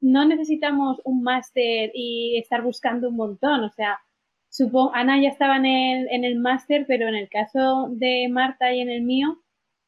no 0.00 0.24
necesitamos 0.24 1.00
un 1.04 1.22
máster 1.22 1.90
y 1.94 2.38
estar 2.38 2.62
buscando 2.62 3.08
un 3.08 3.16
montón, 3.16 3.64
o 3.64 3.70
sea, 3.70 3.98
supongo, 4.48 4.94
Ana 4.94 5.20
ya 5.20 5.28
estaba 5.28 5.56
en 5.56 5.66
el, 5.66 6.08
en 6.10 6.24
el 6.24 6.38
máster, 6.38 6.84
pero 6.86 7.08
en 7.08 7.14
el 7.14 7.28
caso 7.28 7.88
de 7.90 8.28
Marta 8.30 8.72
y 8.72 8.80
en 8.80 8.90
el 8.90 9.02
mío, 9.02 9.38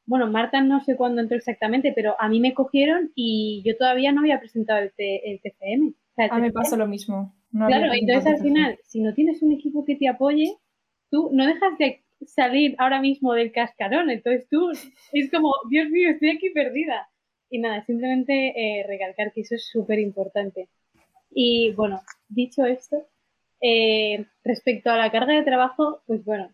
bueno, 0.06 0.26
Marta 0.26 0.62
no 0.62 0.80
sé 0.80 0.96
cuándo 0.96 1.20
entró 1.20 1.36
exactamente, 1.36 1.92
pero 1.94 2.16
a 2.18 2.28
mí 2.28 2.40
me 2.40 2.54
cogieron 2.54 3.12
y 3.14 3.62
yo 3.64 3.76
todavía 3.76 4.10
no 4.10 4.20
había 4.20 4.40
presentado 4.40 4.80
el, 4.80 4.92
el 4.96 5.40
TCM. 5.40 5.94
a 6.30 6.36
mí 6.36 6.42
me 6.42 6.52
pasa 6.52 6.76
lo 6.76 6.86
mismo. 6.86 7.34
claro, 7.52 7.92
entonces 7.92 8.26
al 8.26 8.40
final, 8.40 8.78
si 8.84 9.00
no 9.00 9.12
tienes 9.12 9.42
un 9.42 9.52
equipo 9.52 9.84
que 9.84 9.96
te 9.96 10.08
apoye, 10.08 10.56
tú 11.10 11.28
no 11.32 11.46
dejas 11.46 11.76
de 11.78 12.02
salir 12.26 12.74
ahora 12.78 13.00
mismo 13.00 13.32
del 13.32 13.52
cascarón. 13.52 14.10
Entonces 14.10 14.46
tú 14.50 14.70
es 15.12 15.30
como, 15.30 15.52
Dios 15.70 15.88
mío, 15.90 16.10
estoy 16.10 16.30
aquí 16.30 16.50
perdida. 16.50 17.08
Y 17.50 17.58
nada, 17.58 17.84
simplemente 17.84 18.52
eh, 18.56 18.86
recalcar 18.86 19.32
que 19.32 19.40
eso 19.42 19.54
es 19.54 19.68
súper 19.68 19.98
importante. 19.98 20.68
Y 21.30 21.72
bueno, 21.72 22.02
dicho 22.28 22.64
esto, 22.64 23.06
eh, 23.60 24.26
respecto 24.44 24.90
a 24.90 24.96
la 24.96 25.10
carga 25.10 25.34
de 25.34 25.42
trabajo, 25.44 26.02
pues 26.06 26.24
bueno, 26.24 26.50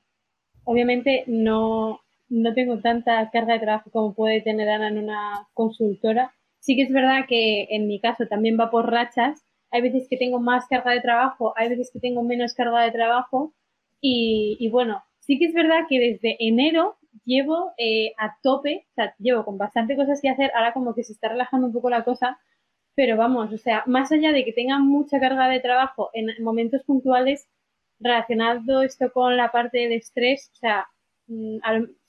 obviamente 0.65 1.25
no, 1.27 2.01
no 2.29 2.55
tengo 2.55 2.79
tanta 2.81 3.31
carga 3.31 3.55
de 3.55 3.61
trabajo 3.61 3.91
como 3.91 4.15
puede 4.15 4.41
tener 4.41 4.69
Ana 4.69 4.89
en 4.89 4.99
una 4.99 5.49
consultora. 5.53 6.33
Sí 6.61 6.77
que 6.77 6.83
es 6.83 6.93
verdad 6.93 7.27
que 7.29 7.67
en 7.71 7.87
mi 7.89 8.01
caso 8.01 8.27
también 8.27 8.59
va 8.59 8.71
por 8.71 8.91
rachas. 8.91 9.45
Hay 9.71 9.83
veces 9.83 10.07
que 10.09 10.17
tengo 10.17 10.41
más 10.41 10.67
carga 10.69 10.93
de 10.93 11.01
trabajo, 11.01 11.53
hay 11.57 11.69
veces 11.69 11.91
que 11.93 12.01
tengo 12.01 12.23
menos 12.23 12.55
carga 12.55 12.83
de 12.83 12.93
trabajo. 12.93 13.53
Y, 14.01 14.57
y 14.61 14.69
bueno, 14.71 15.03
Sí 15.27 15.39
que 15.39 15.47
es 15.47 15.55
verdad 15.55 15.87
que 15.89 15.99
desde 15.99 16.37
enero 16.39 16.99
llevo 17.25 17.73
eh, 17.79 18.13
a 18.19 18.37
tope, 18.43 18.87
llevo 19.19 19.45
con 19.45 19.57
bastante 19.57 19.97
cosas 19.97 20.21
que 20.21 20.29
hacer, 20.29 20.51
ahora 20.55 20.75
como 20.75 20.95
que 20.95 21.03
se 21.03 21.15
está 21.15 21.29
relajando 21.29 21.69
un 21.69 21.73
poco 21.73 21.89
la 21.89 22.05
cosa, 22.05 22.39
pero 22.95 23.17
vamos, 23.17 23.53
o 23.53 23.59
sea, 23.59 23.83
más 23.87 24.13
allá 24.13 24.33
de 24.33 24.45
que 24.45 24.53
tenga 24.53 24.79
mucha 24.79 25.19
carga 25.21 25.49
de 25.49 25.61
trabajo 25.61 26.11
en 26.13 26.27
momentos 26.43 26.83
puntuales, 26.85 27.49
relacionado 27.99 28.83
esto 28.83 29.13
con 29.13 29.37
la 29.37 29.51
parte 29.51 29.79
del 29.79 29.93
estrés, 29.93 30.51
o 30.53 30.57
sea, 30.57 30.87
mm, 31.27 31.59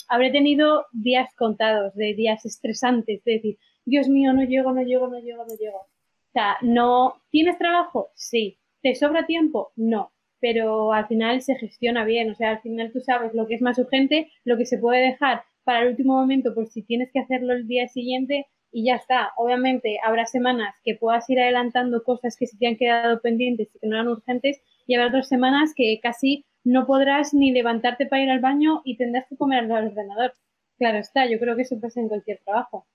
habré 0.09 0.31
tenido 0.31 0.85
días 0.91 1.33
contados 1.35 1.95
de 1.95 2.13
días 2.15 2.45
estresantes, 2.45 3.23
de 3.23 3.33
decir, 3.33 3.57
Dios 3.85 4.09
mío, 4.09 4.33
no 4.33 4.43
llego, 4.43 4.73
no 4.73 4.81
llego, 4.81 5.07
no 5.07 5.19
llego, 5.19 5.45
no 5.45 5.55
llego. 5.55 5.77
O 5.77 6.31
sea, 6.33 6.57
no, 6.61 7.21
¿tienes 7.29 7.57
trabajo? 7.57 8.09
Sí. 8.15 8.59
¿Te 8.81 8.95
sobra 8.95 9.25
tiempo? 9.25 9.71
No. 9.75 10.11
Pero 10.39 10.93
al 10.93 11.07
final 11.07 11.41
se 11.41 11.55
gestiona 11.55 12.05
bien, 12.05 12.31
o 12.31 12.35
sea, 12.35 12.51
al 12.51 12.61
final 12.61 12.91
tú 12.91 12.99
sabes 12.99 13.33
lo 13.33 13.47
que 13.47 13.55
es 13.55 13.61
más 13.61 13.79
urgente, 13.79 14.31
lo 14.43 14.57
que 14.57 14.65
se 14.65 14.77
puede 14.77 15.01
dejar 15.01 15.43
para 15.63 15.81
el 15.81 15.89
último 15.89 16.15
momento 16.15 16.53
por 16.53 16.67
si 16.67 16.83
tienes 16.83 17.11
que 17.11 17.19
hacerlo 17.19 17.53
el 17.53 17.67
día 17.67 17.87
siguiente 17.87 18.47
y 18.71 18.85
ya 18.85 18.95
está. 18.95 19.31
Obviamente 19.37 19.97
habrá 20.03 20.25
semanas 20.25 20.75
que 20.83 20.95
puedas 20.95 21.29
ir 21.29 21.39
adelantando 21.39 22.03
cosas 22.03 22.35
que 22.37 22.45
se 22.47 22.57
te 22.57 22.67
han 22.67 22.77
quedado 22.77 23.21
pendientes 23.21 23.69
y 23.73 23.79
que 23.79 23.87
no 23.87 23.95
eran 23.95 24.09
urgentes 24.09 24.61
y 24.85 24.95
habrá 24.95 25.07
otras 25.07 25.27
semanas 25.27 25.73
que 25.75 25.99
casi 26.01 26.45
no 26.63 26.85
podrás 26.85 27.33
ni 27.33 27.51
levantarte 27.51 28.05
para 28.05 28.23
ir 28.23 28.29
al 28.29 28.39
baño 28.41 28.81
y 28.83 28.97
tendrás 28.97 29.25
que 29.29 29.37
comer 29.37 29.63
al 29.71 29.87
ordenador. 29.87 30.33
Claro 30.77 30.97
está, 30.97 31.25
yo 31.25 31.39
creo 31.39 31.55
que 31.55 31.61
eso 31.61 31.79
pasa 31.79 32.01
en 32.01 32.09
cualquier 32.09 32.39
trabajo. 32.43 32.85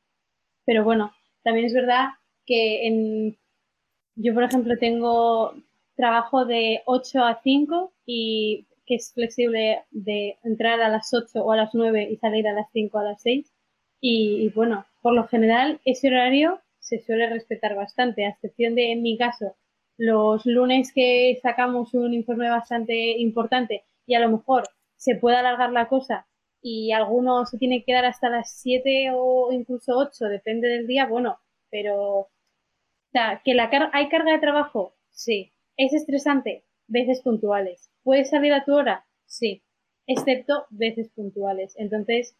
Pero 0.67 0.85
bueno, 0.85 1.13
también 1.43 1.67
es 1.67 1.73
verdad 1.75 2.09
que 2.47 2.87
en, 2.87 3.39
yo, 4.17 4.35
por 4.35 4.45
ejemplo, 4.45 4.77
tengo 4.79 5.55
trabajo 6.01 6.47
de 6.47 6.81
8 6.87 7.25
a 7.25 7.41
5 7.43 7.93
y 8.07 8.67
que 8.87 8.95
es 8.95 9.13
flexible 9.13 9.85
de 9.91 10.39
entrar 10.43 10.81
a 10.81 10.89
las 10.89 11.13
8 11.13 11.45
o 11.45 11.53
a 11.53 11.57
las 11.57 11.75
9 11.75 12.09
y 12.11 12.17
salir 12.17 12.49
a 12.49 12.55
las 12.55 12.69
5 12.73 12.97
o 12.97 13.01
a 13.01 13.05
las 13.05 13.23
6. 13.23 13.53
Y, 14.01 14.49
bueno, 14.55 14.87
por 15.03 15.13
lo 15.13 15.29
general 15.29 15.79
ese 15.85 16.09
horario 16.09 16.61
se 16.79 17.01
suele 17.01 17.29
respetar 17.29 17.77
bastante, 17.77 18.25
a 18.25 18.31
excepción 18.31 18.75
de, 18.75 18.93
en 18.93 19.03
mi 19.03 19.19
caso, 19.19 19.57
los 19.99 20.47
lunes 20.47 20.91
que 20.95 21.39
sacamos 21.43 21.93
un 21.93 22.15
informe 22.15 22.49
bastante 22.49 23.19
importante 23.19 23.85
y 24.07 24.15
a 24.15 24.21
lo 24.21 24.31
mejor 24.31 24.65
se 24.97 25.17
puede 25.17 25.37
alargar 25.37 25.71
la 25.71 25.89
cosa 25.89 26.27
y 26.63 26.93
alguno 26.93 27.45
se 27.45 27.59
tiene 27.59 27.81
que 27.81 27.93
quedar 27.93 28.07
hasta 28.07 28.31
las 28.31 28.59
7 28.63 29.11
o 29.15 29.53
incluso 29.53 29.99
8, 29.99 30.25
depende 30.27 30.69
del 30.69 30.87
día, 30.87 31.07
bueno, 31.07 31.39
pero 31.71 32.31
o 33.11 33.13
sea, 33.13 33.43
que 33.45 33.55
la 33.55 33.69
hay 33.93 34.09
carga 34.09 34.33
de 34.33 34.39
trabajo, 34.39 34.95
sí. 35.11 35.53
Es 35.83 35.95
estresante, 35.95 36.63
veces 36.89 37.23
puntuales. 37.23 37.91
¿Puedes 38.03 38.29
salir 38.29 38.53
a 38.53 38.67
tu 38.67 38.75
hora? 38.75 39.07
Sí, 39.25 39.63
excepto 40.07 40.67
veces 40.69 41.09
puntuales. 41.09 41.73
Entonces, 41.79 42.37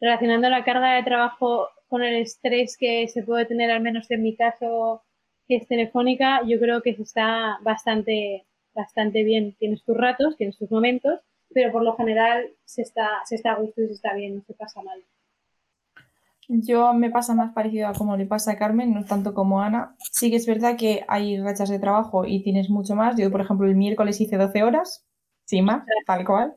relacionando 0.00 0.48
la 0.48 0.62
carga 0.62 0.94
de 0.94 1.02
trabajo 1.02 1.66
con 1.88 2.04
el 2.04 2.14
estrés 2.14 2.76
que 2.78 3.08
se 3.08 3.24
puede 3.24 3.46
tener, 3.46 3.72
al 3.72 3.82
menos 3.82 4.08
en 4.12 4.22
mi 4.22 4.36
caso, 4.36 5.02
que 5.48 5.56
es 5.56 5.66
telefónica, 5.66 6.42
yo 6.46 6.60
creo 6.60 6.80
que 6.80 6.94
se 6.94 7.02
está 7.02 7.58
bastante, 7.62 8.46
bastante 8.72 9.24
bien. 9.24 9.56
Tienes 9.58 9.82
tus 9.82 9.96
ratos, 9.96 10.36
tienes 10.36 10.56
tus 10.56 10.70
momentos, 10.70 11.18
pero 11.52 11.72
por 11.72 11.82
lo 11.82 11.96
general 11.96 12.52
se 12.64 12.82
está, 12.82 13.08
se 13.24 13.34
está 13.34 13.50
a 13.50 13.58
gusto 13.58 13.82
y 13.82 13.88
se 13.88 13.94
está 13.94 14.14
bien, 14.14 14.36
no 14.36 14.42
se 14.42 14.54
pasa 14.54 14.80
mal. 14.80 15.02
Yo 16.52 16.92
me 16.94 17.10
pasa 17.10 17.32
más 17.32 17.52
parecido 17.52 17.86
a 17.86 17.92
como 17.92 18.16
le 18.16 18.26
pasa 18.26 18.52
a 18.52 18.56
Carmen, 18.56 18.92
no 18.92 19.04
tanto 19.04 19.34
como 19.34 19.62
a 19.62 19.66
Ana. 19.66 19.94
Sí 20.10 20.30
que 20.30 20.36
es 20.36 20.46
verdad 20.46 20.76
que 20.76 21.04
hay 21.06 21.40
rachas 21.40 21.68
de 21.68 21.78
trabajo 21.78 22.24
y 22.26 22.42
tienes 22.42 22.70
mucho 22.70 22.96
más. 22.96 23.16
Yo, 23.16 23.30
por 23.30 23.40
ejemplo, 23.40 23.68
el 23.68 23.76
miércoles 23.76 24.20
hice 24.20 24.36
12 24.36 24.64
horas, 24.64 25.06
sin 25.44 25.64
más, 25.64 25.84
tal 26.06 26.24
cual. 26.26 26.56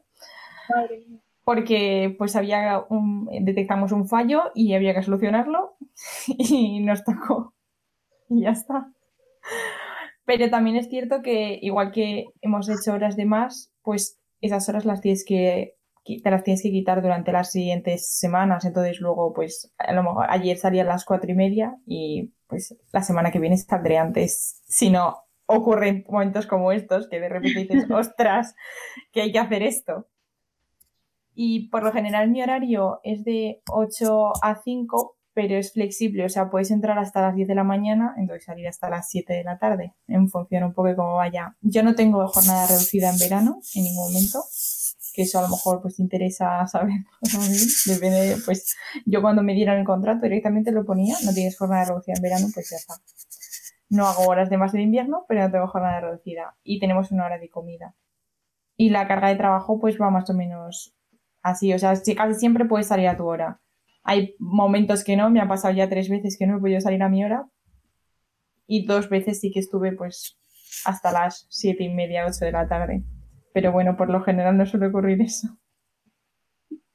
Porque 1.44 2.16
pues 2.18 2.36
había 2.36 2.84
un, 2.90 3.30
detectamos 3.42 3.92
un 3.92 4.08
fallo 4.08 4.52
y 4.56 4.74
había 4.74 4.96
que 4.96 5.04
solucionarlo 5.04 5.76
y 6.28 6.80
nos 6.80 7.04
tocó 7.04 7.54
y 8.30 8.42
ya 8.42 8.52
está. 8.52 8.92
Pero 10.26 10.50
también 10.50 10.78
es 10.78 10.90
cierto 10.90 11.22
que 11.22 11.60
igual 11.62 11.92
que 11.92 12.28
hemos 12.42 12.68
hecho 12.68 12.94
horas 12.94 13.16
de 13.16 13.26
más, 13.26 13.72
pues 13.84 14.20
esas 14.42 14.68
horas 14.70 14.86
las 14.86 15.02
tienes 15.02 15.24
que 15.24 15.76
te 16.04 16.32
las 16.32 16.44
tienes 16.44 16.62
que 16.62 16.72
quitar 16.72 17.02
durante 17.02 17.32
las 17.32 17.52
siguientes 17.52 18.10
semanas. 18.18 18.66
Entonces 18.66 19.00
luego, 19.00 19.34
pues, 19.34 19.74
a 19.78 19.94
lo 19.94 20.04
mejor 20.04 20.26
ayer 20.30 20.58
salía 20.58 20.84
a 20.84 20.86
las 20.86 21.06
cuatro 21.06 21.32
y 21.32 21.36
media 21.36 21.78
y 21.86 22.34
pues 22.48 22.78
la 22.92 23.02
semana 23.02 23.32
que 23.32 23.40
viene 23.40 23.58
saldré 23.58 23.98
antes. 23.98 24.62
Si 24.66 24.90
no 24.90 25.24
ocurren 25.46 26.06
momentos 26.08 26.48
como 26.48 26.72
estos, 26.72 27.08
que 27.10 27.20
de 27.20 27.30
repente 27.30 27.62
dices, 27.62 27.86
ostras, 27.92 28.56
que 29.12 29.22
hay 29.22 29.32
que 29.32 29.40
hacer 29.40 29.64
esto. 29.64 30.08
Y 31.36 31.70
por 31.70 31.84
lo 31.84 31.92
general 31.92 32.30
mi 32.30 32.44
horario 32.44 33.00
es 33.04 33.24
de 33.24 33.62
8 33.70 34.34
a 34.42 34.62
5, 34.64 35.18
pero 35.34 35.56
es 35.56 35.74
flexible, 35.74 36.26
o 36.26 36.30
sea, 36.30 36.52
puedes 36.52 36.70
entrar 36.70 37.00
hasta 37.00 37.22
las 37.22 37.36
10 37.36 37.48
de 37.48 37.56
la 37.56 37.64
mañana, 37.64 38.14
entonces 38.18 38.46
salir 38.46 38.68
hasta 38.68 38.90
las 38.90 39.10
7 39.10 39.34
de 39.34 39.44
la 39.44 39.58
tarde, 39.58 39.96
en 40.08 40.30
función 40.30 40.64
un 40.64 40.74
poco 40.74 40.90
de 40.90 40.96
cómo 40.96 41.16
vaya. 41.16 41.58
Yo 41.62 41.82
no 41.82 41.96
tengo 41.96 42.28
jornada 42.28 42.68
reducida 42.68 43.10
en 43.10 43.18
verano 43.18 43.60
en 43.74 43.84
ningún 43.84 44.10
momento, 44.10 44.44
que 45.14 45.24
eso 45.24 45.40
a 45.40 45.44
lo 45.44 45.50
mejor 45.50 45.82
pues 45.82 45.98
te 45.98 46.04
interesa 46.04 46.66
saber. 46.68 46.94
Depende, 47.86 48.38
pues 48.46 48.76
yo 49.06 49.22
cuando 49.22 49.44
me 49.44 49.54
dieron 49.54 49.78
el 49.78 49.86
contrato 49.86 50.22
directamente 50.22 50.72
lo 50.72 50.86
ponía, 50.86 51.16
no 51.24 51.34
tienes 51.34 51.58
jornada 51.58 51.86
reducida 51.86 52.16
en 52.18 52.24
verano, 52.24 52.48
pues 52.54 52.70
ya 52.70 52.78
está. 52.78 52.96
No 53.90 54.08
hago 54.08 54.24
horas 54.28 54.50
de 54.50 54.58
más 54.58 54.74
en 54.74 54.82
invierno, 54.82 55.26
pero 55.28 55.42
no 55.42 55.52
tengo 55.52 55.68
jornada 55.68 56.02
reducida. 56.02 56.56
Y 56.64 56.80
tenemos 56.80 57.12
una 57.12 57.26
hora 57.26 57.38
de 57.38 57.50
comida. 57.50 57.96
Y 58.76 58.90
la 58.90 59.08
carga 59.08 59.30
de 59.30 59.36
trabajo 59.36 59.80
pues 59.80 59.98
va 60.02 60.10
más 60.10 60.30
o 60.30 60.34
menos 60.34 60.96
así, 61.42 61.74
o 61.74 61.80
sea, 61.80 61.94
casi 61.94 62.40
siempre 62.40 62.66
puedes 62.66 62.88
salir 62.88 63.08
a 63.08 63.18
tu 63.18 63.26
hora 63.26 63.60
hay 64.04 64.36
momentos 64.38 65.04
que 65.04 65.16
no, 65.16 65.30
me 65.30 65.40
ha 65.40 65.48
pasado 65.48 65.74
ya 65.74 65.90
tres 65.90 66.10
veces 66.10 66.38
que 66.38 66.46
no 66.46 66.58
he 66.58 66.60
podido 66.60 66.82
salir 66.82 67.02
a 67.02 67.10
mi 67.10 67.24
hora. 67.24 67.48
Y 68.68 68.86
dos 68.86 69.10
veces 69.10 69.40
sí 69.40 69.52
que 69.52 69.60
estuve 69.60 69.94
pues 69.94 70.38
hasta 70.86 71.12
las 71.12 71.48
siete 71.50 71.84
y 71.84 71.90
media, 71.90 72.26
ocho 72.26 72.46
de 72.46 72.52
la 72.52 72.68
tarde. 72.68 73.04
Pero 73.54 73.72
bueno, 73.72 73.96
por 73.96 74.10
lo 74.10 74.22
general 74.22 74.58
no 74.58 74.66
suele 74.66 74.88
ocurrir 74.88 75.22
eso. 75.22 75.48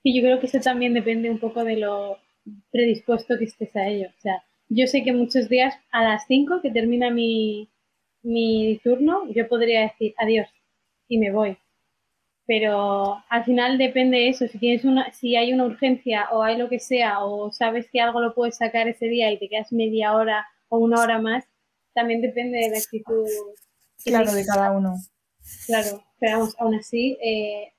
Y 0.02 0.16
yo 0.16 0.22
creo 0.22 0.40
que 0.40 0.46
eso 0.46 0.60
también 0.60 0.94
depende 0.94 1.30
un 1.30 1.38
poco 1.38 1.64
de 1.64 1.76
lo 1.76 2.18
predispuesto 2.70 3.38
que 3.38 3.44
estés 3.44 3.74
a 3.76 3.86
ello. 3.86 4.08
O 4.08 4.20
sea, 4.20 4.42
yo 4.68 4.86
sé 4.86 5.02
que 5.02 5.12
muchos 5.12 5.48
días 5.48 5.74
a 5.92 6.04
las 6.04 6.26
cinco 6.26 6.60
que 6.60 6.70
termina 6.70 7.10
mi, 7.10 7.70
mi 8.22 8.80
turno, 8.82 9.30
yo 9.32 9.48
podría 9.48 9.82
decir 9.82 10.14
adiós 10.18 10.48
y 11.08 11.18
me 11.18 11.30
voy 11.30 11.56
pero 12.48 13.22
al 13.28 13.44
final 13.44 13.76
depende 13.76 14.16
de 14.16 14.28
eso, 14.30 14.48
si 14.48 14.58
tienes 14.58 14.82
una, 14.86 15.12
si 15.12 15.36
hay 15.36 15.52
una 15.52 15.66
urgencia 15.66 16.30
o 16.32 16.42
hay 16.42 16.56
lo 16.56 16.70
que 16.70 16.80
sea, 16.80 17.22
o 17.22 17.52
sabes 17.52 17.90
que 17.92 18.00
algo 18.00 18.22
lo 18.22 18.34
puedes 18.34 18.56
sacar 18.56 18.88
ese 18.88 19.04
día 19.04 19.30
y 19.30 19.38
te 19.38 19.50
quedas 19.50 19.70
media 19.70 20.14
hora 20.14 20.46
o 20.70 20.78
una 20.78 20.98
hora 21.02 21.20
más, 21.20 21.44
también 21.92 22.22
depende 22.22 22.56
de 22.56 22.70
la 22.70 22.78
actitud. 22.78 23.26
Claro, 24.02 24.32
de 24.32 24.46
cada 24.46 24.70
uno. 24.70 24.94
Claro, 25.66 26.02
pero 26.20 26.38
vamos, 26.38 26.56
aún 26.58 26.74
así, 26.74 27.18
eh, 27.22 27.72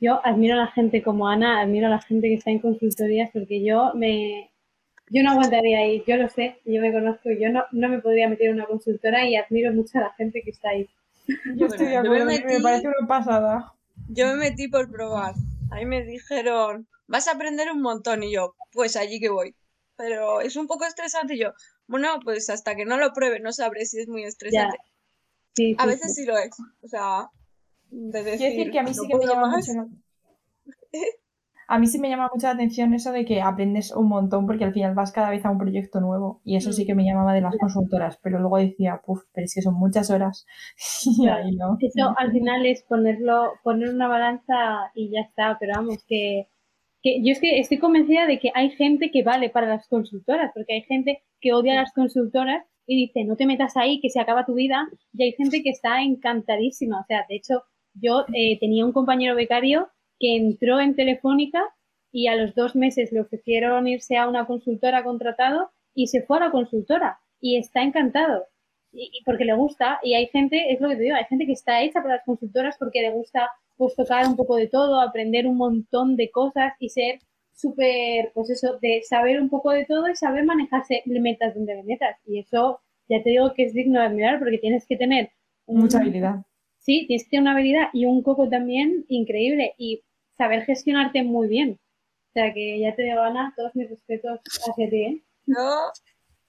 yo 0.00 0.20
admiro 0.24 0.54
a 0.54 0.64
la 0.64 0.66
gente 0.68 1.02
como 1.02 1.28
Ana, 1.28 1.60
admiro 1.60 1.86
a 1.86 1.90
la 1.90 2.00
gente 2.00 2.28
que 2.28 2.34
está 2.34 2.50
en 2.50 2.60
consultorías, 2.60 3.30
porque 3.32 3.64
yo 3.64 3.92
me, 3.94 4.50
yo 5.10 5.22
no 5.22 5.30
aguantaría 5.30 5.78
ahí, 5.78 6.02
yo 6.06 6.16
lo 6.16 6.28
sé, 6.28 6.58
yo 6.64 6.80
me 6.80 6.92
conozco, 6.92 7.30
yo 7.30 7.50
no, 7.50 7.64
no 7.72 7.88
me 7.88 8.00
podría 8.00 8.28
meter 8.28 8.48
en 8.48 8.54
una 8.54 8.66
consultora 8.66 9.26
y 9.26 9.36
admiro 9.36 9.72
mucho 9.72 9.98
a 9.98 10.02
la 10.02 10.12
gente 10.14 10.42
que 10.42 10.50
está 10.50 10.70
ahí. 10.70 10.88
Yo 11.56 11.66
estoy 11.66 11.86
de 11.86 11.96
acuerdo, 11.96 12.26
me, 12.26 12.40
me 12.40 12.60
parece 12.60 12.88
una 12.88 13.06
pasada 13.06 13.72
yo 14.08 14.26
me 14.28 14.36
metí 14.36 14.68
por 14.68 14.90
probar. 14.90 15.34
A 15.70 15.76
mí 15.76 15.86
me 15.86 16.04
dijeron, 16.04 16.88
vas 17.06 17.28
a 17.28 17.32
aprender 17.32 17.70
un 17.70 17.80
montón. 17.80 18.22
Y 18.22 18.32
yo, 18.32 18.54
pues 18.72 18.96
allí 18.96 19.20
que 19.20 19.30
voy. 19.30 19.54
Pero 19.96 20.40
es 20.40 20.56
un 20.56 20.66
poco 20.66 20.84
estresante. 20.84 21.34
Y 21.34 21.40
yo, 21.40 21.52
bueno, 21.86 22.20
pues 22.22 22.50
hasta 22.50 22.74
que 22.74 22.84
no 22.84 22.98
lo 22.98 23.12
pruebe, 23.12 23.40
no 23.40 23.52
sabré 23.52 23.86
si 23.86 24.00
es 24.00 24.08
muy 24.08 24.24
estresante. 24.24 24.78
A 25.78 25.86
veces 25.86 26.14
sí. 26.14 26.24
lo 26.24 26.36
es. 26.36 26.50
O 26.82 26.88
sea, 26.88 27.30
de 27.90 28.22
decir, 28.22 28.70
que 28.70 28.78
a 28.78 28.82
mí 28.82 28.94
sí 28.94 29.06
que 29.06 29.16
me 29.16 29.26
llama 29.26 29.50
mucho. 29.50 29.72
A 31.68 31.78
mí 31.78 31.86
sí 31.86 31.98
me 31.98 32.10
llama 32.10 32.28
mucho 32.30 32.48
la 32.48 32.52
atención 32.52 32.92
eso 32.92 33.12
de 33.12 33.24
que 33.24 33.40
aprendes 33.40 33.92
un 33.92 34.06
montón 34.06 34.46
porque 34.46 34.64
al 34.64 34.74
final 34.74 34.94
vas 34.94 35.10
cada 35.10 35.30
vez 35.30 35.42
a 35.44 35.50
un 35.50 35.56
proyecto 35.56 36.00
nuevo 36.00 36.42
y 36.44 36.56
eso 36.56 36.70
sí 36.70 36.84
mm. 36.84 36.86
que 36.86 36.94
me 36.94 37.04
llamaba 37.04 37.32
de 37.32 37.40
las 37.40 37.56
consultoras, 37.56 38.18
pero 38.22 38.40
luego 38.40 38.58
decía, 38.58 39.00
puf, 39.02 39.22
pero 39.32 39.46
es 39.46 39.54
que 39.54 39.62
son 39.62 39.74
muchas 39.74 40.10
horas 40.10 40.44
y 41.18 41.28
ahí 41.28 41.56
no. 41.56 41.78
Eso 41.80 42.14
al 42.18 42.30
final 42.30 42.66
es 42.66 42.82
ponerlo, 42.82 43.52
poner 43.62 43.88
una 43.88 44.06
balanza 44.06 44.90
y 44.94 45.12
ya 45.12 45.20
está, 45.20 45.56
pero 45.58 45.72
vamos, 45.76 46.04
que, 46.06 46.48
que 47.00 47.22
yo 47.22 47.32
es 47.32 47.40
que 47.40 47.58
estoy 47.58 47.78
convencida 47.78 48.26
de 48.26 48.38
que 48.38 48.50
hay 48.54 48.70
gente 48.72 49.10
que 49.10 49.22
vale 49.22 49.48
para 49.48 49.68
las 49.68 49.88
consultoras, 49.88 50.50
porque 50.52 50.74
hay 50.74 50.82
gente 50.82 51.22
que 51.40 51.54
odia 51.54 51.72
a 51.72 51.82
las 51.82 51.92
consultoras 51.94 52.66
y 52.92 53.06
dice, 53.06 53.24
no 53.24 53.36
te 53.36 53.46
metas 53.46 53.76
ahí, 53.76 54.00
que 54.00 54.10
se 54.10 54.20
acaba 54.20 54.46
tu 54.46 54.54
vida, 54.54 54.88
y 55.14 55.24
hay 55.24 55.32
gente 55.32 55.62
que 55.62 55.70
está 55.70 56.02
encantadísima, 56.02 57.00
o 57.00 57.04
sea, 57.06 57.24
de 57.28 57.36
hecho, 57.36 57.62
yo 57.94 58.24
eh, 58.34 58.58
tenía 58.58 58.84
un 58.84 58.92
compañero 58.92 59.34
becario 59.34 59.88
que 60.18 60.36
entró 60.36 60.80
en 60.80 60.94
Telefónica 60.94 61.62
y 62.12 62.26
a 62.28 62.36
los 62.36 62.54
dos 62.54 62.76
meses 62.76 63.10
le 63.12 63.20
ofrecieron 63.20 63.88
irse 63.88 64.16
a 64.16 64.28
una 64.28 64.46
consultora 64.46 65.02
contratado 65.02 65.70
y 65.94 66.06
se 66.08 66.22
fue 66.22 66.36
a 66.36 66.40
la 66.40 66.50
consultora. 66.50 67.18
Y 67.40 67.56
está 67.56 67.82
encantado. 67.82 68.44
Y, 68.92 69.22
porque 69.24 69.44
le 69.44 69.54
gusta. 69.54 69.98
Y 70.02 70.14
hay 70.14 70.26
gente, 70.28 70.72
es 70.72 70.80
lo 70.80 70.88
que 70.88 70.96
te 70.96 71.02
digo, 71.02 71.16
hay 71.16 71.24
gente 71.24 71.46
que 71.46 71.52
está 71.52 71.82
hecha 71.82 72.02
para 72.02 72.16
las 72.16 72.24
consultoras 72.24 72.76
porque 72.78 73.00
le 73.00 73.10
gusta 73.10 73.50
pues 73.76 73.96
tocar 73.96 74.26
un 74.26 74.36
poco 74.36 74.56
de 74.56 74.68
todo, 74.68 75.00
aprender 75.00 75.46
un 75.46 75.56
montón 75.56 76.16
de 76.16 76.30
cosas 76.30 76.74
y 76.78 76.90
ser 76.90 77.18
súper, 77.54 78.32
pues 78.34 78.50
eso, 78.50 78.78
de 78.80 79.02
saber 79.02 79.40
un 79.40 79.48
poco 79.48 79.70
de 79.70 79.84
todo 79.84 80.08
y 80.08 80.16
saber 80.16 80.44
manejarse, 80.44 81.02
metas 81.06 81.54
donde 81.54 81.74
le 81.74 81.82
metas 81.84 82.16
y 82.26 82.40
eso 82.40 82.80
ya 83.08 83.22
te 83.22 83.30
digo 83.30 83.52
que 83.54 83.64
es 83.64 83.74
digno 83.74 84.00
de 84.00 84.06
admirar 84.06 84.38
porque 84.38 84.58
tienes 84.58 84.86
que 84.86 84.96
tener 84.96 85.30
mucha 85.66 85.98
habilidad 85.98 86.44
sí, 86.82 87.06
tienes 87.06 87.24
que 87.24 87.30
tener 87.30 87.42
una 87.42 87.52
habilidad 87.52 87.88
y 87.92 88.04
un 88.04 88.22
coco 88.22 88.48
también 88.48 89.06
increíble 89.08 89.74
y 89.78 90.04
saber 90.36 90.64
gestionarte 90.64 91.22
muy 91.22 91.48
bien. 91.48 91.80
O 92.30 92.32
sea 92.32 92.52
que 92.52 92.80
ya 92.80 92.94
te 92.94 93.02
digo, 93.02 93.20
Ana, 93.20 93.52
todos 93.56 93.74
mis 93.74 93.88
respetos 93.88 94.40
hacia 94.68 94.88
ti, 94.88 95.02
¿eh? 95.02 95.24
No, 95.46 95.90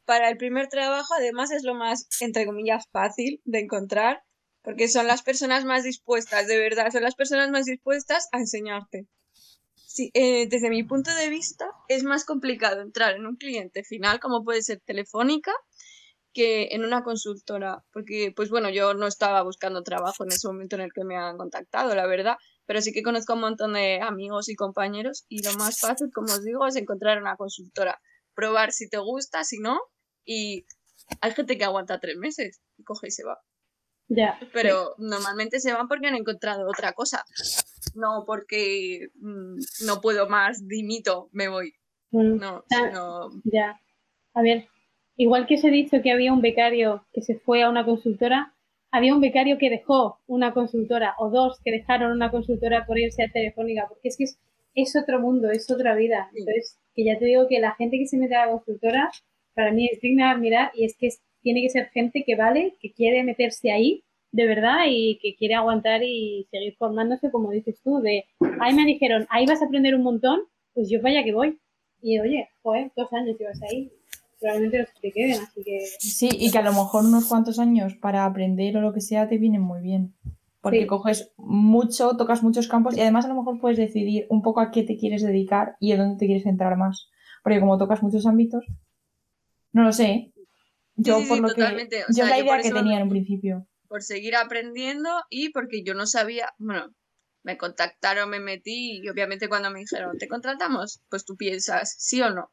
para 0.06 0.30
el 0.30 0.38
primer 0.38 0.68
trabajo 0.68 1.14
además 1.18 1.51
es 1.51 1.64
lo 1.64 1.76
más, 1.76 2.08
entre 2.22 2.45
comillas, 2.45 2.88
fácil 2.91 3.41
de 3.45 3.60
encontrar, 3.60 4.24
porque 4.62 4.88
son 4.88 5.08
las 5.08 5.24
personas 5.24 5.66
más 5.66 5.84
dispuestas, 5.84 6.47
de 6.47 6.58
verdad, 6.58 6.89
son 6.91 7.04
las 7.04 7.16
personas 7.16 7.49
más 7.49 7.66
dispuestas 7.66 8.30
a 8.32 8.38
enseñarte. 8.38 9.08
Sí, 9.93 10.09
eh, 10.15 10.47
desde 10.49 10.71
mi 10.71 10.81
punto 10.81 11.13
de 11.13 11.29
vista, 11.29 11.69
es 11.87 12.03
más 12.03 12.25
complicado 12.25 12.81
entrar 12.81 13.13
en 13.13 13.27
un 13.27 13.35
cliente 13.35 13.83
final, 13.83 14.19
como 14.19 14.43
puede 14.43 14.63
ser 14.63 14.81
Telefónica, 14.83 15.51
que 16.33 16.69
en 16.71 16.83
una 16.83 17.03
consultora, 17.03 17.85
porque 17.91 18.33
pues 18.35 18.49
bueno, 18.49 18.71
yo 18.71 18.95
no 18.95 19.05
estaba 19.05 19.43
buscando 19.43 19.83
trabajo 19.83 20.23
en 20.23 20.31
ese 20.31 20.47
momento 20.47 20.77
en 20.77 20.81
el 20.81 20.93
que 20.93 21.03
me 21.03 21.15
han 21.15 21.37
contactado, 21.37 21.93
la 21.93 22.07
verdad, 22.07 22.37
pero 22.65 22.81
sí 22.81 22.91
que 22.91 23.03
conozco 23.03 23.35
un 23.35 23.41
montón 23.41 23.73
de 23.73 24.01
amigos 24.01 24.49
y 24.49 24.55
compañeros 24.55 25.25
y 25.29 25.43
lo 25.43 25.53
más 25.57 25.79
fácil, 25.79 26.09
como 26.11 26.33
os 26.33 26.43
digo, 26.43 26.65
es 26.65 26.75
encontrar 26.75 27.21
una 27.21 27.35
consultora, 27.35 28.01
probar 28.33 28.71
si 28.71 28.89
te 28.89 28.97
gusta, 28.97 29.43
si 29.43 29.59
no, 29.59 29.79
y 30.25 30.65
hay 31.21 31.33
gente 31.33 31.55
que 31.55 31.65
aguanta 31.65 31.99
tres 31.99 32.17
meses 32.17 32.61
y 32.77 32.83
coge 32.83 33.09
y 33.09 33.11
se 33.11 33.25
va. 33.25 33.37
Ya. 34.10 34.38
Pero 34.51 34.95
normalmente 34.97 35.60
se 35.60 35.74
van 35.74 35.88
porque 35.88 36.08
han 36.08 36.16
encontrado 36.16 36.68
otra 36.68 36.93
cosa, 36.93 37.24
no 37.95 38.24
porque 38.26 39.08
mm, 39.16 39.58
no 39.86 40.01
puedo 40.01 40.28
más, 40.30 40.68
dimito, 40.68 41.30
me 41.32 41.47
voy. 41.47 41.74
Mm. 42.12 42.38
No, 42.38 42.64
Ah. 42.72 42.89
no, 42.91 43.30
Ya. 43.45 43.80
A 44.36 44.41
ver, 44.41 44.68
igual 45.16 45.45
que 45.47 45.56
os 45.56 45.64
he 45.64 45.70
dicho 45.72 46.01
que 46.01 46.12
había 46.12 46.34
un 46.34 46.41
becario 46.41 47.06
que 47.14 47.22
se 47.22 47.36
fue 47.39 47.64
a 47.64 47.70
una 47.70 47.86
consultora, 47.86 48.54
había 48.91 49.14
un 49.16 49.22
becario 49.22 49.58
que 49.58 49.70
dejó 49.70 50.20
una 50.28 50.54
consultora 50.54 51.16
o 51.18 51.30
dos 51.32 51.60
que 51.64 51.72
dejaron 51.72 52.12
una 52.12 52.30
consultora 52.30 52.86
por 52.86 52.99
irse 52.99 53.24
a 53.24 53.32
Telefónica, 53.32 53.86
porque 53.88 54.10
es 54.10 54.18
que 54.18 54.26
es, 54.26 54.39
es 54.76 54.95
otro 54.95 55.20
mundo, 55.20 55.49
es 55.51 55.70
otra 55.72 55.95
vida. 55.95 56.30
Sí. 56.34 56.39
Entonces, 56.39 56.80
que 56.95 57.06
ya 57.06 57.18
te 57.18 57.26
digo 57.26 57.47
que 57.47 57.60
la 57.60 57.74
gente 57.76 57.97
que 57.97 58.06
se 58.08 58.18
mete 58.18 58.36
a 58.36 58.45
la 58.45 58.51
consultora, 58.51 59.10
para 59.56 59.72
mí 59.72 59.88
es 59.91 59.99
digna 60.01 60.28
de 60.30 60.32
admirar 60.36 60.72
y 60.76 60.86
es 60.86 60.95
que 60.97 61.08
es- 61.08 61.22
tiene 61.43 61.61
que 61.61 61.69
ser 61.69 61.89
gente 61.89 62.23
que 62.25 62.35
vale, 62.35 62.73
que 62.81 62.91
quiere 62.91 63.23
meterse 63.23 63.71
ahí 63.71 64.03
de 64.31 64.47
verdad 64.47 64.85
y 64.89 65.19
que 65.21 65.35
quiere 65.35 65.53
aguantar 65.53 66.01
y 66.03 66.47
seguir 66.49 66.75
formándose, 66.75 67.29
como 67.29 67.51
dices 67.51 67.79
tú, 67.83 67.99
de, 67.99 68.25
ahí 68.59 68.73
me 68.73 68.83
dijeron, 68.83 69.27
ahí 69.29 69.45
vas 69.45 69.61
a 69.61 69.65
aprender 69.65 69.93
un 69.93 70.01
montón, 70.01 70.39
pues 70.73 70.89
yo 70.89 70.99
vaya 71.01 71.23
que 71.23 71.33
voy. 71.33 71.59
Y 72.01 72.19
oye, 72.19 72.49
joder, 72.63 72.91
dos 72.97 73.13
años 73.13 73.37
llevas 73.37 73.61
ahí, 73.61 73.91
probablemente 74.39 74.79
los 74.79 74.89
que 74.89 74.99
te 75.01 75.11
queden, 75.11 75.39
así 75.39 75.63
que 75.63 75.79
Sí, 75.99 76.29
y 76.33 76.51
que 76.51 76.57
a 76.57 76.63
lo 76.63 76.71
mejor 76.71 77.05
unos 77.05 77.27
cuantos 77.27 77.59
años 77.59 77.93
para 77.93 78.25
aprender 78.25 78.75
o 78.75 78.81
lo 78.81 78.91
que 78.91 79.01
sea 79.01 79.29
te 79.29 79.37
vienen 79.37 79.61
muy 79.61 79.81
bien. 79.81 80.15
Porque 80.61 80.81
Sí. 80.81 80.87
coges 80.87 81.31
mucho, 81.37 82.17
tocas 82.17 82.41
muchos 82.41 82.67
campos 82.67 82.97
y 82.97 83.01
además 83.01 83.25
a 83.25 83.27
lo 83.27 83.35
mejor 83.35 83.59
puedes 83.59 83.77
decidir 83.77 84.25
un 84.29 84.41
poco 84.41 84.61
a 84.61 84.71
qué 84.71 84.81
te 84.81 84.97
quieres 84.97 85.21
dedicar 85.21 85.75
y 85.79 85.91
a 85.91 85.97
dónde 85.97 86.17
te 86.17 86.25
quieres 86.25 86.43
centrar 86.43 86.75
más. 86.75 87.09
Porque 87.43 87.59
como 87.59 87.77
tocas 87.77 88.01
muchos 88.01 88.25
ámbitos, 88.25 88.65
no 89.73 89.83
lo 89.83 89.91
sé. 89.91 90.32
Yo 90.95 91.19
sí, 91.19 91.25
por 91.27 91.37
sí, 91.37 91.41
lo 91.41 91.47
totalmente. 91.49 91.97
que 91.97 92.03
O 92.03 92.15
yo 92.15 92.25
la 92.25 92.39
idea 92.39 92.61
que 92.61 92.71
tenía 92.71 92.97
en 92.97 93.03
un 93.03 93.09
principio. 93.09 93.67
por 93.87 94.03
seguir 94.03 94.35
aprendiendo 94.35 95.09
y 95.29 95.49
porque 95.51 95.83
yo 95.83 95.93
no 95.93 96.05
sabía, 96.07 96.53
bueno, 96.57 96.93
me 97.43 97.57
contactaron, 97.57 98.29
me 98.29 98.39
metí 98.39 98.99
y 99.03 99.09
obviamente 99.09 99.49
cuando 99.49 99.69
me 99.71 99.79
dijeron, 99.79 100.17
¿te 100.17 100.27
contratamos? 100.27 101.01
Pues 101.09 101.25
tú 101.25 101.35
piensas, 101.35 101.95
sí 101.99 102.21
o 102.21 102.29
no. 102.31 102.51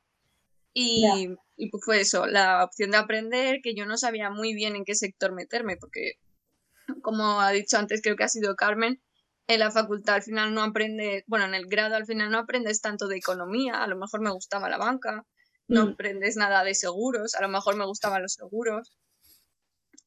Y, 0.73 1.29
y 1.57 1.71
pues 1.71 1.85
fue 1.85 2.01
eso, 2.01 2.27
la 2.27 2.65
opción 2.65 2.91
de 2.93 2.99
aprender, 2.99 3.61
que 3.63 3.75
yo 3.75 3.87
no 3.87 3.97
sabía 3.97 4.31
muy 4.31 4.55
bien 4.55 4.77
en 4.77 4.85
qué 4.85 4.95
sector 4.95 5.33
meterme, 5.33 5.77
porque 5.77 6.15
como 7.03 7.41
ha 7.41 7.51
dicho 7.53 7.79
antes, 7.79 8.03
creo 8.03 8.17
que 8.17 8.25
ha 8.25 8.29
sido 8.29 8.55
Carmen, 8.57 9.01
en 9.49 9.61
la 9.61 9.71
facultad 9.71 10.17
al 10.17 10.23
final 10.23 10.55
no 10.55 10.63
aprendes, 10.63 11.25
bueno, 11.27 11.45
en 11.47 11.55
el 11.55 11.67
grado 11.67 11.97
al 11.97 12.07
final 12.07 12.31
no 12.31 12.39
aprendes 12.39 12.81
tanto 12.81 13.09
de 13.09 13.17
economía, 13.17 13.83
a 13.83 13.87
lo 13.89 13.97
mejor 13.97 14.21
me 14.21 14.31
gustaba 14.31 14.69
la 14.69 14.79
banca, 14.79 15.27
no 15.71 15.83
aprendes 15.83 16.37
nada 16.37 16.65
de 16.65 16.75
seguros, 16.75 17.35
a 17.35 17.43
lo 17.43 17.49
mejor 17.49 17.77
me 17.77 17.87
gustaban 17.87 18.23
los 18.23 18.35
seguros. 18.35 18.93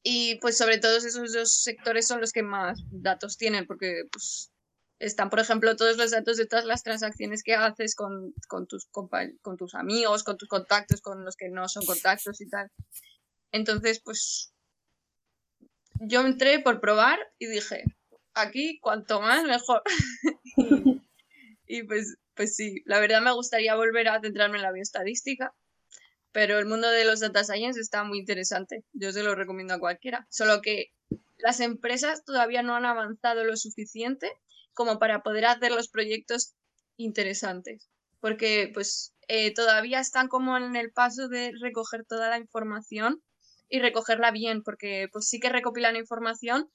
Y 0.02 0.36
pues 0.36 0.58
sobre 0.58 0.78
todo 0.78 0.98
esos 0.98 1.32
dos 1.32 1.62
sectores 1.62 2.06
son 2.06 2.20
los 2.20 2.32
que 2.32 2.42
más 2.42 2.78
datos 2.90 3.38
tienen, 3.38 3.66
porque 3.66 4.02
pues 4.12 4.52
están, 4.98 5.30
por 5.30 5.40
ejemplo, 5.40 5.76
todos 5.76 5.96
los 5.96 6.10
datos 6.10 6.36
de 6.36 6.46
todas 6.46 6.66
las 6.66 6.82
transacciones 6.82 7.42
que 7.42 7.54
haces 7.54 7.94
con, 7.94 8.34
con 8.48 8.66
tus, 8.66 8.86
con 8.86 9.56
tus 9.56 9.74
amigos, 9.74 10.22
con 10.22 10.36
tus 10.36 10.48
contactos, 10.48 11.00
con 11.00 11.24
los 11.24 11.36
que 11.36 11.48
no 11.48 11.68
son 11.68 11.84
contactos 11.86 12.40
y 12.40 12.48
tal. 12.48 12.70
Entonces, 13.50 14.00
pues 14.04 14.52
yo 16.00 16.20
entré 16.20 16.58
por 16.60 16.80
probar 16.80 17.18
y 17.38 17.46
dije, 17.46 17.84
aquí 18.34 18.78
cuanto 18.80 19.20
más 19.20 19.44
mejor. 19.44 19.82
y, 20.56 21.00
y, 21.66 21.82
pues, 21.84 22.16
pues 22.34 22.56
sí, 22.56 22.82
la 22.84 23.00
verdad 23.00 23.22
me 23.22 23.32
gustaría 23.32 23.74
volver 23.74 24.08
a 24.08 24.20
centrarme 24.20 24.56
en 24.56 24.62
la 24.62 24.72
bioestadística, 24.72 25.54
pero 26.32 26.58
el 26.58 26.66
mundo 26.66 26.90
de 26.90 27.04
los 27.04 27.20
data 27.20 27.44
science 27.44 27.80
está 27.80 28.02
muy 28.04 28.18
interesante. 28.18 28.84
Yo 28.92 29.12
se 29.12 29.22
lo 29.22 29.34
recomiendo 29.34 29.74
a 29.74 29.78
cualquiera. 29.78 30.26
Solo 30.30 30.60
que 30.62 30.92
las 31.38 31.60
empresas 31.60 32.24
todavía 32.24 32.62
no 32.62 32.74
han 32.74 32.86
avanzado 32.86 33.44
lo 33.44 33.56
suficiente 33.56 34.32
como 34.72 34.98
para 34.98 35.22
poder 35.22 35.46
hacer 35.46 35.70
los 35.70 35.88
proyectos 35.88 36.54
interesantes. 36.96 37.88
Porque 38.20 38.70
pues 38.74 39.14
eh, 39.28 39.54
todavía 39.54 40.00
están 40.00 40.28
como 40.28 40.56
en 40.56 40.74
el 40.76 40.90
paso 40.90 41.28
de 41.28 41.52
recoger 41.60 42.04
toda 42.04 42.30
la 42.30 42.38
información 42.38 43.22
y 43.68 43.80
recogerla 43.80 44.30
bien, 44.30 44.62
porque 44.62 45.08
pues 45.12 45.28
sí 45.28 45.38
que 45.38 45.50
recopilan 45.50 45.96
información, 45.96 46.68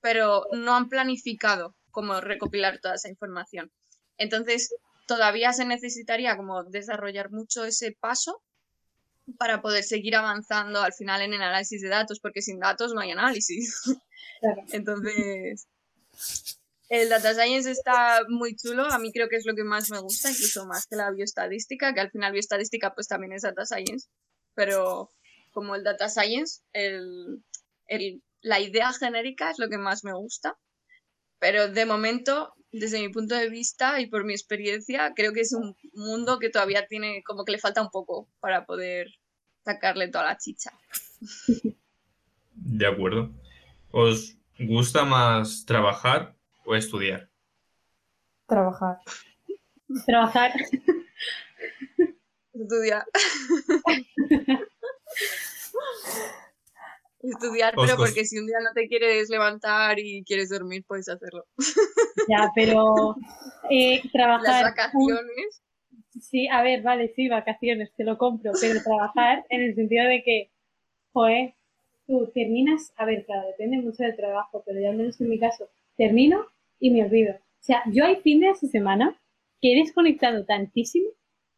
pero 0.00 0.44
no 0.52 0.76
han 0.76 0.88
planificado 0.88 1.74
cómo 1.90 2.20
recopilar 2.20 2.78
toda 2.80 2.96
esa 2.96 3.08
información. 3.08 3.72
Entonces, 4.18 4.74
todavía 5.08 5.52
se 5.52 5.64
necesitaría 5.64 6.36
como 6.36 6.62
desarrollar 6.64 7.32
mucho 7.32 7.64
ese 7.64 7.96
paso 7.98 8.42
para 9.38 9.60
poder 9.60 9.82
seguir 9.82 10.14
avanzando 10.14 10.82
al 10.82 10.92
final 10.92 11.22
en 11.22 11.32
el 11.32 11.42
análisis 11.42 11.82
de 11.82 11.88
datos, 11.88 12.20
porque 12.20 12.42
sin 12.42 12.60
datos 12.60 12.92
no 12.94 13.00
hay 13.00 13.10
análisis. 13.10 13.82
Claro. 14.40 14.62
Entonces, 14.72 15.66
el 16.88 17.08
data 17.08 17.34
science 17.34 17.70
está 17.70 18.20
muy 18.28 18.54
chulo, 18.54 18.84
a 18.86 18.98
mí 18.98 19.10
creo 19.12 19.28
que 19.28 19.36
es 19.36 19.46
lo 19.46 19.54
que 19.54 19.64
más 19.64 19.90
me 19.90 19.98
gusta, 20.00 20.30
incluso 20.30 20.66
más 20.66 20.86
que 20.86 20.96
la 20.96 21.10
bioestadística, 21.10 21.92
que 21.92 22.00
al 22.00 22.10
final 22.10 22.32
bioestadística 22.32 22.94
pues 22.94 23.08
también 23.08 23.32
es 23.32 23.42
data 23.42 23.64
science, 23.64 24.08
pero 24.54 25.10
como 25.52 25.74
el 25.74 25.84
data 25.84 26.08
science, 26.08 26.60
el, 26.72 27.42
el, 27.86 28.22
la 28.42 28.60
idea 28.60 28.92
genérica 28.92 29.50
es 29.50 29.58
lo 29.58 29.68
que 29.68 29.78
más 29.78 30.04
me 30.04 30.14
gusta, 30.14 30.56
pero 31.38 31.68
de 31.68 31.86
momento, 31.86 32.54
desde 32.72 33.00
mi 33.00 33.08
punto 33.08 33.34
de 33.34 33.48
vista 33.48 34.00
y 34.00 34.06
por 34.06 34.24
mi 34.24 34.32
experiencia, 34.32 35.12
creo 35.14 35.32
que 35.32 35.40
es 35.40 35.52
un 35.52 35.76
mundo 35.94 36.38
que 36.38 36.50
todavía 36.50 36.86
tiene 36.86 37.22
como 37.24 37.44
que 37.44 37.52
le 37.52 37.58
falta 37.58 37.82
un 37.82 37.90
poco 37.90 38.28
para 38.40 38.66
poder 38.66 39.08
sacarle 39.64 40.08
toda 40.08 40.24
la 40.24 40.38
chicha. 40.38 40.72
De 42.52 42.86
acuerdo. 42.86 43.30
¿Os 43.90 44.36
gusta 44.58 45.04
más 45.04 45.64
trabajar 45.64 46.36
o 46.64 46.74
estudiar? 46.74 47.30
Trabajar. 48.46 48.98
trabajar. 50.06 50.52
Estudiar. 52.52 53.04
Estudiar, 57.20 57.74
pero 57.76 57.96
porque 57.96 58.24
si 58.24 58.38
un 58.38 58.46
día 58.46 58.58
no 58.62 58.72
te 58.74 58.86
quieres 58.88 59.28
levantar 59.28 59.98
y 59.98 60.22
quieres 60.24 60.50
dormir, 60.50 60.84
puedes 60.86 61.08
hacerlo. 61.08 61.44
Ya, 62.28 62.50
pero 62.54 63.16
eh, 63.70 64.00
Las 64.04 64.12
trabajar. 64.12 64.64
un- 64.64 64.70
vacaciones. 64.70 65.62
Sí, 66.20 66.48
a 66.48 66.62
ver, 66.62 66.82
vale, 66.82 67.12
sí, 67.14 67.28
vacaciones, 67.28 67.92
te 67.96 68.04
lo 68.04 68.18
compro, 68.18 68.52
pero 68.60 68.82
trabajar 68.82 69.44
en 69.50 69.62
el 69.62 69.74
sentido 69.74 70.04
de 70.08 70.22
que, 70.22 70.50
joder, 71.12 71.54
tú 72.06 72.30
terminas, 72.34 72.92
a 72.96 73.04
ver, 73.04 73.24
claro, 73.24 73.46
depende 73.48 73.78
mucho 73.78 74.02
del 74.02 74.16
trabajo, 74.16 74.62
pero 74.66 74.80
yo 74.80 74.88
al 74.90 74.96
menos 74.96 75.20
en 75.20 75.28
mi 75.28 75.38
caso, 75.38 75.68
termino 75.96 76.46
y 76.80 76.90
me 76.90 77.04
olvido. 77.04 77.34
O 77.34 77.62
sea, 77.62 77.82
yo 77.92 78.04
hay 78.04 78.16
fines 78.16 78.60
de 78.60 78.68
semana 78.68 79.20
que 79.60 79.72
he 79.72 79.80
desconectado 79.80 80.44
tantísimo 80.44 81.10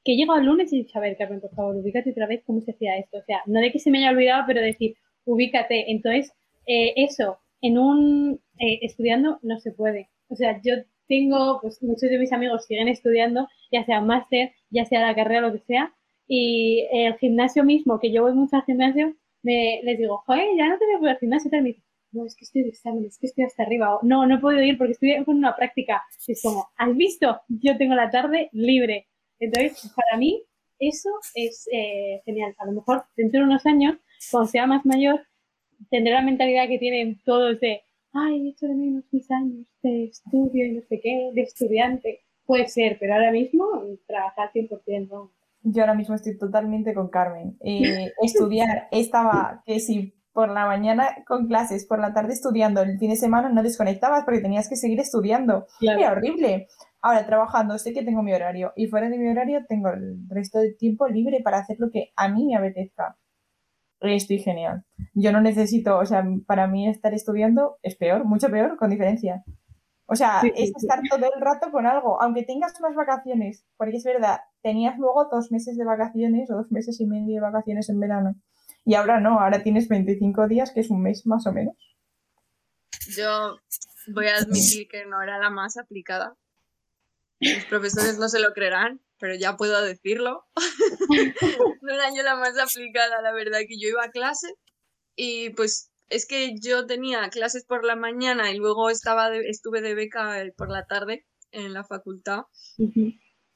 que 0.04 0.16
llego 0.16 0.32
al 0.32 0.46
lunes 0.46 0.72
y 0.72 0.76
he 0.80 0.82
dicho, 0.84 0.98
a 0.98 1.02
ver, 1.02 1.16
Carmen, 1.18 1.40
por 1.40 1.54
favor, 1.54 1.76
ubícate 1.76 2.10
otra 2.10 2.26
vez 2.26 2.42
cómo 2.46 2.60
se 2.62 2.70
hacía 2.72 2.96
esto. 2.98 3.18
O 3.18 3.22
sea, 3.22 3.42
no 3.46 3.60
de 3.60 3.70
que 3.70 3.78
se 3.78 3.90
me 3.90 3.98
haya 3.98 4.10
olvidado, 4.10 4.44
pero 4.46 4.60
decir, 4.62 4.96
ubícate. 5.24 5.90
Entonces, 5.90 6.32
eh, 6.66 6.92
eso, 6.96 7.38
en 7.60 7.78
un, 7.78 8.40
eh, 8.58 8.78
estudiando 8.82 9.38
no 9.42 9.58
se 9.60 9.72
puede. 9.72 10.08
O 10.28 10.36
sea, 10.36 10.60
yo 10.64 10.74
tengo, 11.08 11.60
pues 11.60 11.82
muchos 11.82 12.08
de 12.08 12.18
mis 12.18 12.32
amigos 12.32 12.66
siguen 12.66 12.88
estudiando, 12.88 13.48
ya 13.72 13.84
sea 13.84 14.00
máster, 14.00 14.52
ya 14.70 14.84
sea 14.84 15.00
la 15.06 15.14
carrera, 15.14 15.40
lo 15.40 15.52
que 15.52 15.60
sea, 15.60 15.92
y 16.28 16.86
el 16.92 17.16
gimnasio 17.18 17.64
mismo, 17.64 17.98
que 17.98 18.12
yo 18.12 18.22
voy 18.22 18.34
mucho 18.34 18.56
al 18.56 18.64
gimnasio, 18.64 19.16
me, 19.42 19.80
les 19.82 19.98
digo, 19.98 20.18
joder, 20.26 20.46
ya 20.56 20.68
no 20.68 20.78
te 20.78 20.84
voy 20.86 20.94
a 20.94 20.98
poder 20.98 21.14
al 21.14 21.18
gimnasio, 21.18 21.50
no, 22.12 22.26
es 22.26 22.34
que 22.34 22.44
estoy 22.44 22.62
de 22.62 22.70
examen, 22.70 23.04
es 23.04 23.18
que 23.18 23.26
estoy 23.26 23.44
hasta 23.44 23.62
arriba, 23.62 23.96
o, 23.96 24.00
no, 24.02 24.26
no 24.26 24.36
he 24.36 24.38
podido 24.38 24.62
ir 24.62 24.78
porque 24.78 24.92
estoy 24.92 25.24
con 25.24 25.36
una 25.36 25.54
práctica. 25.54 26.02
Es 26.26 26.42
como, 26.42 26.68
¿has 26.76 26.96
visto? 26.96 27.40
Yo 27.48 27.76
tengo 27.76 27.94
la 27.94 28.10
tarde 28.10 28.48
libre. 28.52 29.08
Entonces, 29.38 29.92
para 29.94 30.18
mí, 30.18 30.42
eso 30.78 31.10
es 31.34 31.68
eh, 31.72 32.20
genial. 32.24 32.54
A 32.58 32.66
lo 32.66 32.72
mejor 32.72 33.04
dentro 33.16 33.40
de 33.40 33.46
unos 33.46 33.64
años, 33.66 33.96
cuando 34.30 34.50
sea 34.50 34.66
más 34.66 34.84
mayor, 34.84 35.20
tendré 35.90 36.12
la 36.12 36.22
mentalidad 36.22 36.68
que 36.68 36.78
tienen 36.78 37.20
todos 37.24 37.58
de, 37.60 37.82
ay, 38.12 38.46
he 38.46 38.50
hecho 38.50 38.66
de 38.66 38.74
menos 38.74 39.04
mis 39.10 39.30
años 39.30 39.66
de 39.82 40.04
estudio 40.04 40.66
y 40.66 40.72
no 40.72 40.82
sé 40.88 41.00
qué, 41.00 41.30
de 41.32 41.42
estudiante. 41.42 42.20
Puede 42.44 42.68
ser, 42.68 42.96
pero 42.98 43.14
ahora 43.14 43.30
mismo 43.30 43.64
trabajar 44.06 44.50
100% 44.52 45.08
no. 45.08 45.30
Yo 45.62 45.82
ahora 45.82 45.94
mismo 45.94 46.14
estoy 46.14 46.38
totalmente 46.38 46.94
con 46.94 47.08
Carmen. 47.08 47.56
Eh, 47.60 48.12
estudiar, 48.22 48.88
estaba 48.90 49.62
que 49.66 49.78
si 49.78 50.14
por 50.32 50.48
la 50.48 50.66
mañana 50.66 51.24
con 51.26 51.46
clases, 51.46 51.86
por 51.86 51.98
la 51.98 52.14
tarde 52.14 52.32
estudiando, 52.32 52.82
el 52.82 52.98
fin 52.98 53.10
de 53.10 53.16
semana 53.16 53.48
no 53.48 53.62
desconectabas 53.62 54.24
porque 54.24 54.40
tenías 54.40 54.68
que 54.68 54.76
seguir 54.76 55.00
estudiando. 55.00 55.66
Claro. 55.78 56.00
Era 56.00 56.12
horrible. 56.12 56.68
Ahora 57.02 57.26
trabajando, 57.26 57.78
sé 57.78 57.92
que 57.92 58.04
tengo 58.04 58.22
mi 58.22 58.32
horario 58.32 58.72
y 58.76 58.86
fuera 58.86 59.08
de 59.08 59.18
mi 59.18 59.28
horario 59.28 59.64
tengo 59.68 59.88
el 59.90 60.18
resto 60.28 60.58
del 60.58 60.76
tiempo 60.76 61.08
libre 61.08 61.40
para 61.42 61.58
hacer 61.58 61.76
lo 61.78 61.90
que 61.90 62.12
a 62.16 62.28
mí 62.28 62.46
me 62.46 62.56
apetezca. 62.56 63.16
Estoy 64.00 64.38
genial. 64.38 64.84
Yo 65.14 65.30
no 65.32 65.40
necesito, 65.40 65.98
o 65.98 66.06
sea, 66.06 66.24
para 66.46 66.66
mí 66.66 66.88
estar 66.88 67.12
estudiando 67.12 67.78
es 67.82 67.96
peor, 67.96 68.24
mucho 68.24 68.48
peor, 68.48 68.76
con 68.76 68.90
diferencia. 68.90 69.44
O 70.06 70.16
sea, 70.16 70.40
Sí, 70.40 70.52
es 70.56 70.70
sí. 70.70 70.74
estar 70.76 71.00
todo 71.08 71.32
el 71.34 71.40
rato 71.40 71.70
con 71.70 71.86
algo, 71.86 72.20
aunque 72.20 72.42
tengas 72.42 72.80
más 72.80 72.94
vacaciones, 72.96 73.64
porque 73.76 73.98
es 73.98 74.04
verdad, 74.04 74.40
tenías 74.62 74.98
luego 74.98 75.26
dos 75.30 75.52
meses 75.52 75.76
de 75.76 75.84
vacaciones 75.84 76.50
o 76.50 76.56
dos 76.56 76.72
meses 76.72 77.00
y 77.00 77.06
medio 77.06 77.34
de 77.34 77.40
vacaciones 77.40 77.88
en 77.90 78.00
verano. 78.00 78.34
Y 78.84 78.94
ahora 78.94 79.20
no, 79.20 79.38
ahora 79.38 79.62
tienes 79.62 79.88
25 79.88 80.48
días, 80.48 80.72
que 80.72 80.80
es 80.80 80.90
un 80.90 81.02
mes 81.02 81.26
más 81.26 81.46
o 81.46 81.52
menos. 81.52 81.76
Yo 83.16 83.58
voy 84.08 84.26
a 84.26 84.38
admitir 84.38 84.88
que 84.88 85.06
no 85.06 85.22
era 85.22 85.38
la 85.38 85.50
más 85.50 85.76
aplicada. 85.76 86.34
Los 87.38 87.64
profesores 87.66 88.18
no 88.18 88.28
se 88.28 88.40
lo 88.40 88.52
creerán, 88.52 89.00
pero 89.20 89.34
ya 89.36 89.56
puedo 89.56 89.80
decirlo. 89.82 90.44
no 91.82 91.94
era 91.94 92.08
yo 92.14 92.22
la 92.22 92.36
más 92.36 92.58
aplicada, 92.58 93.22
la 93.22 93.32
verdad, 93.32 93.60
que 93.68 93.78
yo 93.78 93.88
iba 93.88 94.04
a 94.04 94.10
clase 94.10 94.48
y 95.16 95.50
pues 95.50 95.90
es 96.08 96.26
que 96.26 96.54
yo 96.60 96.86
tenía 96.86 97.28
clases 97.30 97.64
por 97.64 97.84
la 97.84 97.94
mañana 97.96 98.50
y 98.50 98.56
luego 98.56 98.90
estaba 98.90 99.30
de- 99.30 99.48
estuve 99.48 99.80
de 99.82 99.94
beca 99.94 100.40
eh, 100.42 100.52
por 100.56 100.70
la 100.70 100.84
tarde 100.86 101.24
en 101.52 101.72
la 101.72 101.84
facultad. 101.84 102.42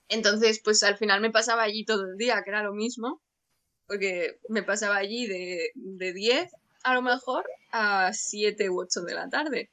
Entonces, 0.09 0.61
pues 0.63 0.83
al 0.83 0.97
final 0.99 1.21
me 1.21 1.31
pasaba 1.31 1.63
allí 1.63 1.85
todo 1.85 2.05
el 2.05 2.17
día, 2.17 2.43
que 2.45 2.51
era 2.51 2.63
lo 2.63 2.73
mismo, 2.75 3.23
porque 3.87 4.37
me 4.49 4.63
pasaba 4.63 4.97
allí 4.97 5.27
de, 5.27 5.71
de 5.75 6.13
10 6.13 6.51
a 6.85 6.95
lo 6.95 7.03
mejor 7.03 7.45
a 7.73 8.13
7 8.13 8.69
u 8.71 8.81
8 8.83 9.01
de 9.03 9.15
la 9.15 9.29
tarde, 9.31 9.71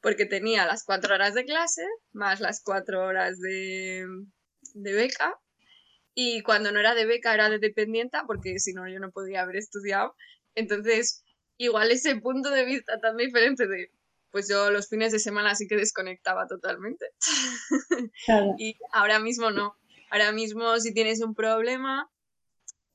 porque 0.00 0.24
tenía 0.26 0.66
las 0.66 0.84
4 0.84 1.14
horas 1.16 1.34
de 1.34 1.44
clase 1.44 1.82
más 2.12 2.40
las 2.40 2.62
4 2.62 3.04
horas 3.04 3.38
de, 3.40 4.06
de 4.74 4.92
beca, 4.92 5.38
y 6.14 6.42
cuando 6.42 6.70
no 6.70 6.80
era 6.80 6.94
de 6.94 7.06
beca 7.06 7.34
era 7.34 7.50
de 7.50 7.58
dependienta, 7.58 8.24
porque 8.26 8.58
si 8.58 8.72
no 8.72 8.88
yo 8.88 9.00
no 9.00 9.10
podía 9.10 9.42
haber 9.42 9.56
estudiado. 9.56 10.14
Entonces, 10.54 11.24
igual 11.56 11.90
ese 11.90 12.16
punto 12.16 12.50
de 12.50 12.64
vista 12.64 13.00
tan 13.00 13.16
diferente 13.16 13.66
de, 13.66 13.90
pues 14.30 14.48
yo 14.48 14.70
los 14.70 14.88
fines 14.88 15.12
de 15.12 15.18
semana 15.18 15.54
sí 15.54 15.66
que 15.66 15.76
desconectaba 15.76 16.46
totalmente. 16.46 17.06
Claro. 18.26 18.54
Y 18.58 18.76
ahora 18.92 19.18
mismo 19.18 19.50
no. 19.50 19.76
Ahora 20.10 20.32
mismo 20.32 20.78
si 20.78 20.94
tienes 20.94 21.20
un 21.20 21.34
problema, 21.34 22.08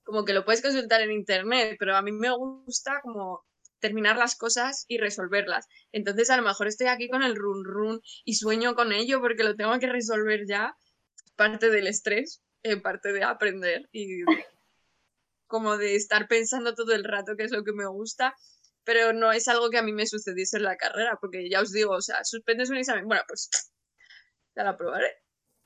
como 0.04 0.26
que 0.26 0.34
lo 0.34 0.46
puedes 0.46 0.62
consultar 0.62 1.02
en 1.02 1.12
internet, 1.12 1.76
pero 1.78 1.96
a 1.96 2.02
mí 2.02 2.12
me 2.12 2.32
gusta 2.36 3.00
como 3.02 3.44
terminar 3.80 4.18
las 4.18 4.36
cosas 4.36 4.86
y 4.88 4.98
resolverlas. 4.98 5.68
Entonces 5.92 6.30
a 6.30 6.38
lo 6.38 6.44
mejor 6.44 6.68
estoy 6.68 6.88
aquí 6.88 7.10
con 7.10 7.24
el 7.24 7.36
run 7.36 7.64
run 7.64 8.02
y 8.26 8.36
sueño 8.36 8.76
con 8.76 8.92
ello 8.92 9.22
porque 9.22 9.44
lo 9.44 9.56
tengo 9.56 9.78
que 9.80 9.88
resolver 9.88 10.42
ya. 10.48 10.76
Parte 11.40 11.70
del 11.70 11.88
estrés, 11.88 12.44
eh, 12.64 12.76
parte 12.76 13.14
de 13.14 13.24
aprender 13.24 13.88
y 13.94 14.24
como 15.48 15.78
de 15.78 15.96
estar 15.96 16.28
pensando 16.28 16.76
todo 16.76 16.94
el 16.94 17.06
rato 17.06 17.38
qué 17.38 17.46
es 17.46 17.52
lo 17.52 17.64
que 17.64 17.72
me 17.72 17.88
gusta, 17.88 18.36
pero 18.84 19.14
no 19.14 19.32
es 19.32 19.48
algo 19.48 19.70
que 19.70 19.78
a 19.78 19.82
mí 19.82 19.94
me 19.94 20.06
sucediese 20.06 20.58
en 20.58 20.64
la 20.64 20.76
carrera, 20.76 21.18
porque 21.22 21.50
ya 21.50 21.62
os 21.62 21.72
digo, 21.72 21.94
o 21.94 22.02
sea, 22.02 22.26
suspendes 22.26 22.70
un 22.70 22.76
examen, 22.76 23.08
bueno, 23.08 23.24
pues 23.26 23.50
ya 24.58 24.66
la 24.66 24.76
probaré, 24.76 25.08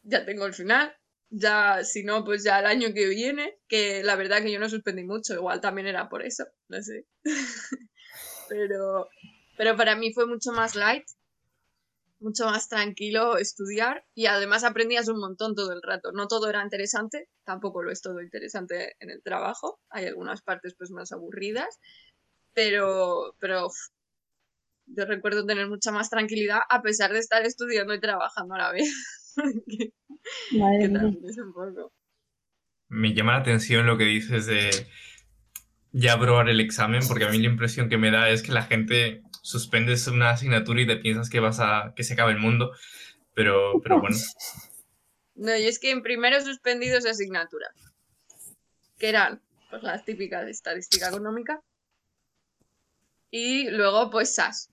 ya 0.04 0.24
tengo 0.24 0.46
el 0.46 0.54
final, 0.54 0.96
ya, 1.32 1.84
si 1.84 2.04
no, 2.04 2.24
pues 2.24 2.44
ya 2.44 2.60
el 2.60 2.68
año 2.68 2.94
que 2.94 3.08
viene, 3.08 3.58
que 3.68 4.04
la 4.04 4.16
verdad 4.16 4.44
que 4.44 4.52
yo 4.52 4.60
no 4.60 4.70
suspendí 4.70 5.04
mucho, 5.04 5.34
igual 5.34 5.60
también 5.60 5.88
era 5.88 6.08
por 6.08 6.24
eso, 6.24 6.46
no 6.68 6.84
sé. 6.84 7.08
pero, 8.48 9.10
pero 9.58 9.76
para 9.76 9.96
mí 9.96 10.14
fue 10.14 10.28
mucho 10.28 10.52
más 10.52 10.76
light, 10.76 11.06
mucho 12.24 12.46
más 12.46 12.70
tranquilo 12.70 13.38
estudiar 13.38 14.06
y 14.16 14.26
además 14.28 14.64
aprendías 14.64 15.08
un 15.10 15.20
montón 15.20 15.56
todo 15.56 15.74
el 15.74 15.82
rato. 15.84 16.12
No 16.14 16.28
todo 16.28 16.50
era 16.50 16.64
interesante, 16.64 17.30
tampoco 17.44 17.84
lo 17.84 17.92
es 17.92 18.02
todo 18.02 18.22
interesante 18.22 18.96
en 19.00 19.10
el 19.12 19.22
trabajo, 19.24 19.80
hay 19.90 20.06
algunas 20.08 20.42
partes 20.42 20.76
pues 20.78 20.92
más 20.92 21.12
aburridas, 21.12 21.80
pero, 22.54 23.36
pero 23.40 23.68
uf, 23.68 23.76
yo 24.88 25.06
recuerdo 25.06 25.46
tener 25.46 25.68
mucha 25.68 25.92
más 25.92 26.10
tranquilidad 26.10 26.60
a 26.70 26.82
pesar 26.82 27.14
de 27.14 27.20
estar 27.20 27.44
estudiando 27.46 27.94
y 27.94 28.00
trabajando 28.02 28.56
a 28.56 28.58
la 28.58 28.72
vez. 28.72 28.90
que, 29.68 29.94
Madre 30.52 30.80
que 30.80 30.90
mía. 30.90 31.02
también 31.02 31.26
es 31.26 31.38
un 31.38 31.54
poco. 31.54 31.92
Me 32.90 33.14
llama 33.14 33.34
la 33.34 33.40
atención 33.40 33.86
lo 33.88 33.98
que 33.98 34.06
dices 34.06 34.46
de 34.46 34.88
ya 35.94 36.20
probar 36.20 36.50
el 36.50 36.60
examen, 36.60 37.02
porque 37.08 37.24
a 37.24 37.30
mí 37.30 37.38
la 37.38 37.48
impresión 37.48 37.88
que 37.88 37.98
me 37.98 38.12
da 38.12 38.30
es 38.30 38.44
que 38.44 38.52
la 38.52 38.64
gente 38.64 39.22
suspendes 39.42 40.08
una 40.08 40.32
asignatura 40.32 40.82
y 40.82 40.88
te 40.88 40.98
piensas 40.98 41.30
que 41.30 41.40
vas 41.40 41.60
a 41.60 41.94
que 41.96 42.04
se 42.04 42.14
acabe 42.14 42.34
el 42.34 42.40
mundo, 42.40 42.72
pero, 43.34 43.80
pero 43.82 44.02
bueno, 44.02 44.18
No, 45.36 45.56
y 45.58 45.66
es 45.66 45.80
que 45.80 45.90
en 45.90 46.04
primero 46.04 46.40
suspendido 46.42 46.98
esa 46.98 47.12
asignatura, 47.12 47.74
que 49.00 49.10
eran 49.10 49.42
pues, 49.70 49.82
las 49.84 50.06
típicas 50.06 50.46
de 50.46 50.52
estadística 50.52 51.10
económica, 51.10 51.62
y 53.32 53.70
luego 53.70 54.12
pues 54.12 54.36
SAS. 54.36 54.70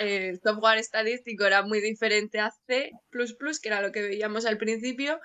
El 0.00 0.40
software 0.40 0.78
estadístico 0.78 1.44
era 1.44 1.62
muy 1.62 1.80
diferente 1.80 2.40
a 2.40 2.52
C++, 2.66 2.92
que 3.10 3.68
era 3.68 3.80
lo 3.80 3.92
que 3.92 4.02
veíamos 4.02 4.44
al 4.44 4.58
principio, 4.58 5.20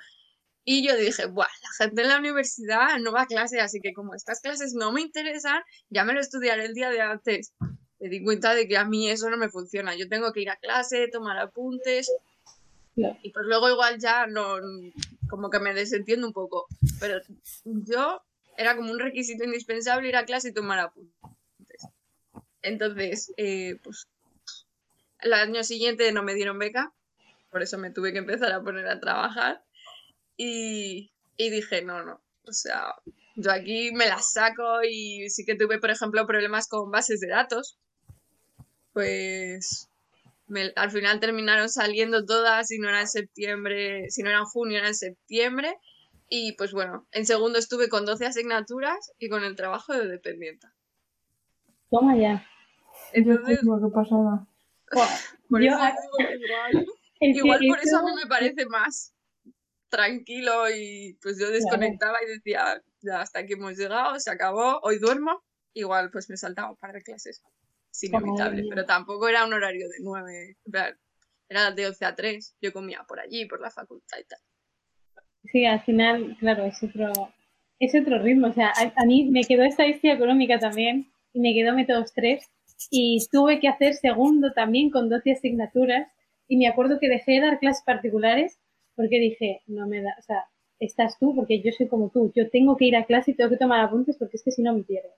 y 0.65 0.85
yo 0.87 0.95
dije, 0.95 1.25
Buah, 1.25 1.47
la 1.47 1.85
gente 1.85 2.01
en 2.03 2.07
la 2.09 2.17
universidad 2.19 2.97
no 2.99 3.11
va 3.11 3.23
a 3.23 3.27
clase, 3.27 3.59
así 3.59 3.79
que 3.81 3.93
como 3.93 4.13
estas 4.13 4.41
clases 4.41 4.73
no 4.73 4.91
me 4.91 5.01
interesan, 5.01 5.61
ya 5.89 6.03
me 6.03 6.13
lo 6.13 6.19
estudiaré 6.19 6.65
el 6.65 6.73
día 6.73 6.89
de 6.89 7.01
antes. 7.01 7.53
Me 7.99 8.07
di 8.09 8.23
cuenta 8.23 8.53
de 8.53 8.67
que 8.67 8.77
a 8.77 8.85
mí 8.85 9.09
eso 9.09 9.29
no 9.29 9.37
me 9.37 9.49
funciona. 9.49 9.95
Yo 9.95 10.07
tengo 10.07 10.31
que 10.31 10.41
ir 10.41 10.49
a 10.49 10.55
clase, 10.57 11.07
tomar 11.09 11.37
apuntes, 11.37 12.11
Claro. 12.95 13.17
y 13.23 13.31
pues 13.31 13.45
luego 13.45 13.69
igual 13.69 13.97
ya 13.99 14.27
no, 14.27 14.57
como 15.29 15.49
que 15.49 15.59
me 15.59 15.73
desentiendo 15.73 16.27
un 16.27 16.33
poco. 16.33 16.67
Pero 16.99 17.19
yo 17.63 18.21
era 18.57 18.75
como 18.75 18.91
un 18.91 18.99
requisito 18.99 19.43
indispensable 19.43 20.09
ir 20.09 20.15
a 20.17 20.25
clase 20.25 20.49
y 20.49 20.53
tomar 20.53 20.79
apuntes. 20.79 21.87
Entonces, 22.61 23.33
eh, 23.37 23.77
pues 23.83 24.07
el 25.21 25.33
año 25.33 25.63
siguiente 25.63 26.11
no 26.11 26.23
me 26.23 26.33
dieron 26.33 26.59
beca, 26.59 26.93
por 27.51 27.61
eso 27.61 27.77
me 27.77 27.89
tuve 27.91 28.11
que 28.11 28.19
empezar 28.19 28.51
a 28.51 28.61
poner 28.61 28.87
a 28.87 28.99
trabajar. 28.99 29.63
Y, 30.41 31.11
y 31.35 31.49
dije, 31.49 31.81
no, 31.81 32.01
no, 32.01 32.21
o 32.47 32.53
sea, 32.53 32.95
yo 33.35 33.51
aquí 33.51 33.91
me 33.91 34.07
las 34.07 34.31
saco 34.31 34.81
y 34.89 35.29
sí 35.29 35.43
que 35.43 35.55
tuve, 35.55 35.79
por 35.79 35.89
ejemplo, 35.89 36.25
problemas 36.25 36.69
con 36.69 36.89
bases 36.91 37.19
de 37.19 37.27
datos. 37.27 37.77
Pues 38.93 39.89
me- 40.47 40.71
al 40.77 40.91
final 40.91 41.19
terminaron 41.19 41.67
saliendo 41.67 42.25
todas, 42.25 42.67
si 42.69 42.79
no 42.79 42.87
era 42.87 43.01
en 43.01 43.09
septiembre, 43.09 44.09
si 44.11 44.23
no 44.23 44.29
era 44.29 44.39
en 44.39 44.45
junio, 44.45 44.77
era 44.77 44.87
en 44.87 44.95
septiembre. 44.95 45.75
Y 46.29 46.53
pues 46.53 46.71
bueno, 46.71 47.05
en 47.11 47.25
segundo 47.25 47.59
estuve 47.59 47.89
con 47.89 48.05
12 48.05 48.25
asignaturas 48.25 49.11
y 49.19 49.27
con 49.27 49.43
el 49.43 49.57
trabajo 49.57 49.91
de 49.91 50.07
dependienta. 50.07 50.73
Toma 51.91 52.15
ya. 52.15 52.47
Entonces, 53.11 53.59
qué 53.59 53.91
pasada. 53.93 54.47
por 55.49 55.61
Yo 55.61 55.71
eso 55.71 55.75
igual, 55.75 56.87
igual 57.19 57.59
por 57.67 57.79
eso 57.79 57.97
a 57.97 58.03
mí 58.03 58.11
me 58.15 58.25
parece 58.27 58.65
más 58.67 59.13
tranquilo 59.89 60.69
y 60.69 61.17
pues 61.21 61.39
yo 61.39 61.49
desconectaba 61.49 62.17
y 62.23 62.29
decía, 62.29 62.81
ya 63.01 63.21
hasta 63.21 63.39
aquí 63.39 63.53
hemos 63.53 63.77
llegado, 63.77 64.19
se 64.19 64.31
acabó, 64.31 64.79
hoy 64.83 64.99
duermo. 64.99 65.43
Igual 65.73 66.09
pues 66.11 66.29
me 66.29 66.37
saltaba 66.37 66.71
un 66.71 66.77
par 66.77 66.93
de 66.93 67.01
clases. 67.01 67.41
Es 67.91 68.03
inevitable, 68.03 68.63
pero 68.69 68.85
tampoco 68.85 69.27
era 69.27 69.45
un 69.45 69.53
horario 69.53 69.87
de 69.87 69.95
9, 70.01 70.57
en 70.65 70.71
plan, 70.71 70.97
era 71.47 71.71
de 71.71 71.87
11 71.87 72.05
a 72.05 72.15
3. 72.15 72.55
Yo 72.61 72.73
comía 72.73 73.03
por 73.07 73.19
allí, 73.19 73.45
por 73.45 73.61
la 73.61 73.71
facultad 73.71 74.17
y 74.19 74.23
tal. 74.23 74.39
Sí, 75.51 75.65
al 75.65 75.83
final, 75.83 76.37
claro, 76.39 76.65
es 76.65 76.81
otro, 76.83 77.11
es 77.79 77.93
otro 77.99 78.19
ritmo. 78.19 78.47
O 78.47 78.53
sea, 78.53 78.69
a, 78.69 78.93
a 78.95 79.05
mí 79.05 79.29
me 79.31 79.43
quedó 79.43 79.63
estadística 79.63 80.13
económica 80.13 80.59
también 80.59 81.11
y 81.33 81.39
me 81.39 81.53
quedó 81.53 81.73
métodos 81.73 82.13
3 82.13 82.43
y 82.89 83.25
tuve 83.31 83.59
que 83.59 83.67
hacer 83.67 83.93
segundo 83.95 84.53
también 84.53 84.89
con 84.89 85.09
12 85.09 85.31
asignaturas 85.33 86.07
y 86.47 86.57
me 86.57 86.67
acuerdo 86.67 86.99
que 86.99 87.09
dejé 87.09 87.33
de 87.33 87.41
dar 87.41 87.59
clases 87.59 87.83
particulares 87.83 88.57
porque 88.99 89.17
dije, 89.17 89.61
no 89.67 89.87
me 89.87 90.01
da, 90.01 90.13
o 90.19 90.21
sea, 90.21 90.43
estás 90.77 91.17
tú 91.19 91.33
porque 91.33 91.61
yo 91.61 91.71
soy 91.71 91.87
como 91.87 92.09
tú, 92.09 92.33
yo 92.35 92.49
tengo 92.49 92.75
que 92.75 92.83
ir 92.83 92.97
a 92.97 93.05
clase 93.05 93.31
y 93.31 93.33
tengo 93.33 93.49
que 93.49 93.55
tomar 93.55 93.79
apuntes 93.79 94.17
porque 94.17 94.35
es 94.35 94.43
que 94.43 94.51
si 94.51 94.61
no 94.61 94.73
me 94.73 94.83
pierdo. 94.83 95.11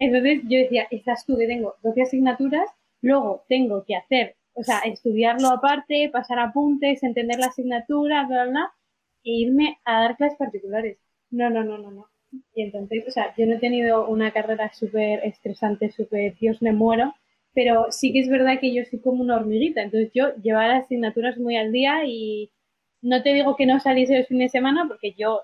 Entonces 0.00 0.40
yo 0.48 0.58
decía, 0.58 0.88
estás 0.90 1.24
tú 1.24 1.38
que 1.38 1.46
tengo 1.46 1.76
12 1.84 2.02
asignaturas, 2.02 2.68
luego 3.00 3.44
tengo 3.48 3.84
que 3.84 3.94
hacer, 3.94 4.34
o 4.54 4.64
sea, 4.64 4.80
estudiarlo 4.80 5.50
aparte, 5.50 6.10
pasar 6.12 6.40
apuntes, 6.40 7.04
entender 7.04 7.38
la 7.38 7.46
asignatura, 7.46 8.26
bla, 8.26 8.42
bla, 8.42 8.50
bla, 8.50 8.72
e 9.22 9.30
irme 9.30 9.78
a 9.84 10.00
dar 10.00 10.16
clases 10.16 10.36
particulares. 10.36 10.98
No, 11.30 11.48
no, 11.48 11.62
no, 11.62 11.78
no, 11.78 11.92
no. 11.92 12.08
Y 12.56 12.62
entonces, 12.62 13.04
o 13.06 13.12
sea, 13.12 13.32
yo 13.36 13.46
no 13.46 13.54
he 13.54 13.60
tenido 13.60 14.08
una 14.08 14.32
carrera 14.32 14.72
súper 14.74 15.20
estresante, 15.24 15.92
súper, 15.92 16.34
Dios 16.40 16.60
me 16.60 16.72
muero, 16.72 17.14
pero 17.54 17.86
sí 17.92 18.12
que 18.12 18.18
es 18.18 18.28
verdad 18.28 18.58
que 18.60 18.74
yo 18.74 18.82
soy 18.84 18.98
como 18.98 19.22
una 19.22 19.36
hormiguita, 19.36 19.80
entonces 19.80 20.10
yo 20.12 20.34
llevaba 20.42 20.66
las 20.66 20.84
asignaturas 20.86 21.38
muy 21.38 21.56
al 21.56 21.70
día 21.70 22.04
y 22.04 22.50
no 23.02 23.22
te 23.22 23.34
digo 23.34 23.56
que 23.56 23.66
no 23.66 23.80
saliese 23.80 24.16
el 24.16 24.26
fin 24.26 24.38
de 24.38 24.48
semana, 24.48 24.86
porque 24.88 25.14
yo 25.18 25.42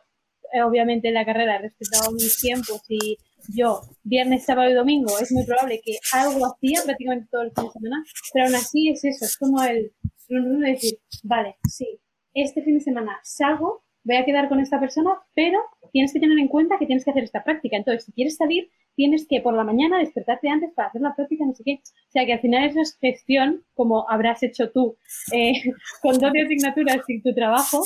eh, 0.53 0.63
obviamente 0.63 1.09
en 1.09 1.15
la 1.15 1.27
carrera 1.27 1.57
he 1.57 1.63
respetado 1.63 2.13
mis 2.13 2.37
tiempos 2.39 2.83
y 2.89 3.19
yo 3.55 3.83
viernes, 4.03 4.45
sábado 4.45 4.71
y 4.71 4.75
domingo 4.75 5.19
es 5.19 5.33
muy 5.33 5.45
probable 5.45 5.81
que 5.85 5.99
algo 6.13 6.47
hacía 6.47 6.81
prácticamente 6.85 7.29
todo 7.31 7.43
el 7.43 7.53
fin 7.53 7.65
de 7.65 7.71
semana, 7.71 8.05
pero 8.33 8.47
aún 8.47 8.55
así 8.55 8.89
es 8.89 9.05
eso, 9.05 9.25
es 9.25 9.37
como 9.37 9.63
el 9.63 9.93
de 10.29 10.71
decir, 10.71 10.99
vale, 11.23 11.57
sí, 11.69 12.01
este 12.35 12.63
fin 12.63 12.79
de 12.79 12.85
semana 12.85 13.19
salgo, 13.23 13.85
voy 14.09 14.17
a 14.17 14.25
quedar 14.25 14.49
con 14.49 14.59
esta 14.59 14.81
persona, 14.81 15.11
pero 15.35 15.59
tienes 15.93 16.15
que 16.15 16.21
tener 16.21 16.39
en 16.39 16.49
cuenta 16.49 16.79
que 16.79 16.87
tienes 16.87 17.05
que 17.05 17.11
hacer 17.11 17.25
esta 17.25 17.45
práctica. 17.45 17.77
Entonces, 17.77 18.07
si 18.07 18.13
quieres 18.13 18.37
salir, 18.37 18.71
tienes 18.97 19.27
que 19.29 19.43
por 19.43 19.55
la 19.55 19.65
mañana 19.65 19.99
despertarte 19.99 20.49
antes 20.49 20.73
para 20.75 20.89
hacer 20.89 21.03
la 21.03 21.15
práctica, 21.15 21.45
no 21.45 21.55
sé 21.55 21.63
qué. 21.63 21.81
O 21.83 22.11
sea, 22.11 22.25
que 22.25 22.33
al 22.33 22.41
final 22.41 22.65
eso 22.65 22.81
es 22.81 22.97
gestión, 22.99 23.65
como 23.75 24.09
habrás 24.09 24.43
hecho 24.43 24.71
tú, 24.71 24.97
eh, 25.33 25.53
con 26.03 26.19
12 26.19 26.41
asignaturas 26.41 27.05
sin 27.07 27.23
tu 27.23 27.35
trabajo, 27.35 27.85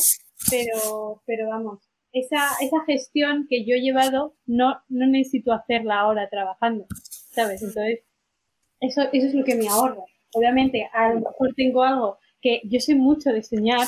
pero, 0.49 1.23
pero 1.27 1.49
vamos, 1.49 1.81
esa, 2.13 2.51
esa 2.61 2.85
gestión 2.87 3.47
que 3.51 3.65
yo 3.65 3.75
he 3.75 3.81
llevado 3.81 4.37
no, 4.47 4.77
no 4.89 5.07
necesito 5.09 5.53
hacerla 5.53 5.99
ahora 5.99 6.29
trabajando, 6.31 6.87
¿sabes? 7.33 7.63
Entonces, 7.63 8.05
eso, 8.79 9.03
eso 9.13 9.27
es 9.27 9.35
lo 9.35 9.45
que 9.45 9.57
me 9.57 9.69
ahorra. 9.69 10.05
Obviamente, 10.35 10.89
a 10.93 11.15
lo 11.15 11.21
mejor 11.21 11.53
tengo 11.57 11.83
algo 11.83 12.19
que 12.41 12.61
yo 12.65 12.79
sé 12.79 12.95
mucho 12.95 13.31
de 13.31 13.43
soñar 13.43 13.87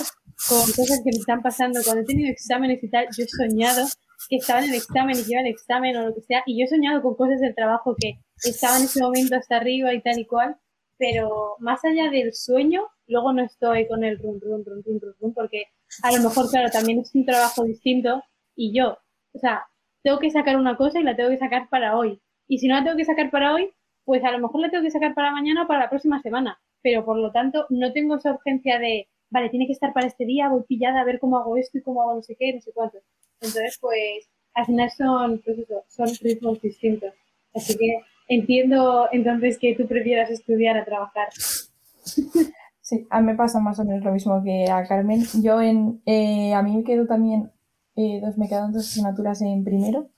con 0.49 0.61
cosas 0.61 1.01
que 1.05 1.11
me 1.11 1.18
están 1.18 1.43
pasando. 1.43 1.80
Cuando 1.85 2.03
he 2.03 2.07
tenido 2.07 2.30
exámenes 2.30 2.82
y 2.82 2.89
tal, 2.89 3.07
yo 3.16 3.24
he 3.24 3.28
soñado 3.28 3.87
que 4.28 4.37
estaba 4.37 4.61
en 4.61 4.70
el 4.70 4.76
examen 4.76 5.18
y 5.18 5.22
que 5.22 5.32
iba 5.32 5.41
el 5.41 5.49
examen 5.49 5.97
o 5.97 6.07
lo 6.09 6.14
que 6.14 6.22
sea, 6.22 6.43
y 6.47 6.59
yo 6.59 6.64
he 6.64 6.68
soñado 6.68 7.03
con 7.03 7.14
cosas 7.14 7.41
del 7.41 7.55
trabajo 7.55 7.95
que 7.99 8.18
estaba 8.43 8.78
en 8.78 8.85
ese 8.85 9.03
momento 9.03 9.37
hasta 9.37 9.57
arriba 9.57 9.93
y 9.93 10.01
tal 10.03 10.18
y 10.18 10.26
cual, 10.26 10.57
pero 10.97 11.57
más 11.59 11.85
allá 11.85 12.11
del 12.11 12.32
sueño, 12.32 12.87
luego 13.07 13.32
no 13.32 13.43
estoy 13.43 13.87
con 13.87 14.03
el 14.05 14.18
rum, 14.18 14.39
rum, 14.41 14.62
rum, 14.64 14.82
rum, 14.85 15.01
rum, 15.20 15.35
porque 15.35 15.64
a 16.03 16.12
lo 16.12 16.22
mejor, 16.22 16.49
claro, 16.51 16.70
también 16.70 17.01
es 17.01 17.14
un 17.14 17.26
trabajo 17.26 17.64
distinto 17.64 18.22
y 18.57 18.74
yo, 18.76 18.97
o 19.32 19.39
sea, 19.39 19.66
tengo 20.03 20.18
que 20.18 20.30
sacar 20.30 20.57
una 20.57 20.76
cosa 20.76 21.01
y 21.01 21.03
la 21.03 21.16
tengo 21.16 21.30
que 21.30 21.39
sacar 21.39 21.68
para 21.68 21.97
hoy. 21.97 22.20
Y 22.47 22.59
si 22.59 22.68
no 22.68 22.76
la 22.76 22.85
tengo 22.85 22.97
que 22.97 23.05
sacar 23.05 23.30
para 23.30 23.55
hoy, 23.55 23.70
pues 24.05 24.22
a 24.24 24.30
lo 24.30 24.39
mejor 24.39 24.61
la 24.61 24.70
tengo 24.70 24.85
que 24.85 24.91
sacar 24.91 25.14
para 25.14 25.32
mañana 25.32 25.64
o 25.64 25.66
para 25.66 25.80
la 25.80 25.91
próxima 25.91 26.20
semana 26.20 26.59
pero 26.85 27.03
por 27.05 27.16
lo 27.16 27.32
tanto 27.32 27.66
no 27.70 27.93
tengo 27.93 28.16
esa 28.16 28.32
urgencia 28.32 28.78
de, 28.78 29.09
vale, 29.35 29.51
tiene 29.51 29.66
que 29.66 29.72
estar 29.72 29.93
para 29.93 30.07
este 30.07 30.24
día, 30.24 30.49
voy 30.49 30.62
pillada 30.62 31.01
a 31.01 31.05
ver 31.05 31.18
cómo 31.18 31.39
hago 31.39 31.57
esto 31.57 31.76
y 31.76 31.82
cómo 31.82 32.03
hago 32.03 32.14
no 32.14 32.22
sé 32.22 32.37
qué, 32.39 32.55
no 32.55 32.61
sé 32.61 32.70
cuánto. 32.72 32.99
Entonces, 33.41 33.76
pues, 33.80 34.30
al 34.55 34.64
final 34.64 34.91
son, 34.97 35.43
pues 35.45 35.57
son 35.89 36.09
ritmos 36.22 36.62
distintos. 36.62 37.12
Así 37.53 37.76
que 37.76 37.99
entiendo 38.28 39.09
entonces 39.11 39.59
que 39.59 39.74
tú 39.74 39.89
prefieras 39.89 40.30
estudiar 40.30 40.78
a 40.78 40.85
trabajar. 40.85 41.28
Sí, 42.87 43.07
a 43.09 43.22
mí 43.22 43.28
me 43.28 43.35
pasa 43.35 43.61
más 43.61 43.78
o 43.78 43.85
menos 43.87 44.05
lo 44.05 44.12
mismo 44.12 44.43
que 44.45 44.70
a 44.70 44.87
Carmen. 44.87 45.22
Yo 45.43 45.59
en, 45.62 46.03
eh, 46.05 46.53
a 46.53 46.62
mí 46.62 46.76
me 46.76 46.85
quedo 46.85 47.07
también, 47.07 47.51
eh, 47.97 48.20
dos, 48.20 48.37
me 48.37 48.47
quedan 48.47 48.74
dos 48.74 48.85
asignaturas 48.85 49.41
en 49.41 49.64
primero 49.64 50.11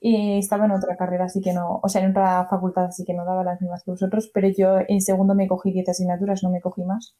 y 0.00 0.38
estaba 0.38 0.64
en 0.64 0.70
otra 0.70 0.96
carrera, 0.96 1.26
así 1.26 1.42
que 1.42 1.52
no, 1.52 1.80
o 1.82 1.88
sea, 1.90 2.02
en 2.02 2.12
otra 2.12 2.46
facultad, 2.48 2.86
así 2.86 3.04
que 3.04 3.12
no 3.12 3.26
daba 3.26 3.44
las 3.44 3.60
mismas 3.60 3.84
que 3.84 3.90
vosotros, 3.90 4.30
pero 4.32 4.48
yo 4.48 4.78
en 4.88 5.02
segundo 5.02 5.34
me 5.34 5.48
cogí 5.48 5.70
10 5.70 5.90
asignaturas, 5.90 6.42
no 6.42 6.48
me 6.48 6.62
cogí 6.62 6.82
más. 6.82 7.14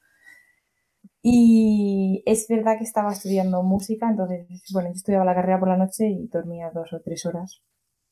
Y 1.23 2.23
es 2.27 2.47
verdad 2.49 2.79
que 2.79 2.85
estaba 2.85 3.13
estudiando 3.13 3.63
música, 3.63 4.09
entonces, 4.09 4.47
bueno, 4.73 4.89
yo 4.89 4.95
estudiaba 4.95 5.25
la 5.25 5.35
carrera 5.35 5.59
por 5.59 5.69
la 5.69 5.77
noche 5.77 6.09
y 6.09 6.29
dormía 6.29 6.71
dos 6.73 6.93
o 6.93 7.01
tres 7.01 7.27
horas. 7.27 7.61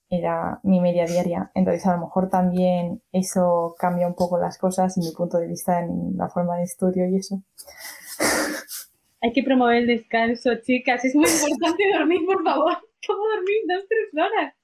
Era 0.08 0.60
mi 0.62 0.80
media 0.80 1.04
diaria. 1.04 1.50
Entonces, 1.54 1.86
a 1.86 1.96
lo 1.96 2.02
mejor 2.02 2.28
también 2.28 3.02
eso 3.12 3.74
cambia 3.78 4.06
un 4.06 4.14
poco 4.14 4.38
las 4.38 4.58
cosas 4.58 4.96
y 4.96 5.00
mi 5.00 5.12
punto 5.12 5.38
de 5.38 5.48
vista 5.48 5.80
en 5.80 6.16
la 6.16 6.28
forma 6.28 6.56
de 6.56 6.64
estudio 6.64 7.08
y 7.08 7.16
eso. 7.16 7.42
Hay 9.22 9.32
que 9.32 9.42
promover 9.42 9.76
el 9.76 9.86
descanso, 9.86 10.50
chicas. 10.62 11.04
Es 11.04 11.14
muy 11.14 11.28
importante 11.28 11.84
dormir, 11.98 12.20
por 12.26 12.42
favor. 12.44 12.72
¿Cómo 13.06 13.22
dormir 13.28 13.56
dos, 13.68 13.84
tres 13.88 14.24
horas? 14.24 14.54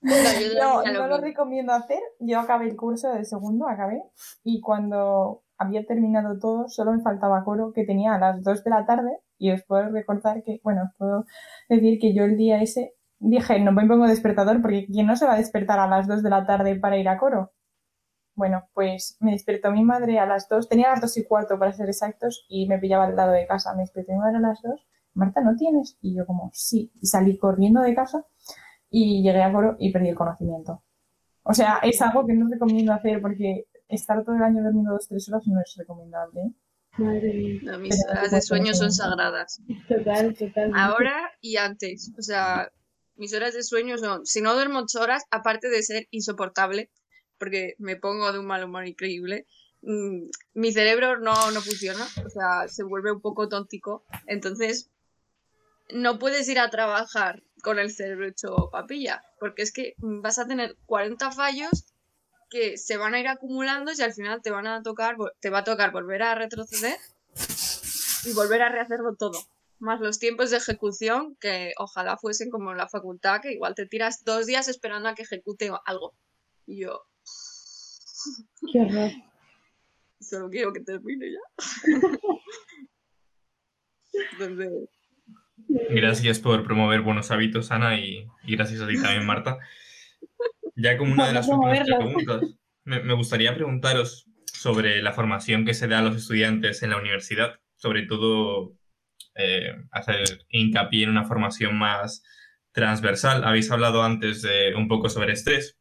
No, 0.00 0.84
yo 0.84 0.92
no 0.92 1.08
lo 1.08 1.18
recomiendo 1.18 1.72
hacer. 1.72 2.00
Yo 2.20 2.38
acabé 2.38 2.66
el 2.66 2.76
curso 2.76 3.12
de 3.12 3.24
segundo, 3.24 3.68
acabé. 3.68 4.02
Y 4.44 4.60
cuando 4.60 5.42
había 5.58 5.84
terminado 5.84 6.38
todo, 6.38 6.68
solo 6.68 6.92
me 6.92 7.02
faltaba 7.02 7.44
coro 7.44 7.72
que 7.72 7.84
tenía 7.84 8.14
a 8.14 8.18
las 8.18 8.42
2 8.42 8.64
de 8.64 8.70
la 8.70 8.86
tarde. 8.86 9.18
Y 9.38 9.52
os 9.52 9.62
puedo 9.64 9.88
recordar 9.90 10.42
que, 10.42 10.60
bueno, 10.64 10.84
os 10.84 10.96
puedo 10.96 11.24
decir 11.68 11.98
que 12.00 12.14
yo 12.14 12.24
el 12.24 12.36
día 12.36 12.62
ese 12.62 12.94
dije, 13.20 13.60
no 13.60 13.72
me 13.72 13.86
pongo 13.86 14.06
despertador 14.06 14.62
porque 14.62 14.86
¿quién 14.86 15.06
no 15.06 15.16
se 15.16 15.26
va 15.26 15.34
a 15.34 15.38
despertar 15.38 15.78
a 15.80 15.88
las 15.88 16.06
2 16.08 16.22
de 16.22 16.30
la 16.30 16.46
tarde 16.46 16.76
para 16.76 16.98
ir 16.98 17.08
a 17.08 17.18
coro? 17.18 17.52
Bueno, 18.34 18.68
pues 18.74 19.16
me 19.20 19.32
despertó 19.32 19.72
mi 19.72 19.84
madre 19.84 20.18
a 20.20 20.26
las 20.26 20.48
2, 20.48 20.68
tenía 20.68 20.90
las 20.90 21.00
2 21.00 21.16
y 21.18 21.24
cuarto 21.26 21.58
para 21.58 21.72
ser 21.72 21.88
exactos 21.88 22.46
y 22.48 22.68
me 22.68 22.78
pillaba 22.78 23.04
al 23.06 23.16
lado 23.16 23.32
de 23.32 23.46
casa. 23.46 23.74
Me 23.74 23.82
despertó 23.82 24.12
mi 24.12 24.18
madre 24.18 24.38
a 24.38 24.40
las 24.40 24.62
2 24.62 24.86
Marta, 25.18 25.40
¿no 25.40 25.56
tienes? 25.56 25.98
Y 26.00 26.16
yo 26.16 26.24
como, 26.26 26.50
sí. 26.54 26.92
Y 27.00 27.06
salí 27.06 27.38
corriendo 27.38 27.82
de 27.82 27.94
casa 27.94 28.24
y 28.88 29.22
llegué 29.22 29.42
a 29.42 29.52
coro 29.52 29.76
y 29.78 29.92
perdí 29.92 30.10
el 30.10 30.14
conocimiento. 30.14 30.84
O 31.42 31.52
sea, 31.54 31.80
es 31.82 32.00
algo 32.02 32.24
que 32.26 32.34
no 32.34 32.48
recomiendo 32.48 32.92
hacer 32.92 33.20
porque 33.20 33.66
estar 33.88 34.24
todo 34.24 34.36
el 34.36 34.42
año 34.42 34.62
durmiendo 34.62 34.92
dos 34.92 35.08
tres 35.08 35.28
horas 35.28 35.46
no 35.46 35.60
es 35.60 35.74
recomendable. 35.76 36.52
Madre 36.96 37.32
mía. 37.32 37.78
mis 37.78 37.96
horas 38.08 38.30
de 38.30 38.42
sueño 38.42 38.74
son 38.74 38.92
sagradas. 38.92 39.60
Total, 39.88 40.34
total. 40.34 40.72
Ahora 40.74 41.30
y 41.40 41.56
antes. 41.56 42.12
O 42.18 42.22
sea, 42.22 42.72
mis 43.16 43.34
horas 43.34 43.54
de 43.54 43.62
sueño 43.62 43.98
son, 43.98 44.26
si 44.26 44.40
no 44.40 44.54
duermo 44.54 44.80
ocho 44.80 45.00
horas, 45.00 45.24
aparte 45.30 45.68
de 45.68 45.82
ser 45.82 46.08
insoportable, 46.10 46.90
porque 47.38 47.74
me 47.78 47.96
pongo 47.96 48.32
de 48.32 48.38
un 48.38 48.46
mal 48.46 48.64
humor 48.64 48.86
increíble, 48.86 49.46
mm, 49.82 50.28
mi 50.54 50.72
cerebro 50.72 51.18
no, 51.18 51.50
no 51.52 51.60
funciona, 51.60 52.04
o 52.24 52.30
sea, 52.30 52.68
se 52.68 52.82
vuelve 52.82 53.12
un 53.12 53.20
poco 53.20 53.48
tóntico. 53.48 54.04
Entonces, 54.26 54.90
no 55.90 56.18
puedes 56.18 56.48
ir 56.48 56.58
a 56.58 56.70
trabajar 56.70 57.42
con 57.62 57.78
el 57.78 57.90
cerebro 57.90 58.26
hecho 58.26 58.70
papilla, 58.70 59.22
porque 59.40 59.62
es 59.62 59.72
que 59.72 59.94
vas 59.98 60.38
a 60.38 60.46
tener 60.46 60.76
40 60.86 61.30
fallos 61.30 61.86
que 62.48 62.76
se 62.76 62.96
van 62.96 63.14
a 63.14 63.20
ir 63.20 63.28
acumulando 63.28 63.92
y 63.96 64.02
al 64.02 64.12
final 64.12 64.42
te 64.42 64.50
van 64.50 64.66
a 64.66 64.82
tocar, 64.82 65.16
te 65.40 65.50
va 65.50 65.58
a 65.58 65.64
tocar 65.64 65.92
volver 65.92 66.22
a 66.22 66.34
retroceder 66.34 66.96
y 68.24 68.32
volver 68.32 68.62
a 68.62 68.68
rehacerlo 68.68 69.14
todo. 69.16 69.38
Más 69.78 70.00
los 70.00 70.18
tiempos 70.18 70.50
de 70.50 70.56
ejecución, 70.56 71.36
que 71.36 71.72
ojalá 71.78 72.16
fuesen 72.16 72.50
como 72.50 72.72
en 72.72 72.78
la 72.78 72.88
facultad, 72.88 73.40
que 73.40 73.52
igual 73.52 73.74
te 73.74 73.86
tiras 73.86 74.24
dos 74.24 74.46
días 74.46 74.66
esperando 74.68 75.08
a 75.08 75.14
que 75.14 75.22
ejecute 75.22 75.70
algo. 75.84 76.14
Y 76.66 76.80
yo. 76.80 77.04
Qué 78.72 78.80
horror. 78.80 79.10
Solo 80.20 80.50
quiero 80.50 80.72
que 80.72 80.80
termine 80.80 81.30
ya. 81.30 81.40
Entonces, 84.32 84.88
Gracias 85.68 86.38
por 86.38 86.64
promover 86.64 87.02
buenos 87.02 87.30
hábitos, 87.30 87.70
Ana, 87.70 88.00
y, 88.00 88.26
gracias 88.46 88.80
a 88.80 88.88
ti 88.88 89.00
también, 89.00 89.26
Marta. 89.26 89.58
Ya 90.80 90.96
como 90.96 91.12
una 91.12 91.26
de 91.26 91.32
las 91.34 91.48
últimas 91.48 91.80
preguntas, 91.84 92.54
me, 92.84 93.12
gustaría 93.14 93.52
preguntaros 93.52 94.26
sobre 94.46 95.02
la 95.02 95.12
formación 95.12 95.64
que 95.64 95.74
se 95.74 95.88
da 95.88 95.98
a 95.98 96.02
los 96.02 96.16
estudiantes 96.16 96.84
en 96.84 96.90
la 96.90 96.98
universidad, 96.98 97.58
sobre 97.74 98.02
todo 98.02 98.76
eh, 99.34 99.74
hacer 99.90 100.46
hincapié 100.48 101.02
en 101.02 101.10
una 101.10 101.24
formación 101.24 101.76
más 101.76 102.22
transversal. 102.70 103.42
Habéis 103.42 103.72
hablado 103.72 104.04
antes 104.04 104.42
de 104.42 104.72
un 104.76 104.86
poco 104.86 105.08
sobre 105.08 105.32
estrés, 105.32 105.76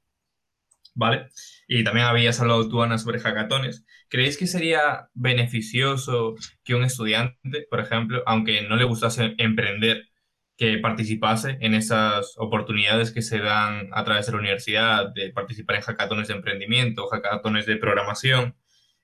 ¿vale? 0.95 1.29
Y 1.67 1.83
también 1.83 2.07
habías 2.07 2.39
hablado 2.41 2.67
tú, 2.67 2.81
Ana, 2.81 2.97
sobre 2.97 3.19
hackatones. 3.19 3.85
¿Creéis 4.09 4.35
que 4.35 4.47
sería 4.47 5.09
beneficioso 5.13 6.33
que 6.63 6.73
un 6.73 6.83
estudiante, 6.83 7.67
por 7.69 7.81
ejemplo, 7.81 8.23
aunque 8.25 8.63
no 8.63 8.75
le 8.75 8.85
gustase 8.85 9.35
emprender, 9.37 10.09
que 10.57 10.79
participase 10.79 11.57
en 11.61 11.75
esas 11.75 12.33
oportunidades 12.37 13.11
que 13.11 13.21
se 13.21 13.39
dan 13.39 13.89
a 13.93 14.03
través 14.03 14.25
de 14.25 14.31
la 14.31 14.39
universidad, 14.39 15.13
de 15.13 15.29
participar 15.29 15.75
en 15.75 15.83
hackatones 15.83 16.27
de 16.27 16.33
emprendimiento, 16.33 17.07
hackatones 17.07 17.67
de 17.67 17.77
programación? 17.77 18.55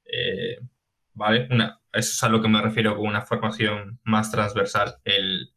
Eh, 0.06 0.58
¿Vale? 1.14 1.47
Una, 1.51 1.80
eso 1.93 2.12
es 2.12 2.24
a 2.24 2.30
lo 2.30 2.41
que 2.41 2.47
me 2.47 2.62
refiero 2.62 2.97
con 2.97 3.06
una 3.06 3.22
formación 3.22 3.99
más 4.04 4.32
transversal, 4.32 4.97
el, 5.04 5.54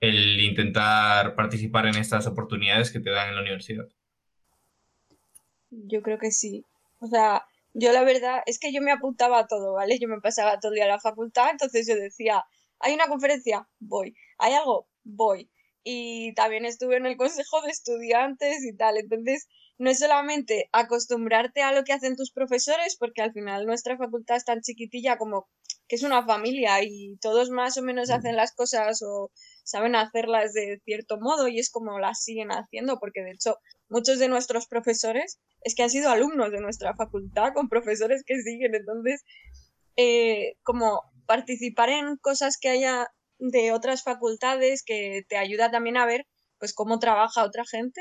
el 0.00 0.40
intentar 0.40 1.36
participar 1.36 1.86
en 1.86 1.94
estas 1.94 2.26
oportunidades 2.26 2.90
que 2.90 2.98
te 2.98 3.10
dan 3.10 3.28
en 3.28 3.36
la 3.36 3.42
universidad. 3.42 3.86
Yo 5.70 6.02
creo 6.02 6.18
que 6.18 6.32
sí. 6.32 6.64
O 6.98 7.06
sea, 7.06 7.44
yo 7.72 7.92
la 7.92 8.02
verdad 8.02 8.42
es 8.46 8.58
que 8.58 8.72
yo 8.72 8.82
me 8.82 8.90
apuntaba 8.90 9.38
a 9.38 9.46
todo, 9.46 9.74
¿vale? 9.74 9.98
Yo 10.00 10.08
me 10.08 10.20
pasaba 10.20 10.58
todo 10.58 10.72
el 10.72 10.76
día 10.76 10.86
a 10.86 10.88
la 10.88 11.00
facultad, 11.00 11.50
entonces 11.50 11.86
yo 11.86 11.94
decía, 11.94 12.44
hay 12.82 12.94
una 12.94 13.08
conferencia, 13.08 13.68
voy, 13.78 14.14
hay 14.38 14.54
algo, 14.54 14.88
voy. 15.04 15.50
Y 15.84 16.34
también 16.34 16.64
estuve 16.64 16.96
en 16.96 17.06
el 17.06 17.16
consejo 17.16 17.60
de 17.62 17.70
estudiantes 17.70 18.64
y 18.64 18.76
tal, 18.76 18.98
entonces 18.98 19.48
no 19.78 19.90
es 19.90 19.98
solamente 19.98 20.68
acostumbrarte 20.72 21.62
a 21.62 21.72
lo 21.72 21.82
que 21.82 21.92
hacen 21.92 22.14
tus 22.16 22.30
profesores, 22.30 22.96
porque 22.96 23.22
al 23.22 23.32
final 23.32 23.66
nuestra 23.66 23.96
facultad 23.96 24.36
es 24.36 24.44
tan 24.44 24.60
chiquitilla 24.60 25.16
como 25.16 25.48
que 25.88 25.96
es 25.96 26.04
una 26.04 26.24
familia 26.24 26.82
y 26.82 27.16
todos 27.20 27.50
más 27.50 27.76
o 27.78 27.82
menos 27.82 28.10
hacen 28.10 28.36
las 28.36 28.54
cosas 28.54 29.02
o 29.02 29.30
saben 29.64 29.96
hacerlas 29.96 30.52
de 30.52 30.80
cierto 30.84 31.18
modo 31.18 31.48
y 31.48 31.58
es 31.58 31.70
como 31.70 31.98
las 31.98 32.22
siguen 32.22 32.50
haciendo, 32.50 32.98
porque 32.98 33.22
de 33.22 33.32
hecho 33.32 33.56
muchos 33.88 34.18
de 34.18 34.28
nuestros 34.28 34.66
profesores 34.66 35.40
es 35.62 35.74
que 35.74 35.82
han 35.82 35.90
sido 35.90 36.10
alumnos 36.10 36.50
de 36.50 36.60
nuestra 36.60 36.94
facultad 36.94 37.52
con 37.52 37.68
profesores 37.68 38.22
que 38.24 38.40
siguen, 38.40 38.74
entonces 38.74 39.24
eh, 39.96 40.56
como 40.62 41.02
participar 41.26 41.90
en 41.90 42.16
cosas 42.16 42.58
que 42.60 42.68
haya 42.68 43.08
de 43.38 43.72
otras 43.72 44.02
facultades 44.02 44.82
que 44.84 45.24
te 45.28 45.36
ayuda 45.36 45.70
también 45.70 45.96
a 45.96 46.06
ver 46.06 46.26
pues 46.58 46.74
cómo 46.74 47.00
trabaja 47.00 47.44
otra 47.44 47.64
gente, 47.64 48.00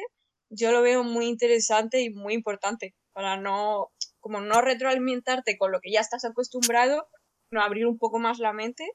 yo 0.50 0.72
lo 0.72 0.84
veo 0.84 1.04
muy 1.04 1.26
interesante 1.26 2.02
y 2.02 2.12
muy 2.12 2.34
importante 2.36 2.94
para 3.12 3.38
no 3.38 3.90
como 4.20 4.40
no 4.40 4.62
retroalimentarte 4.62 5.58
con 5.58 5.72
lo 5.72 5.80
que 5.80 5.92
ya 5.92 6.00
estás 6.00 6.26
acostumbrado, 6.26 7.08
no 7.50 7.62
abrir 7.62 7.88
un 7.88 7.98
poco 7.98 8.20
más 8.20 8.38
la 8.38 8.54
mente 8.54 8.88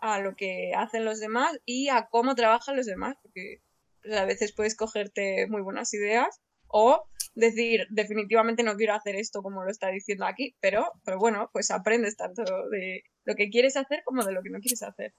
a 0.00 0.18
lo 0.18 0.34
que 0.34 0.72
hacen 0.74 1.04
los 1.04 1.20
demás 1.20 1.58
y 1.66 1.88
a 1.88 2.08
cómo 2.10 2.34
trabajan 2.34 2.76
los 2.76 2.86
demás, 2.86 3.16
porque 3.22 3.58
pues, 4.02 4.16
a 4.16 4.24
veces 4.24 4.54
puedes 4.54 4.76
cogerte 4.76 5.46
muy 5.46 5.60
buenas 5.60 5.92
ideas 5.92 6.40
o 6.68 7.04
decir 7.34 7.86
definitivamente 7.90 8.62
no 8.62 8.76
quiero 8.76 8.94
hacer 8.94 9.16
esto 9.16 9.42
como 9.42 9.62
lo 9.62 9.70
está 9.70 9.88
diciendo 9.88 10.24
aquí, 10.24 10.56
pero, 10.60 10.90
pero 11.04 11.18
bueno, 11.18 11.50
pues 11.52 11.70
aprendes 11.70 12.16
tanto 12.16 12.42
de 12.70 13.02
lo 13.24 13.34
que 13.34 13.50
quieres 13.50 13.76
hacer 13.76 14.02
como 14.04 14.24
de 14.24 14.32
lo 14.32 14.42
que 14.42 14.50
no 14.50 14.60
quieres 14.60 14.82
hacer. 14.82 15.14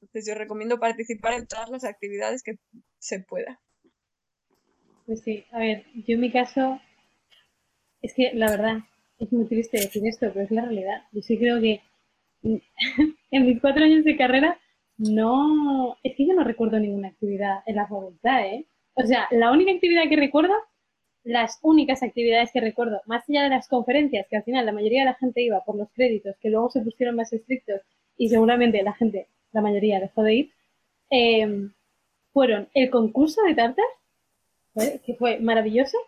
Entonces 0.00 0.26
yo 0.26 0.34
recomiendo 0.34 0.78
participar 0.78 1.34
en 1.34 1.46
todas 1.46 1.70
las 1.70 1.84
actividades 1.84 2.42
que 2.42 2.58
se 2.98 3.20
pueda. 3.20 3.60
Pues 5.06 5.22
sí, 5.22 5.44
a 5.52 5.58
ver, 5.58 5.84
yo 5.94 6.14
en 6.14 6.20
mi 6.20 6.32
caso, 6.32 6.80
es 8.02 8.12
que 8.14 8.32
la 8.34 8.50
verdad, 8.50 8.78
es 9.18 9.32
muy 9.32 9.46
triste 9.46 9.78
decir 9.78 10.06
esto, 10.06 10.30
pero 10.32 10.44
es 10.44 10.50
la 10.50 10.62
realidad. 10.62 11.02
Yo 11.12 11.22
sí 11.22 11.38
creo 11.38 11.60
que 11.60 11.80
en 12.42 13.46
mis 13.46 13.60
cuatro 13.60 13.84
años 13.84 14.04
de 14.04 14.16
carrera, 14.16 14.58
no, 14.98 15.96
es 16.02 16.16
que 16.16 16.26
yo 16.26 16.34
no 16.34 16.44
recuerdo 16.44 16.78
ninguna 16.78 17.08
actividad 17.08 17.60
en 17.66 17.76
la 17.76 17.86
facultad, 17.86 18.46
¿eh? 18.46 18.66
O 18.94 19.02
sea, 19.02 19.28
la 19.30 19.52
única 19.52 19.72
actividad 19.72 20.08
que 20.08 20.16
recuerdo, 20.16 20.54
las 21.26 21.58
únicas 21.62 22.04
actividades 22.04 22.52
que 22.52 22.60
recuerdo, 22.60 23.00
más 23.06 23.28
allá 23.28 23.42
de 23.42 23.50
las 23.50 23.68
conferencias, 23.68 24.28
que 24.30 24.36
al 24.36 24.44
final 24.44 24.64
la 24.64 24.72
mayoría 24.72 25.00
de 25.00 25.06
la 25.06 25.14
gente 25.14 25.42
iba 25.42 25.64
por 25.64 25.76
los 25.76 25.90
créditos, 25.92 26.36
que 26.40 26.50
luego 26.50 26.70
se 26.70 26.80
pusieron 26.82 27.16
más 27.16 27.32
estrictos 27.32 27.80
y 28.16 28.28
seguramente 28.28 28.82
la 28.84 28.94
gente, 28.94 29.26
la 29.52 29.60
mayoría 29.60 29.98
dejó 29.98 30.22
de 30.22 30.34
ir, 30.34 30.50
em, 31.10 31.72
fueron 32.32 32.68
el 32.74 32.90
concurso 32.90 33.42
de 33.42 33.54
tartas, 33.54 33.86
que 35.04 35.14
fue 35.14 35.40
maravilloso, 35.40 35.98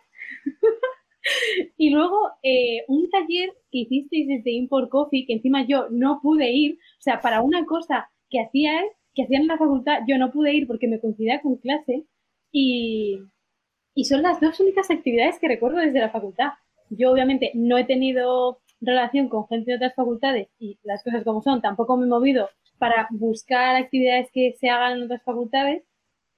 y 1.77 1.89
luego 1.89 2.31
eh, 2.41 2.85
un 2.87 3.09
taller 3.09 3.49
que 3.71 3.79
hicisteis 3.79 4.27
desde 4.27 4.51
Import 4.51 4.89
Coffee, 4.89 5.25
que 5.25 5.33
encima 5.33 5.65
yo 5.67 5.87
no 5.89 6.21
pude 6.21 6.49
ir, 6.51 6.75
o 6.99 7.01
sea, 7.01 7.19
para 7.19 7.41
una 7.41 7.65
cosa 7.65 8.09
que 8.29 8.39
hacía 8.39 8.81
que 9.15 9.23
hacían 9.23 9.41
en 9.41 9.47
la 9.47 9.57
facultad, 9.57 9.99
yo 10.07 10.17
no 10.17 10.31
pude 10.31 10.53
ir 10.53 10.67
porque 10.67 10.87
me 10.87 11.01
coincidía 11.01 11.41
con 11.41 11.57
clase 11.57 12.05
y, 12.51 13.19
y 13.93 14.05
son 14.05 14.21
las 14.21 14.39
dos 14.39 14.59
únicas 14.59 14.89
actividades 14.89 15.39
que 15.39 15.47
recuerdo 15.47 15.77
desde 15.77 15.99
la 15.99 16.09
facultad. 16.09 16.49
Yo 16.89 17.11
obviamente 17.11 17.51
no 17.53 17.77
he 17.77 17.85
tenido 17.85 18.59
relación 18.81 19.29
con 19.29 19.47
gente 19.47 19.71
de 19.71 19.77
otras 19.77 19.95
facultades 19.95 20.47
y 20.57 20.79
las 20.83 21.03
cosas 21.03 21.23
como 21.23 21.41
son, 21.41 21.61
tampoco 21.61 21.97
me 21.97 22.05
he 22.05 22.09
movido 22.09 22.49
para 22.77 23.07
buscar 23.11 23.75
actividades 23.75 24.29
que 24.31 24.55
se 24.59 24.69
hagan 24.69 24.97
en 24.97 25.03
otras 25.03 25.23
facultades, 25.23 25.83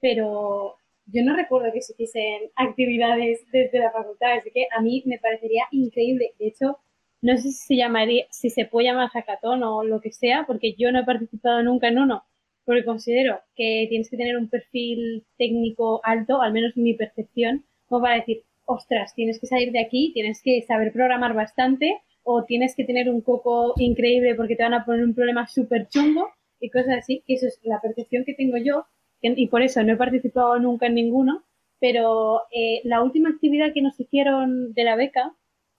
pero 0.00 0.76
yo 1.06 1.24
no 1.24 1.36
recuerdo 1.36 1.72
que 1.72 1.80
se 1.80 2.50
actividades 2.56 3.46
desde 3.52 3.78
la 3.78 3.92
facultad, 3.92 4.32
así 4.32 4.50
que 4.52 4.66
a 4.76 4.80
mí 4.80 5.02
me 5.06 5.18
parecería 5.18 5.64
increíble. 5.70 6.34
De 6.38 6.48
hecho, 6.48 6.78
no 7.22 7.36
sé 7.36 7.42
si 7.42 7.52
se 7.52 7.76
llamaría, 7.76 8.26
si 8.30 8.50
se 8.50 8.66
puede 8.66 8.88
llamar 8.88 9.10
hackathon 9.10 9.62
o 9.62 9.84
lo 9.84 10.00
que 10.00 10.12
sea, 10.12 10.44
porque 10.46 10.74
yo 10.76 10.90
no 10.90 11.00
he 11.00 11.04
participado 11.04 11.62
nunca 11.62 11.88
en 11.88 11.98
uno, 11.98 12.24
porque 12.64 12.84
considero 12.84 13.40
que 13.54 13.86
tienes 13.88 14.10
que 14.10 14.16
tener 14.16 14.36
un 14.36 14.48
perfil 14.48 15.24
técnico 15.38 16.00
alto, 16.04 16.40
al 16.42 16.52
menos 16.52 16.76
en 16.76 16.84
mi 16.84 16.94
percepción, 16.94 17.64
como 17.86 18.02
para 18.02 18.16
decir, 18.16 18.44
ostras, 18.64 19.14
tienes 19.14 19.40
que 19.40 19.46
salir 19.46 19.72
de 19.72 19.80
aquí, 19.80 20.12
tienes 20.14 20.40
que 20.42 20.62
saber 20.62 20.92
programar 20.92 21.34
bastante, 21.34 22.00
o 22.24 22.44
tienes 22.44 22.74
que 22.76 22.84
tener 22.84 23.10
un 23.10 23.20
coco 23.20 23.74
increíble 23.76 24.34
porque 24.34 24.56
te 24.56 24.62
van 24.62 24.74
a 24.74 24.84
poner 24.84 25.04
un 25.04 25.14
problema 25.14 25.46
súper 25.46 25.88
chungo 25.88 26.28
y 26.60 26.70
cosas 26.70 26.98
así, 26.98 27.22
que 27.26 27.34
eso 27.34 27.46
es 27.46 27.58
la 27.62 27.80
percepción 27.80 28.24
que 28.24 28.34
tengo 28.34 28.56
yo 28.58 28.86
y 29.22 29.46
por 29.48 29.62
eso 29.62 29.82
no 29.82 29.92
he 29.92 29.96
participado 29.96 30.58
nunca 30.58 30.86
en 30.86 30.94
ninguno, 30.94 31.44
pero 31.80 32.42
eh, 32.50 32.80
la 32.84 33.02
última 33.02 33.30
actividad 33.30 33.72
que 33.72 33.82
nos 33.82 33.98
hicieron 33.98 34.72
de 34.72 34.84
la 34.84 34.96
beca 34.96 35.34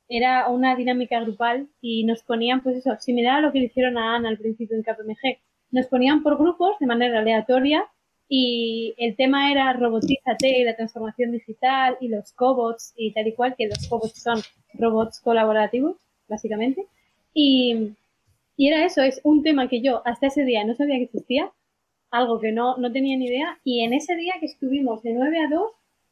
era 0.07 0.49
una 0.49 0.75
dinámica 0.75 1.19
grupal 1.21 1.69
y 1.81 2.05
nos 2.05 2.23
ponían, 2.23 2.61
pues 2.61 2.77
eso, 2.77 2.95
similar 2.99 3.37
a 3.37 3.41
lo 3.41 3.51
que 3.51 3.59
le 3.59 3.65
hicieron 3.65 3.97
a 3.97 4.15
Ana 4.15 4.29
al 4.29 4.37
principio 4.37 4.77
en 4.77 4.83
KPMG. 4.83 5.39
Nos 5.73 5.87
ponían 5.87 6.21
por 6.21 6.37
grupos 6.37 6.77
de 6.79 6.85
manera 6.85 7.19
aleatoria 7.19 7.83
y 8.29 8.93
el 8.97 9.15
tema 9.15 9.51
era 9.51 9.73
robotízate 9.73 10.59
y 10.59 10.63
la 10.63 10.75
transformación 10.75 11.31
digital 11.31 11.97
y 11.99 12.09
los 12.09 12.31
cobots 12.33 12.93
y 12.95 13.11
tal 13.11 13.27
y 13.27 13.33
cual, 13.33 13.55
que 13.57 13.67
los 13.67 13.87
cobots 13.89 14.21
son 14.21 14.39
robots 14.75 15.19
colaborativos, 15.19 15.97
básicamente. 16.27 16.85
Y, 17.33 17.89
y 18.55 18.67
era 18.67 18.85
eso, 18.85 19.01
es 19.01 19.19
un 19.23 19.41
tema 19.41 19.67
que 19.67 19.81
yo 19.81 20.03
hasta 20.05 20.27
ese 20.27 20.45
día 20.45 20.63
no 20.63 20.75
sabía 20.75 20.97
que 20.97 21.05
existía 21.05 21.51
algo 22.11 22.39
que 22.39 22.51
no, 22.51 22.77
no 22.77 22.91
tenía 22.91 23.17
ni 23.17 23.25
idea. 23.25 23.59
Y 23.63 23.81
en 23.81 23.93
ese 23.93 24.15
día 24.15 24.35
que 24.39 24.45
estuvimos 24.45 25.01
de 25.01 25.13
9 25.13 25.39
a 25.39 25.49
2, 25.49 25.71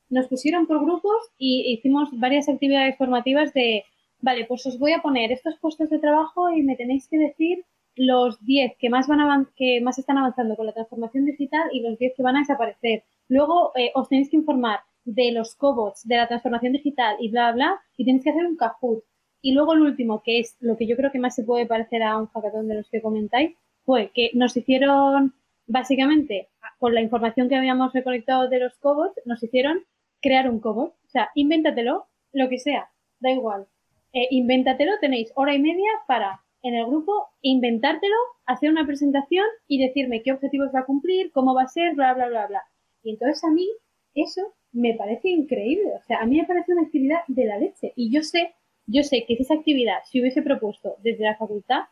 nos 0.10 0.28
pusieron 0.28 0.66
por 0.66 0.84
grupos 0.84 1.30
y 1.38 1.72
hicimos 1.72 2.10
varias 2.14 2.50
actividades 2.50 2.98
formativas 2.98 3.54
de, 3.54 3.86
vale, 4.22 4.46
pues 4.46 4.66
os 4.66 4.80
voy 4.80 4.94
a 4.94 5.04
poner 5.04 5.32
estos 5.32 5.60
puestos 5.60 5.92
de 5.92 6.00
trabajo 6.00 6.52
y 6.52 6.64
me 6.64 6.76
tenéis 6.76 7.08
que 7.08 7.20
decir 7.20 7.64
los 7.96 8.44
10 8.46 8.74
que 8.80 8.90
más, 8.90 9.08
van 9.08 9.48
que 9.56 9.82
más 9.82 10.00
están 10.00 10.18
avanzando 10.18 10.56
con 10.56 10.66
la 10.66 10.74
transformación 10.74 11.26
digital 11.26 11.70
y 11.72 11.82
los 11.82 11.98
10 11.98 12.14
que 12.16 12.24
van 12.24 12.38
a 12.38 12.40
desaparecer. 12.40 13.04
Luego 13.28 13.72
eh, 13.76 13.92
os 13.96 14.10
tenéis 14.10 14.30
que 14.30 14.38
informar 14.38 14.80
de 15.04 15.32
los 15.32 15.56
cobots, 15.56 16.08
de 16.08 16.18
la 16.18 16.28
transformación 16.28 16.74
digital 16.74 17.18
y 17.20 17.30
bla, 17.30 17.52
bla, 17.52 17.80
y 17.98 18.06
tenéis 18.06 18.24
que 18.24 18.30
hacer 18.30 18.46
un 18.46 18.58
Kahoot. 18.58 19.04
Y 19.42 19.54
luego 19.54 19.74
el 19.74 19.82
último, 19.82 20.22
que 20.22 20.40
es 20.40 20.56
lo 20.60 20.78
que 20.78 20.88
yo 20.88 20.96
creo 20.96 21.12
que 21.12 21.20
más 21.20 21.36
se 21.36 21.44
puede 21.44 21.66
parecer 21.66 22.04
a 22.04 22.18
un 22.18 22.28
hackathon 22.28 22.68
de 22.68 22.76
los 22.76 22.90
que 22.90 23.02
comentáis, 23.02 23.58
fue 23.84 24.12
que 24.14 24.30
nos 24.34 24.56
hicieron 24.56 25.34
básicamente, 25.72 26.50
con 26.80 26.94
la 26.94 27.02
información 27.02 27.50
que 27.50 27.56
habíamos 27.56 27.94
recolectado 27.94 28.50
de 28.50 28.60
los 28.60 28.78
cobots, 28.78 29.20
nos 29.26 29.42
hicieron 29.42 29.86
crear 30.22 30.50
un 30.50 30.60
cobot. 30.60 30.94
O 31.06 31.10
sea, 31.10 31.30
invéntatelo, 31.36 32.08
lo 32.34 32.50
que 32.50 32.60
sea, 32.60 32.90
da 33.20 33.32
igual. 33.32 33.68
Eh, 34.14 34.28
invéntatelo, 34.32 35.00
tenéis 35.00 35.32
hora 35.36 35.54
y 35.54 35.60
media 35.60 35.90
para, 36.08 36.42
en 36.64 36.76
el 36.76 36.86
grupo, 36.86 37.28
inventártelo, 37.42 38.16
hacer 38.46 38.70
una 38.70 38.86
presentación 38.86 39.46
y 39.68 39.86
decirme 39.86 40.22
qué 40.24 40.32
objetivos 40.32 40.70
va 40.74 40.82
a 40.82 40.86
cumplir, 40.86 41.32
cómo 41.32 41.54
va 41.54 41.64
a 41.64 41.68
ser, 41.68 41.96
bla, 41.96 42.14
bla, 42.14 42.28
bla, 42.30 42.48
bla. 42.48 42.64
Y 43.04 43.12
entonces 43.12 43.44
a 43.44 43.50
mí 43.50 43.68
eso 44.14 44.54
me 44.72 44.94
parece 44.94 45.30
increíble. 45.30 45.92
O 45.96 46.04
sea, 46.04 46.20
a 46.20 46.26
mí 46.26 46.38
me 46.38 46.46
parece 46.46 46.74
una 46.74 46.84
actividad 46.84 47.20
de 47.28 47.46
la 47.46 47.58
leche. 47.58 47.94
Y 47.96 48.12
yo 48.12 48.22
sé, 48.22 48.54
yo 48.86 49.04
sé 49.04 49.26
que 49.28 49.36
si 49.36 49.44
esa 49.44 49.56
actividad 49.56 50.04
se 50.06 50.20
hubiese 50.22 50.42
propuesto 50.42 50.96
desde 51.04 51.24
la 51.24 51.38
facultad, 51.38 51.84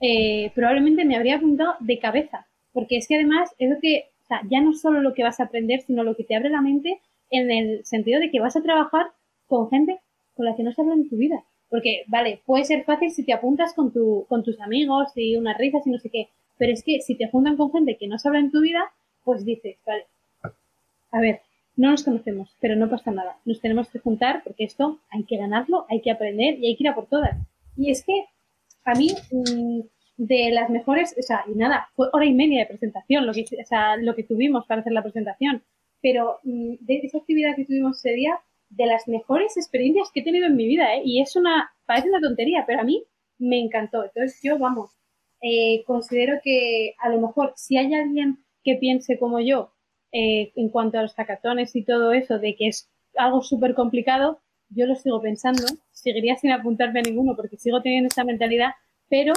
eh, 0.00 0.52
probablemente 0.54 1.04
me 1.04 1.16
habría 1.16 1.36
apuntado 1.36 1.74
de 1.80 1.98
cabeza 1.98 2.46
porque 2.76 2.98
es 2.98 3.08
que 3.08 3.14
además 3.14 3.54
es 3.58 3.70
lo 3.70 3.80
que, 3.80 4.10
o 4.22 4.26
sea, 4.26 4.42
ya 4.50 4.60
no 4.60 4.74
solo 4.74 5.00
lo 5.00 5.14
que 5.14 5.22
vas 5.22 5.40
a 5.40 5.44
aprender, 5.44 5.80
sino 5.80 6.02
lo 6.02 6.14
que 6.14 6.24
te 6.24 6.36
abre 6.36 6.50
la 6.50 6.60
mente 6.60 7.00
en 7.30 7.50
el 7.50 7.86
sentido 7.86 8.20
de 8.20 8.30
que 8.30 8.38
vas 8.38 8.54
a 8.54 8.62
trabajar 8.62 9.06
con 9.46 9.70
gente 9.70 9.98
con 10.34 10.44
la 10.44 10.54
que 10.54 10.62
no 10.62 10.70
se 10.72 10.82
habla 10.82 10.92
en 10.92 11.08
tu 11.08 11.16
vida. 11.16 11.42
Porque, 11.68 12.04
vale, 12.06 12.40
puede 12.46 12.64
ser 12.64 12.84
fácil 12.84 13.10
si 13.10 13.24
te 13.24 13.32
apuntas 13.32 13.74
con, 13.74 13.92
tu, 13.92 14.24
con 14.28 14.44
tus 14.44 14.60
amigos 14.60 15.08
y 15.16 15.36
unas 15.36 15.58
risas 15.58 15.86
y 15.86 15.90
no 15.90 15.98
sé 15.98 16.10
qué, 16.10 16.28
pero 16.58 16.72
es 16.72 16.82
que 16.82 17.00
si 17.00 17.16
te 17.16 17.28
juntan 17.28 17.56
con 17.56 17.72
gente 17.72 17.96
que 17.96 18.08
no 18.08 18.16
habla 18.24 18.38
en 18.38 18.50
tu 18.50 18.60
vida, 18.60 18.92
pues 19.24 19.44
dices, 19.44 19.76
vale, 19.84 20.06
a 21.10 21.20
ver, 21.20 21.40
no 21.76 21.90
nos 21.90 22.04
conocemos, 22.04 22.56
pero 22.60 22.76
no 22.76 22.88
pasa 22.88 23.10
nada. 23.10 23.38
Nos 23.44 23.60
tenemos 23.60 23.88
que 23.90 23.98
juntar 23.98 24.42
porque 24.44 24.64
esto 24.64 25.00
hay 25.10 25.24
que 25.24 25.36
ganarlo, 25.36 25.86
hay 25.88 26.00
que 26.00 26.10
aprender 26.10 26.58
y 26.58 26.68
hay 26.68 26.76
que 26.76 26.84
ir 26.84 26.88
a 26.88 26.94
por 26.94 27.06
todas. 27.06 27.36
Y 27.76 27.90
es 27.90 28.04
que 28.04 28.24
a 28.84 28.94
mí 28.94 29.10
mm, 29.30 29.80
de 30.16 30.50
las 30.52 30.70
mejores, 30.70 31.14
o 31.18 31.22
sea, 31.22 31.44
y 31.46 31.56
nada, 31.56 31.88
fue 31.94 32.08
hora 32.12 32.24
y 32.24 32.32
media 32.32 32.60
de 32.60 32.66
presentación 32.66 33.26
lo 33.26 33.32
que, 33.32 33.42
o 33.42 33.66
sea, 33.66 33.96
lo 33.96 34.14
que 34.14 34.22
tuvimos 34.22 34.66
para 34.66 34.80
hacer 34.80 34.92
la 34.92 35.02
presentación, 35.02 35.62
pero 36.00 36.38
mm, 36.44 36.76
de 36.80 37.00
esa 37.02 37.18
actividad 37.18 37.54
que 37.54 37.66
tuvimos 37.66 37.98
ese 37.98 38.14
día, 38.14 38.38
de 38.68 38.86
las 38.86 39.08
mejores 39.08 39.56
experiencias 39.56 40.10
que 40.12 40.20
he 40.20 40.24
tenido 40.24 40.46
en 40.46 40.56
mi 40.56 40.66
vida, 40.66 40.96
¿eh? 40.96 41.02
y 41.04 41.20
es 41.20 41.36
una, 41.36 41.70
parece 41.86 42.08
una 42.08 42.20
tontería, 42.20 42.64
pero 42.66 42.80
a 42.80 42.84
mí 42.84 43.04
me 43.38 43.60
encantó. 43.60 44.04
Entonces 44.04 44.40
yo, 44.42 44.58
vamos, 44.58 44.90
eh, 45.42 45.84
considero 45.86 46.40
que 46.42 46.94
a 46.98 47.08
lo 47.08 47.20
mejor 47.20 47.52
si 47.56 47.76
hay 47.76 47.92
alguien 47.94 48.44
que 48.64 48.76
piense 48.76 49.18
como 49.18 49.40
yo 49.40 49.72
eh, 50.12 50.52
en 50.56 50.70
cuanto 50.70 50.98
a 50.98 51.02
los 51.02 51.14
hackatones 51.14 51.76
y 51.76 51.84
todo 51.84 52.12
eso, 52.12 52.38
de 52.38 52.56
que 52.56 52.68
es 52.68 52.90
algo 53.16 53.42
súper 53.42 53.74
complicado, 53.74 54.40
yo 54.70 54.86
lo 54.86 54.96
sigo 54.96 55.20
pensando, 55.20 55.64
seguiría 55.92 56.36
sin 56.36 56.50
apuntarme 56.50 57.00
a 57.00 57.02
ninguno 57.02 57.36
porque 57.36 57.56
sigo 57.56 57.82
teniendo 57.82 58.08
esa 58.08 58.24
mentalidad, 58.24 58.72
pero 59.08 59.34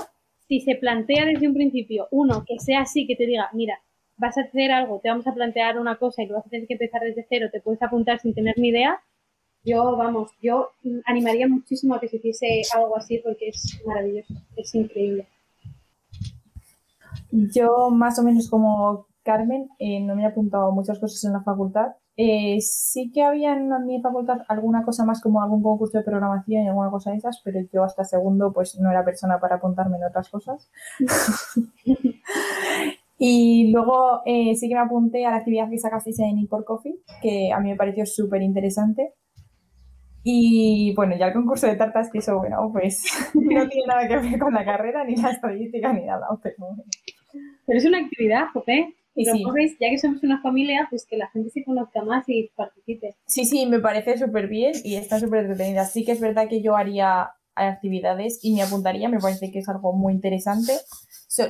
si 0.48 0.62
se 0.62 0.76
plantea 0.76 1.26
desde 1.26 1.48
un 1.48 1.54
principio, 1.54 2.08
uno, 2.12 2.44
que 2.48 2.60
sea 2.60 2.82
así, 2.82 3.06
que 3.06 3.16
te 3.16 3.28
diga, 3.28 3.50
mira, 3.54 3.80
vas 4.18 4.38
a 4.38 4.42
hacer 4.42 4.72
algo, 4.72 5.00
te 5.00 5.10
vamos 5.10 5.28
a 5.28 5.34
plantear 5.34 5.80
una 5.80 5.98
cosa 5.98 6.24
y 6.24 6.28
lo 6.28 6.36
vas 6.36 6.48
a 6.48 6.50
tener 6.50 6.68
que 6.68 6.74
empezar 6.74 7.02
desde 7.02 7.26
cero, 7.30 7.50
te 7.52 7.62
puedes 7.62 7.82
apuntar 7.82 8.20
sin 8.20 8.34
tener 8.34 8.58
ni 8.58 8.70
idea, 8.70 9.00
yo, 9.64 9.96
vamos, 9.98 10.32
yo 10.42 10.70
animaría 11.06 11.48
muchísimo 11.48 11.96
a 11.96 12.00
que 12.00 12.08
se 12.08 12.18
hiciese 12.18 12.62
algo 12.76 12.98
así 12.98 13.20
porque 13.24 13.50
es 13.50 13.82
maravilloso, 13.86 14.34
es 14.56 14.76
increíble. 14.76 15.28
Yo 17.32 17.90
más 17.92 18.18
o 18.20 18.24
menos 18.24 18.50
como 18.50 19.08
Carmen, 19.24 19.70
eh, 19.78 20.00
no 20.02 20.16
me 20.16 20.24
he 20.24 20.26
apuntado 20.26 20.72
muchas 20.72 21.00
cosas 21.00 21.24
en 21.26 21.34
la 21.34 21.42
facultad. 21.42 21.94
Eh, 22.18 22.60
sí 22.62 23.12
que 23.14 23.24
había 23.24 23.54
en 23.54 23.70
mi 23.86 24.02
facultad 24.02 24.40
alguna 24.48 24.84
cosa 24.84 25.06
más 25.06 25.22
como 25.22 25.42
algún 25.42 25.64
concurso 25.64 25.98
de 25.98 26.04
programación 26.04 26.64
y 26.64 26.68
alguna 26.68 26.90
cosa 26.90 27.12
de 27.12 27.18
esas, 27.18 27.42
pero 27.44 27.60
yo 27.72 27.84
hasta 27.84 28.04
segundo 28.04 28.52
pues 28.52 28.78
no 28.80 28.92
era 28.92 29.06
persona 29.06 29.40
para 29.40 29.56
apuntarme 29.56 29.98
en 29.98 30.06
otras 30.06 30.30
cosas. 30.30 30.70
y 33.18 33.72
luego 33.72 34.22
eh, 34.26 34.56
sí 34.56 34.68
que 34.68 34.76
me 34.76 34.82
apunté 34.82 35.26
a 35.26 35.32
la 35.32 35.38
actividad 35.38 35.70
que 35.70 35.78
sacasteis 35.78 36.20
en 36.20 36.40
Import 36.40 36.66
Coffee, 36.66 37.00
que 37.22 37.54
a 37.54 37.60
mí 37.60 37.70
me 37.70 37.78
pareció 37.78 38.06
súper 38.06 38.42
interesante. 38.42 39.14
Y 40.24 40.94
bueno, 40.96 41.16
ya 41.18 41.28
el 41.28 41.34
concurso 41.34 41.68
de 41.68 41.76
tartas, 41.76 42.10
que 42.12 42.20
eso, 42.20 42.38
bueno, 42.38 42.70
pues 42.72 43.04
no 43.34 43.68
tiene 43.68 43.88
nada 43.88 44.08
que 44.08 44.18
ver 44.18 44.40
con 44.40 44.54
la 44.54 44.66
carrera, 44.66 45.04
ni 45.04 45.16
la 45.16 45.32
estadística, 45.32 45.94
ni 45.94 46.06
nada. 46.06 46.28
Pero, 46.44 46.56
pero 47.66 47.78
es 47.78 47.86
una 47.86 48.00
actividad, 48.00 48.48
Jope. 48.54 48.96
Y 49.16 49.26
sí. 49.26 49.44
ya 49.82 49.90
que 49.90 49.98
somos 49.98 50.24
una 50.24 50.42
familia, 50.42 50.88
pues 50.90 51.06
que 51.06 51.18
la 51.18 51.28
gente 51.30 51.50
se 51.50 51.64
conozca 51.66 52.04
más 52.04 52.24
y 52.28 52.52
participe. 52.56 53.16
Sí, 53.26 53.44
sí, 53.44 53.66
me 53.66 53.80
parece 53.80 54.18
súper 54.18 54.48
bien 54.48 54.72
y 54.84 54.96
está 54.96 55.20
súper 55.20 55.42
entretenida. 55.42 55.84
Sí 55.86 56.06
que 56.06 56.14
es 56.14 56.22
verdad 56.22 56.48
que 56.48 56.62
yo 56.62 56.78
haría 56.78 57.32
actividades 57.68 58.40
y 58.42 58.54
me 58.54 58.62
apuntaría, 58.62 59.10
me 59.10 59.20
parece 59.20 59.52
que 59.52 59.60
es 59.60 59.70
algo 59.70 59.94
muy 59.94 60.14
interesante. 60.14 60.74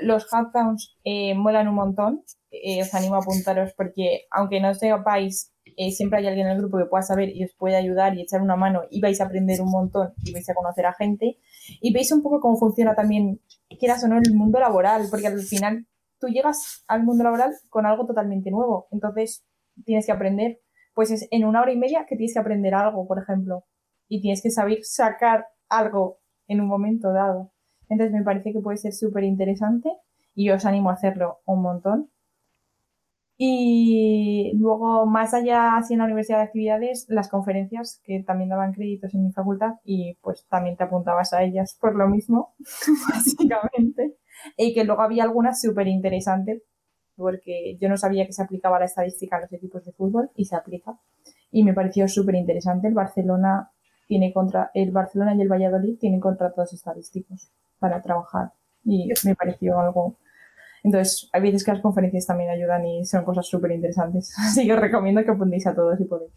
los 0.02 0.26
hackathons 0.26 0.98
eh, 1.04 1.36
molan 1.36 1.68
un 1.68 1.76
montón, 1.76 2.24
eh, 2.52 2.82
os 2.82 2.94
animo 2.94 3.16
a 3.16 3.20
apuntaros 3.20 3.74
porque 3.78 4.26
aunque 4.32 4.60
no 4.60 4.74
sepáis, 4.74 5.54
eh, 5.82 5.92
siempre 5.92 6.20
hay 6.20 6.28
alguien 6.28 6.48
en 6.48 6.52
el 6.52 6.60
grupo 6.60 6.78
que 6.78 6.88
pueda 6.88 7.04
saber 7.04 7.30
y 7.34 7.42
os 7.46 7.54
puede 7.54 7.78
ayudar 7.78 8.14
y 8.14 8.22
echar 8.22 8.42
una 8.42 8.58
mano 8.58 8.82
y 8.92 9.00
vais 9.00 9.22
a 9.22 9.24
aprender 9.24 9.62
un 9.62 9.72
montón 9.72 10.12
y 10.26 10.34
vais 10.34 10.50
a 10.50 10.54
conocer 10.54 10.86
a 10.86 10.92
gente. 10.92 11.38
Y 11.80 11.94
veis 11.94 12.12
un 12.12 12.22
poco 12.22 12.42
cómo 12.42 12.58
funciona 12.58 12.96
también, 12.96 13.40
quieras 13.80 14.04
o 14.04 14.10
no, 14.10 14.18
el 14.18 14.34
mundo 14.34 14.60
laboral, 14.60 15.08
porque 15.10 15.28
al 15.28 15.40
final 15.40 15.88
tú 16.20 16.28
llegas 16.28 16.84
al 16.90 17.06
mundo 17.06 17.24
laboral 17.24 17.54
con 17.70 17.86
algo 17.86 18.06
totalmente 18.06 18.52
nuevo. 18.52 18.90
Entonces, 18.92 19.46
tienes 19.86 20.06
que 20.06 20.12
aprender, 20.12 20.60
pues 20.96 21.12
es 21.12 21.30
en 21.32 21.46
una 21.46 21.62
hora 21.62 21.72
y 21.72 21.78
media 21.78 22.06
que 22.10 22.18
tienes 22.18 22.34
que 22.34 22.40
aprender 22.40 22.74
algo, 22.74 23.08
por 23.08 23.18
ejemplo, 23.18 23.64
y 24.10 24.20
tienes 24.20 24.42
que 24.44 24.52
saber 24.52 24.80
sacar 24.84 25.46
algo 25.70 26.20
en 26.50 26.60
un 26.60 26.68
momento 26.68 27.14
dado. 27.14 27.54
Entonces, 27.88 28.14
me 28.14 28.24
parece 28.24 28.52
que 28.52 28.60
puede 28.60 28.76
ser 28.76 28.92
súper 28.92 29.24
interesante 29.24 29.90
y 30.36 30.48
yo 30.48 30.56
os 30.56 30.66
animo 30.66 30.90
a 30.90 30.96
hacerlo 30.96 31.40
un 31.46 31.62
montón. 31.62 32.12
Y 33.42 34.52
luego, 34.58 35.06
más 35.06 35.34
allá, 35.34 35.78
así 35.78 35.94
en 35.94 36.00
la 36.00 36.06
Universidad 36.06 36.40
de 36.40 36.44
Actividades, 36.44 37.06
las 37.08 37.30
conferencias 37.30 38.02
que 38.04 38.22
también 38.22 38.50
daban 38.50 38.74
créditos 38.74 39.14
en 39.14 39.24
mi 39.24 39.32
facultad 39.32 39.76
y 39.86 40.16
pues 40.22 40.46
también 40.50 40.76
te 40.76 40.84
apuntabas 40.84 41.32
a 41.32 41.42
ellas 41.44 41.78
por 41.80 41.96
lo 41.96 42.10
mismo, 42.10 42.54
básicamente 43.14 44.18
y 44.58 44.74
que 44.74 44.84
luego 44.84 45.02
había 45.02 45.24
algunas 45.24 45.62
súper 45.62 45.88
interesantes 45.88 46.64
porque 47.16 47.78
yo 47.82 47.90
no 47.90 47.98
sabía 47.98 48.26
que 48.26 48.34
se 48.34 48.42
aplicaba 48.42 48.80
la 48.80 48.86
estadística 48.86 49.36
a 49.36 49.42
los 49.42 49.52
equipos 49.52 49.84
de 49.84 49.92
fútbol 49.92 50.32
y 50.36 50.46
se 50.46 50.56
aplica. 50.56 50.98
Y 51.52 51.64
me 51.64 51.74
pareció 51.74 52.08
súper 52.08 52.36
interesante. 52.36 52.88
El 52.88 52.94
Barcelona 52.94 53.72
tiene 54.08 54.32
contra, 54.32 54.72
el 54.74 54.92
Barcelona 54.92 55.36
y 55.36 55.42
el 55.42 55.50
Valladolid 55.50 55.98
tienen 56.00 56.22
contratos 56.22 56.72
estadísticos 56.72 57.52
para 57.78 58.02
trabajar. 58.02 58.54
Y 58.86 59.10
me 59.26 59.36
pareció 59.36 59.78
algo. 59.78 60.16
Entonces, 60.84 61.30
hay 61.34 61.42
veces 61.42 61.64
que 61.64 61.72
las 61.72 61.82
conferencias 61.82 62.26
también 62.26 62.50
ayudan 62.50 62.86
y 62.86 63.06
son 63.06 63.24
cosas 63.24 63.48
súper 63.48 63.72
interesantes. 63.72 64.34
Así 64.38 64.66
que 64.66 64.74
os 64.74 64.80
recomiendo 64.80 65.24
que 65.24 65.32
apuntéis 65.32 65.68
a 65.68 65.76
todos 65.76 65.98
si 65.98 66.06
podéis. 66.06 66.32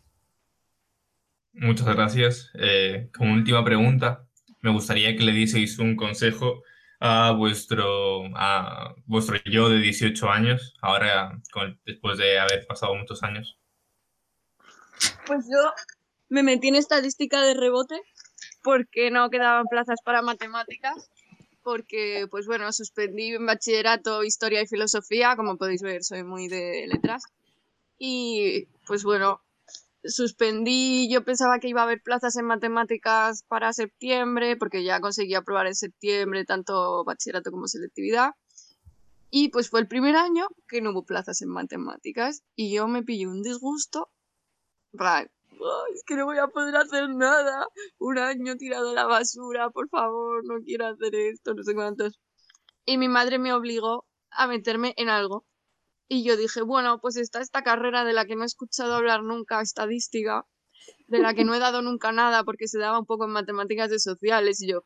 Muchas 1.53 1.95
gracias. 1.95 2.51
Eh, 2.55 3.11
como 3.17 3.35
última 3.35 3.65
pregunta, 3.65 4.25
me 4.61 4.73
gustaría 4.73 5.17
que 5.17 5.25
le 5.25 5.33
dieseis 5.33 5.79
un 5.79 5.97
consejo 5.97 6.63
a 7.05 7.33
vuestro, 7.33 8.23
a 8.37 8.95
vuestro 9.07 9.37
yo 9.45 9.69
de 9.69 9.81
18 9.81 10.31
años, 10.31 10.75
ahora 10.81 11.37
después 11.85 12.17
de 12.17 12.39
haber 12.39 12.65
pasado 12.65 12.95
muchos 12.95 13.25
años? 13.25 13.59
Pues 15.27 15.47
yo 15.51 15.73
me 16.29 16.45
metí 16.45 16.69
en 16.69 16.77
estadística 16.77 17.43
de 17.43 17.55
rebote 17.55 18.01
porque 18.63 19.11
no 19.11 19.31
quedaban 19.31 19.67
plazas 19.67 19.99
para 20.05 20.23
matemáticas, 20.23 21.11
porque 21.63 22.27
pues 22.31 22.47
bueno, 22.47 22.73
suspendí 22.73 23.35
en 23.35 23.47
bachillerato 23.47 24.25
historia 24.25 24.63
y 24.63 24.67
filosofía, 24.67 25.37
como 25.37 25.57
podéis 25.57 25.83
ver 25.83 26.05
soy 26.05 26.25
muy 26.25 26.49
de 26.49 26.87
letras, 26.89 27.25
y 27.99 28.67
pues 28.87 29.05
bueno, 29.05 29.41
suspendí, 30.05 31.09
yo 31.11 31.25
pensaba 31.25 31.59
que 31.59 31.69
iba 31.69 31.81
a 31.83 31.85
haber 31.85 32.03
plazas 32.03 32.37
en 32.37 32.47
matemáticas 32.47 33.45
para 33.45 33.73
septiembre, 33.73 34.57
porque 34.57 34.85
ya 34.85 35.01
conseguí 35.01 35.35
aprobar 35.35 35.67
en 35.67 35.75
septiembre 35.75 36.45
tanto 36.45 37.05
bachillerato 37.05 37.51
como 37.51 37.69
selectividad. 37.69 38.33
Y 39.31 39.49
pues 39.49 39.71
fue 39.71 39.81
el 39.81 39.89
primer 39.89 40.17
año 40.17 40.49
que 40.69 40.83
no 40.83 40.91
hubo 40.91 41.05
plazas 41.05 41.41
en 41.43 41.49
matemáticas 41.49 42.43
y 42.55 42.75
yo 42.75 42.87
me 42.87 43.03
pillé 43.03 43.27
un 43.27 43.43
disgusto. 43.43 44.11
Es 45.95 46.03
que 46.07 46.17
no 46.17 46.27
voy 46.27 46.39
a 46.39 46.49
poder 46.49 46.77
hacer 46.77 47.09
nada. 47.11 47.67
Un 47.99 48.19
año 48.19 48.57
tirado 48.57 48.91
a 48.91 48.95
la 48.95 49.07
basura, 49.07 49.71
por 49.71 49.89
favor, 49.89 50.45
no 50.45 50.61
quiero 50.65 50.87
hacer 50.87 51.15
esto, 51.15 51.55
no 51.55 51.63
sé 51.63 51.75
cuántos. 51.75 52.21
Y 52.85 52.99
mi 52.99 53.09
madre 53.09 53.39
me 53.39 53.53
obligó 53.53 54.07
a 54.31 54.47
meterme 54.47 54.95
en 54.97 55.09
algo 55.09 55.47
y 56.09 56.25
yo 56.25 56.37
dije, 56.37 56.63
bueno, 56.63 57.01
pues 57.01 57.17
está 57.17 57.41
esta 57.41 57.63
carrera 57.63 58.05
de 58.05 58.13
la 58.13 58.27
que 58.27 58.37
no 58.37 58.43
he 58.43 58.47
escuchado 58.47 58.95
hablar 58.95 59.23
nunca, 59.23 59.63
estadística, 59.63 60.45
de 61.07 61.19
la 61.21 61.33
que 61.33 61.45
no 61.45 61.55
he 61.55 61.59
dado 61.59 61.81
nunca 61.81 62.13
nada 62.13 62.45
porque 62.45 62.69
se 62.69 62.79
daba 62.79 62.99
un 62.99 63.07
poco 63.07 63.25
en 63.25 63.31
matemáticas 63.31 63.89
de 63.89 63.99
sociales. 63.99 64.61
Y 64.63 64.73
yo, 64.73 64.85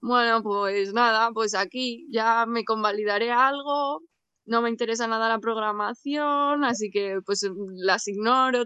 bueno, 0.00 0.42
pues 0.42 0.92
nada, 0.92 1.32
pues 1.32 1.54
aquí 1.54 2.06
ya 2.10 2.46
me 2.46 2.64
convalidaré 2.64 3.32
algo, 3.32 4.02
no 4.44 4.62
me 4.62 4.70
interesa 4.70 5.06
nada 5.06 5.28
la 5.28 5.40
programación, 5.40 6.64
así 6.64 6.90
que 6.90 7.18
pues 7.24 7.44
las 7.74 8.06
ignoro. 8.06 8.64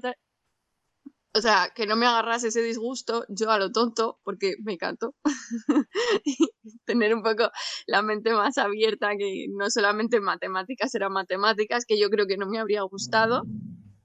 O 1.36 1.40
sea, 1.40 1.72
que 1.74 1.86
no 1.86 1.96
me 1.96 2.06
agarras 2.06 2.44
ese 2.44 2.62
disgusto, 2.62 3.24
yo 3.28 3.50
a 3.50 3.58
lo 3.58 3.72
tonto, 3.72 4.20
porque 4.22 4.54
me 4.62 4.78
canto. 4.78 5.16
Tener 6.84 7.12
un 7.12 7.24
poco 7.24 7.50
la 7.88 8.02
mente 8.02 8.32
más 8.32 8.56
abierta, 8.56 9.10
que 9.18 9.46
no 9.50 9.68
solamente 9.68 10.20
matemáticas 10.20 10.94
eran 10.94 11.12
matemáticas, 11.12 11.86
que 11.86 11.98
yo 11.98 12.08
creo 12.08 12.28
que 12.28 12.36
no 12.36 12.46
me 12.46 12.60
habría 12.60 12.82
gustado, 12.82 13.42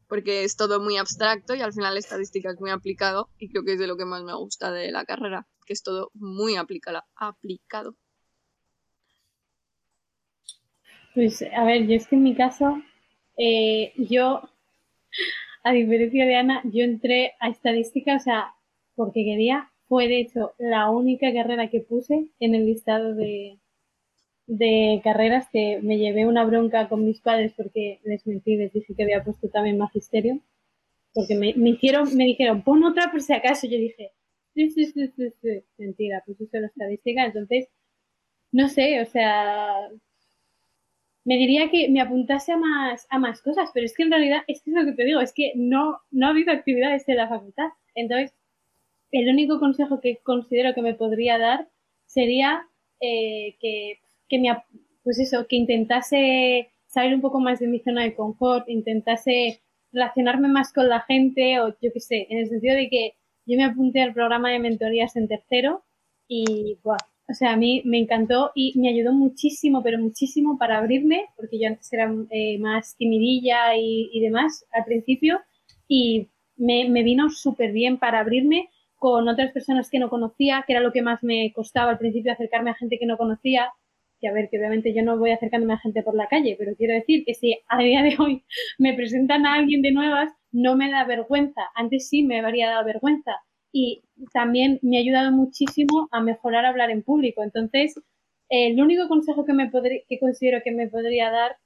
porque 0.08 0.44
es 0.44 0.56
todo 0.56 0.82
muy 0.82 0.98
abstracto 0.98 1.54
y 1.54 1.62
al 1.62 1.72
final 1.72 1.94
la 1.94 2.00
estadística 2.00 2.50
es 2.50 2.60
muy 2.60 2.72
aplicado 2.72 3.30
y 3.38 3.50
creo 3.50 3.64
que 3.64 3.74
es 3.74 3.80
de 3.80 3.86
lo 3.86 3.96
que 3.96 4.06
más 4.06 4.24
me 4.24 4.34
gusta 4.34 4.72
de 4.72 4.92
la 4.92 5.06
carrera, 5.06 5.46
que 5.68 5.74
es 5.74 5.84
todo 5.84 6.10
muy 6.16 6.56
aplicado. 6.56 7.04
Pues 11.14 11.44
a 11.44 11.64
ver, 11.64 11.86
yo 11.86 11.94
es 11.94 12.08
que 12.08 12.16
en 12.16 12.24
mi 12.24 12.36
caso, 12.36 12.82
eh, 13.38 13.94
yo 13.98 14.42
a 15.64 15.74
diferencia 15.74 16.26
de 16.26 16.36
Ana, 16.36 16.62
yo 16.66 16.84
entré 16.84 17.34
a 17.40 17.50
estadística, 17.50 18.16
o 18.16 18.20
sea, 18.20 18.54
porque 18.96 19.24
quería, 19.24 19.72
fue 19.88 20.08
de 20.08 20.20
hecho 20.20 20.54
la 20.58 20.90
única 20.90 21.34
carrera 21.34 21.70
que 21.70 21.82
puse 21.82 22.28
en 22.40 22.56
el 22.56 22.66
listado 22.66 23.16
de, 23.16 23.60
carreras 25.04 25.48
que 25.52 25.80
me 25.82 25.98
llevé 25.98 26.26
una 26.26 26.44
bronca 26.44 26.90
con 26.90 27.06
mis 27.06 27.22
padres 27.22 27.54
porque 27.56 28.00
les 28.04 28.26
mentí, 28.26 28.56
les 28.56 28.74
dije 28.74 28.96
que 28.96 29.04
había 29.04 29.24
puesto 29.24 29.48
también 29.50 29.78
magisterio, 29.78 30.40
porque 31.14 31.36
me, 31.36 31.70
hicieron, 31.70 32.16
me 32.16 32.26
dijeron, 32.26 32.64
pon 32.64 32.84
otra 32.84 33.12
por 33.12 33.22
si 33.22 33.34
acaso, 33.34 33.68
yo 33.68 33.78
dije, 33.78 34.12
sí, 34.54 34.70
sí, 34.72 34.86
sí, 34.86 35.08
sí, 35.16 35.30
sí. 35.42 35.64
mentira, 35.78 36.24
eso 36.28 36.46
la 36.54 36.68
estadística, 36.68 37.26
entonces, 37.26 37.68
no 38.52 38.70
sé, 38.70 39.02
o 39.02 39.06
sea, 39.06 39.90
me 41.30 41.38
diría 41.38 41.70
que 41.70 41.90
me 41.90 42.02
apuntase 42.02 42.54
a 42.54 42.58
más, 42.58 43.06
a 43.12 43.20
más 43.20 43.40
cosas, 43.44 43.70
pero 43.72 43.86
es 43.86 43.96
que 43.96 44.02
en 44.02 44.10
realidad 44.10 44.42
es 44.48 44.64
que 44.64 44.72
es 44.72 44.76
lo 44.76 44.84
que 44.84 44.94
te 44.94 45.06
digo, 45.06 45.22
es 45.22 45.32
que 45.32 45.52
no, 45.56 46.00
no 46.10 46.26
ha 46.26 46.32
habido 46.32 46.52
actividades 46.52 47.08
en 47.08 47.18
la 47.18 47.30
facultad. 47.30 47.68
Entonces, 47.94 48.34
el 49.12 49.30
único 49.30 49.60
consejo 49.60 50.02
que 50.02 50.18
considero 50.24 50.74
que 50.74 50.82
me 50.82 50.96
podría 50.96 51.38
dar 51.38 51.70
sería 52.08 52.66
eh, 53.00 53.58
que, 53.62 54.00
que 54.28 54.40
me, 54.40 54.58
pues 55.04 55.20
eso, 55.20 55.46
que 55.48 55.58
intentase 55.58 56.72
salir 56.88 57.14
un 57.14 57.22
poco 57.22 57.40
más 57.40 57.60
de 57.60 57.68
mi 57.68 57.80
zona 57.80 58.02
de 58.02 58.16
confort, 58.16 58.68
intentase 58.68 59.62
relacionarme 59.92 60.48
más 60.48 60.74
con 60.74 60.90
la 60.90 61.02
gente 61.02 61.60
o 61.60 61.70
yo 61.80 61.94
qué 61.94 62.00
sé, 62.00 62.26
en 62.32 62.40
el 62.40 62.50
sentido 62.50 62.76
de 62.76 62.90
que 62.90 63.14
yo 63.46 63.56
me 63.56 63.66
apunté 63.66 64.02
al 64.02 64.16
programa 64.16 64.50
de 64.50 64.58
mentorías 64.58 65.16
en 65.16 65.28
tercero 65.28 65.84
y 66.28 66.80
buah, 66.84 66.98
o 67.30 67.34
sea, 67.34 67.54
a 67.54 67.58
mí 67.58 67.84
me 67.86 68.00
encantó 68.00 68.52
y 68.56 68.78
me 68.80 68.90
ayudó 68.90 69.14
muchísimo, 69.14 69.84
pero 69.84 70.00
muchísimo 70.00 70.58
para 70.58 70.80
abrirme, 70.80 71.28
porque 71.36 71.60
yo 71.60 71.68
antes 71.68 71.92
era 71.94 72.12
eh, 72.32 72.58
más 72.60 72.96
timidilla 72.98 73.76
y, 73.78 74.20
demás 74.20 74.66
al 74.72 74.84
principio, 74.86 75.40
y 75.88 76.30
me, 76.58 76.90
me 76.90 77.04
vino 77.04 77.30
súper 77.30 77.72
bien 77.72 78.00
para 78.00 78.20
abrirme 78.20 78.70
con 78.96 79.30
otras 79.30 79.52
personas 79.52 79.90
que 79.92 80.00
no 80.00 80.10
conocía, 80.10 80.64
que 80.66 80.74
era 80.74 80.82
lo 80.82 80.92
que 80.92 81.04
más 81.04 81.24
me 81.24 81.54
costaba 81.54 81.92
al 81.92 82.00
principio 82.00 82.32
acercarme 82.32 82.72
a 82.72 82.76
gente 82.76 82.98
que 83.00 83.06
no 83.06 83.18
conocía. 83.18 83.70
Y 84.22 84.28
a 84.28 84.34
ver, 84.34 84.50
que 84.50 84.58
obviamente 84.58 84.94
yo 84.94 85.04
no 85.04 85.18
voy 85.18 85.32
acercándome 85.32 85.74
a 85.74 85.80
gente 85.80 86.04
por 86.04 86.16
la 86.16 86.28
calle, 86.28 86.56
pero 86.60 86.76
quiero 86.76 86.94
decir 86.94 87.24
que 87.26 87.36
si 87.36 87.58
a 87.70 87.80
día 87.82 88.04
de 88.04 88.16
hoy 88.20 88.44
me 88.80 88.94
presentan 88.94 89.46
a 89.46 89.54
alguien 89.54 89.82
de 89.82 89.92
nuevas, 89.92 90.34
no 90.52 90.76
me 90.76 90.92
da 90.92 91.06
vergüenza. 91.06 91.62
Antes 91.76 92.10
sí 92.10 92.24
me 92.24 92.40
habría 92.40 92.70
dado 92.70 92.86
vergüenza 92.86 93.34
y 93.72 94.02
también 94.34 94.80
me 94.82 94.98
ha 94.98 95.02
ayudado 95.02 95.32
muchísimo 95.32 96.08
a 96.12 96.22
mejorar 96.22 96.66
hablar 96.66 96.90
en 96.92 97.04
público. 97.04 97.44
Entonces, 97.44 97.96
el 98.50 98.82
único 98.82 99.08
consejo 99.08 99.46
que, 99.46 99.54
me 99.54 99.70
que 99.72 100.20
considero 100.20 100.62
que 100.64 100.72
me 100.72 100.88
podría 100.88 101.30
dar 101.30 101.58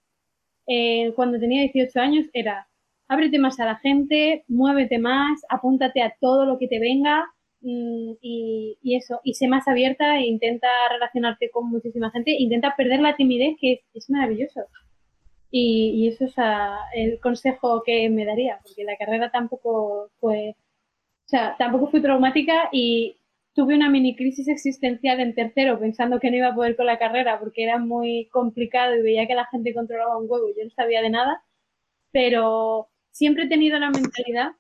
eh, 0.68 1.14
cuando 1.16 1.40
tenía 1.40 1.62
18 1.62 2.00
años 2.00 2.26
era 2.34 2.68
ábrete 3.08 3.40
más 3.40 3.60
a 3.60 3.66
la 3.66 3.78
gente, 3.78 4.44
muévete 4.48 4.98
más, 5.00 5.42
apúntate 5.50 6.02
a 6.02 6.16
todo 6.20 6.46
lo 6.46 6.58
que 6.58 6.68
te 6.68 6.80
venga 6.80 7.26
mm, 7.62 8.14
y, 8.22 8.78
eso, 8.96 9.20
y 9.24 9.34
sé 9.36 9.48
más 9.48 9.68
abierta 9.68 10.18
e 10.20 10.28
intenta 10.28 10.68
relacionarte 10.92 11.50
con 11.52 11.70
muchísima 11.70 12.12
gente, 12.12 12.32
intenta 12.38 12.76
perder 12.76 13.02
la 13.02 13.16
timidez, 13.16 13.58
que 13.60 13.82
es, 13.94 14.10
maravilloso. 14.10 14.62
Y, 15.52 16.08
eso 16.08 16.26
es 16.26 16.36
el 16.96 17.20
consejo 17.20 17.84
que 17.86 18.10
me 18.10 18.26
daría, 18.26 18.60
porque 18.64 18.84
la 18.84 18.98
carrera 18.98 19.32
tampoco 19.32 20.10
fue, 20.20 20.56
sea, 21.34 21.56
tampoco 21.58 21.88
fue 21.88 22.02
traumática 22.02 22.70
y 22.72 23.18
tuve 23.54 23.76
una 23.76 23.90
mini 23.90 24.16
crisis 24.16 24.48
existencial 24.48 25.20
en 25.20 25.34
tercero 25.34 25.80
pensando 25.80 26.20
que 26.20 26.30
no 26.30 26.38
iba 26.38 26.50
a 26.50 26.56
poder 26.56 26.76
con 26.76 26.86
la 26.86 27.00
carrera 27.00 27.40
porque 27.40 27.64
era 27.64 27.80
muy 27.80 28.28
complicado 28.32 28.96
y 28.96 29.02
veía 29.02 29.28
que 29.28 29.36
la 29.36 29.46
gente 29.48 29.74
controlaba 29.74 30.18
un 30.18 30.30
huevo 30.30 30.50
y 30.50 30.56
yo 30.58 30.64
no 30.64 30.70
sabía 30.72 31.02
de 31.02 31.10
nada, 31.10 31.44
pero 32.12 32.90
siempre 33.12 33.46
he 33.46 33.50
tenido 33.50 33.80
la 33.80 33.90
mentalidad, 33.90 34.52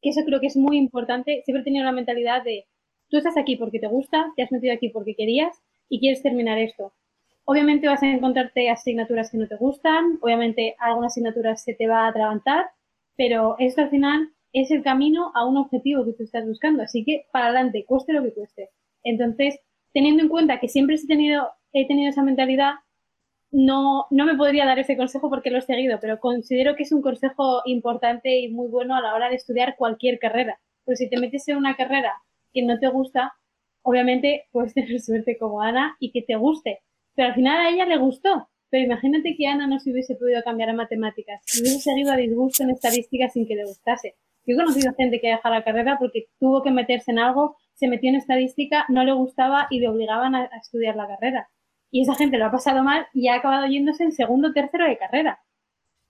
que 0.00 0.10
eso 0.10 0.22
creo 0.24 0.40
que 0.40 0.46
es 0.46 0.56
muy 0.56 0.76
importante, 0.76 1.42
siempre 1.44 1.62
he 1.62 1.64
tenido 1.64 1.84
la 1.84 1.92
mentalidad 1.92 2.42
de 2.44 2.66
tú 3.08 3.16
estás 3.16 3.36
aquí 3.36 3.56
porque 3.56 3.80
te 3.80 3.88
gusta, 3.88 4.32
te 4.36 4.42
has 4.42 4.52
metido 4.52 4.74
aquí 4.74 4.90
porque 4.90 5.14
querías 5.14 5.56
y 5.88 6.00
quieres 6.00 6.22
terminar 6.22 6.58
esto. 6.58 6.92
Obviamente 7.44 7.88
vas 7.88 8.02
a 8.02 8.06
encontrarte 8.06 8.70
asignaturas 8.70 9.30
que 9.30 9.38
no 9.38 9.48
te 9.48 9.56
gustan, 9.56 10.18
obviamente 10.20 10.76
algunas 10.78 11.12
asignaturas 11.12 11.62
se 11.62 11.74
te 11.74 11.86
va 11.86 12.06
a 12.06 12.08
atragantar, 12.08 12.66
pero 13.16 13.56
esto 13.58 13.82
al 13.82 13.90
final 13.90 14.35
es 14.62 14.70
el 14.70 14.82
camino 14.82 15.32
a 15.34 15.44
un 15.44 15.58
objetivo 15.58 16.04
que 16.04 16.14
tú 16.14 16.22
estás 16.22 16.46
buscando. 16.46 16.82
Así 16.82 17.04
que 17.04 17.26
para 17.30 17.46
adelante, 17.46 17.84
cueste 17.86 18.14
lo 18.14 18.22
que 18.22 18.32
cueste. 18.32 18.70
Entonces, 19.04 19.60
teniendo 19.92 20.22
en 20.22 20.30
cuenta 20.30 20.60
que 20.60 20.68
siempre 20.68 20.96
he 20.96 21.06
tenido, 21.06 21.52
esa 21.72 22.22
mentalidad, 22.22 22.74
no, 23.50 24.06
no 24.10 24.24
me 24.24 24.34
podría 24.34 24.64
dar 24.64 24.78
ese 24.78 24.96
consejo 24.96 25.28
porque 25.28 25.50
lo 25.50 25.58
he 25.58 25.62
seguido, 25.62 25.98
pero 26.00 26.20
considero 26.20 26.74
que 26.74 26.84
es 26.84 26.92
un 26.92 27.02
consejo 27.02 27.60
importante 27.66 28.40
y 28.40 28.48
muy 28.48 28.68
bueno 28.68 28.96
a 28.96 29.02
la 29.02 29.14
hora 29.14 29.28
de 29.28 29.36
estudiar 29.36 29.76
cualquier 29.76 30.18
carrera. 30.18 30.58
Pues 30.84 30.98
si 30.98 31.10
te 31.10 31.18
metes 31.18 31.46
en 31.48 31.58
una 31.58 31.76
carrera 31.76 32.14
que 32.54 32.62
no 32.62 32.78
te 32.78 32.88
gusta, 32.88 33.34
obviamente 33.82 34.46
puedes 34.52 34.72
tener 34.72 35.00
suerte 35.00 35.36
como 35.38 35.60
Ana 35.60 35.96
y 36.00 36.12
que 36.12 36.22
te 36.22 36.36
guste. 36.36 36.80
Pero 37.14 37.28
al 37.28 37.34
final 37.34 37.58
a 37.58 37.70
ella 37.70 37.84
le 37.84 37.98
gustó. 37.98 38.48
Pero 38.70 38.84
imagínate 38.84 39.36
que 39.36 39.46
Ana 39.46 39.66
no 39.66 39.78
se 39.78 39.92
hubiese 39.92 40.16
podido 40.16 40.42
cambiar 40.42 40.70
a 40.70 40.74
matemáticas, 40.74 41.40
hubiese 41.60 41.78
seguido 41.78 42.12
a 42.12 42.16
disgusto 42.16 42.64
en 42.64 42.70
estadística 42.70 43.28
sin 43.28 43.46
que 43.46 43.54
le 43.54 43.64
gustase. 43.64 44.16
Yo 44.46 44.54
he 44.54 44.56
conocido 44.56 44.94
gente 44.94 45.20
que 45.20 45.28
deja 45.28 45.50
la 45.50 45.64
carrera 45.64 45.98
porque 45.98 46.28
tuvo 46.38 46.62
que 46.62 46.70
meterse 46.70 47.10
en 47.10 47.18
algo, 47.18 47.56
se 47.74 47.88
metió 47.88 48.08
en 48.10 48.16
estadística, 48.16 48.84
no 48.88 49.04
le 49.04 49.12
gustaba 49.12 49.66
y 49.70 49.80
le 49.80 49.88
obligaban 49.88 50.34
a, 50.34 50.44
estudiar 50.62 50.96
la 50.96 51.08
carrera. 51.08 51.48
Y 51.90 52.02
esa 52.02 52.14
gente 52.14 52.38
lo 52.38 52.46
ha 52.46 52.50
pasado 52.52 52.82
mal 52.82 53.06
y 53.12 53.28
ha 53.28 53.36
acabado 53.36 53.66
yéndose 53.66 54.04
en 54.04 54.12
segundo 54.12 54.48
o 54.48 54.52
tercero 54.52 54.86
de 54.86 54.98
carrera. 54.98 55.40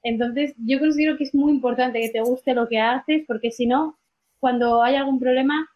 Entonces, 0.03 0.55
yo 0.59 0.79
considero 0.79 1.17
que 1.17 1.25
es 1.25 1.35
muy 1.35 1.53
importante 1.53 2.01
que 2.01 2.11
te 2.11 2.21
guste 2.21 2.55
lo 2.55 2.69
que 2.69 2.79
haces, 2.81 3.25
porque 3.27 3.51
si 3.51 3.67
no, 3.67 3.99
cuando 4.39 4.83
hay 4.83 4.97
algún 4.97 5.19
problema, 5.19 5.69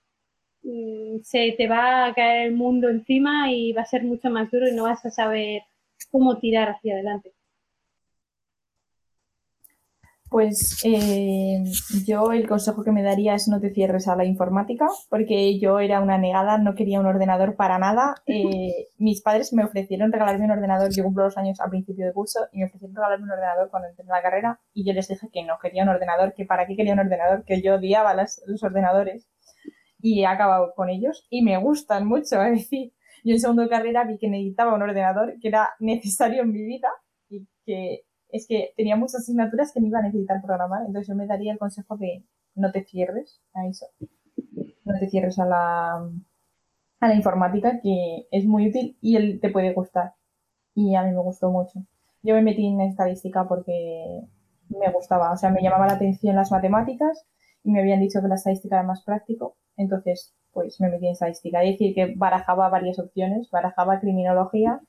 mm, 0.63 1.21
se 1.23 1.53
te 1.57 1.69
va 1.69 2.07
a 2.07 2.15
caer 2.15 2.49
el 2.49 2.55
mundo 2.55 2.89
encima 2.91 3.51
y 3.53 3.73
va 3.73 3.83
a 3.83 3.87
ser 3.87 4.05
mucho 4.05 4.31
más 4.31 4.51
duro 4.51 4.69
y 4.69 4.73
no 4.75 4.85
vas 4.85 5.05
a 5.07 5.11
saber 5.11 5.63
cómo 6.11 6.39
tirar 6.39 6.71
hacia 6.71 6.95
adelante. 6.95 7.33
Pues 10.31 10.81
eh, 10.85 11.64
yo 12.07 12.31
el 12.31 12.49
consejo 12.49 12.85
que 12.85 12.93
me 12.93 13.03
daría 13.03 13.35
es 13.35 13.49
no 13.49 13.61
te 13.61 13.74
cierres 13.74 14.07
a 14.07 14.14
la 14.14 14.24
informática, 14.24 14.87
porque 15.09 15.59
yo 15.59 15.81
era 15.81 16.01
una 16.01 16.18
negada, 16.18 16.57
no 16.57 16.76
quería 16.76 17.01
un 17.01 17.07
ordenador 17.07 17.57
para 17.57 17.78
nada. 17.78 18.14
Eh, 18.33 18.89
mis 18.97 19.22
padres 19.22 19.53
me 19.53 19.64
ofrecieron 19.64 20.12
regalarme 20.12 20.45
un 20.45 20.53
ordenador, 20.53 20.91
yo 20.95 21.03
cumplo 21.03 21.24
los 21.24 21.37
años 21.37 21.61
al 21.61 21.68
principio 21.68 22.07
de 22.07 22.12
curso, 22.12 22.39
y 22.53 22.59
me 22.59 22.66
ofrecieron 22.66 22.95
regalarme 22.95 23.24
un 23.24 23.33
ordenador 23.33 23.70
cuando 23.70 23.89
entré 23.89 24.05
en 24.05 24.09
la 24.09 24.22
carrera, 24.22 24.61
y 24.72 24.87
yo 24.87 24.93
les 24.93 25.09
dije 25.09 25.28
que 25.33 25.45
no 25.45 25.59
quería 25.61 25.83
un 25.83 25.89
ordenador, 25.89 26.33
que 26.33 26.45
para 26.47 26.66
qué 26.66 26.76
quería 26.76 26.95
un 26.95 27.01
ordenador, 27.01 27.45
que 27.45 27.61
yo 27.61 27.74
odiaba 27.74 28.14
los 28.14 28.62
ordenadores, 28.62 29.28
y 29.99 30.22
he 30.22 30.26
acabado 30.26 30.72
con 30.76 30.91
ellos, 30.91 31.26
y 31.28 31.43
me 31.43 31.59
gustan 31.59 32.07
mucho, 32.07 32.41
es 32.45 32.53
decir, 32.53 32.93
yo 33.24 33.35
en 33.35 33.41
segundo 33.41 33.62
de 33.62 33.68
carrera 33.68 34.05
vi 34.05 34.16
que 34.16 34.28
necesitaba 34.28 34.74
un 34.74 34.83
ordenador 34.83 35.35
que 35.41 35.49
era 35.49 35.70
necesario 35.81 36.43
en 36.43 36.53
mi 36.53 36.62
vida, 36.62 36.89
y 37.28 37.47
que 37.66 38.05
es 38.33 38.47
que 38.47 38.72
tenía 38.76 38.97
muchas 38.97 39.22
asignaturas 39.22 39.72
que 39.72 39.81
no 39.81 39.87
iba 39.87 39.99
a 39.99 40.03
necesitar 40.03 40.43
programar, 40.43 40.83
entonces 40.87 41.09
yo 41.09 41.14
me 41.14 41.26
daría 41.26 41.53
el 41.53 41.59
consejo 41.59 41.97
de 41.97 42.24
no 42.55 42.72
te 42.72 42.85
cierres 42.85 43.41
a 43.55 43.66
eso, 43.66 43.87
no 44.85 44.99
te 44.99 45.09
cierres 45.09 45.39
a 45.39 45.47
la, 45.47 46.11
a 47.01 47.09
la 47.09 47.14
informática, 47.14 47.81
que 47.81 48.26
es 48.31 48.45
muy 48.45 48.68
útil 48.68 48.97
y 49.01 49.16
él 49.16 49.41
te 49.41 49.51
puede 49.51 49.72
gustar. 49.72 50.14
Y 50.74 50.95
a 50.95 51.03
mí 51.03 51.11
me 51.11 51.22
gustó 51.22 51.51
mucho. 51.51 51.85
Yo 52.22 52.35
me 52.35 52.43
metí 52.43 52.66
en 52.66 52.81
estadística 52.83 53.47
porque 53.49 54.22
me 54.68 54.93
gustaba, 54.93 55.33
o 55.33 55.37
sea, 55.37 55.51
me 55.51 55.62
llamaba 55.62 55.87
la 55.87 55.95
atención 55.95 56.37
las 56.37 56.51
matemáticas 56.51 57.26
y 57.64 57.70
me 57.70 57.81
habían 57.81 58.01
dicho 58.01 58.20
que 58.20 58.28
la 58.28 58.37
estadística 58.37 58.76
era 58.76 58.87
más 58.87 59.03
práctico, 59.05 59.57
entonces 59.76 60.35
pues 60.53 60.80
me 60.80 60.88
metí 60.88 61.07
en 61.07 61.12
estadística. 61.12 61.62
Es 61.62 61.72
decir, 61.72 61.94
que 61.94 62.14
barajaba 62.16 62.68
varias 62.68 62.98
opciones, 62.98 63.51
barajaba 63.51 64.01
criminología, 64.01 64.80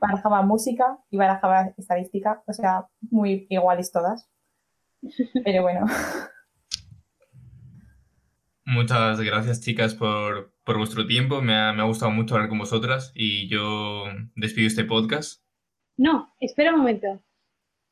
barajaba 0.00 0.42
música 0.42 0.98
y 1.10 1.16
barajaba 1.16 1.72
estadística, 1.76 2.42
o 2.46 2.52
sea, 2.52 2.86
muy 3.00 3.46
iguales 3.50 3.92
todas. 3.92 4.30
Pero 5.44 5.62
bueno. 5.62 5.86
Muchas 8.66 9.20
gracias, 9.20 9.60
chicas, 9.60 9.94
por, 9.94 10.52
vuestro 10.64 11.06
tiempo. 11.06 11.42
Me 11.42 11.54
ha, 11.54 11.72
me 11.72 11.82
ha, 11.82 11.86
gustado 11.86 12.10
mucho 12.10 12.34
hablar 12.34 12.48
con 12.48 12.58
vosotras 12.58 13.12
y 13.14 13.48
yo 13.48 14.04
despido 14.34 14.66
este 14.66 14.84
podcast. 14.84 15.42
No, 15.96 16.34
espera 16.40 16.72
un 16.72 16.78
momento. 16.78 17.22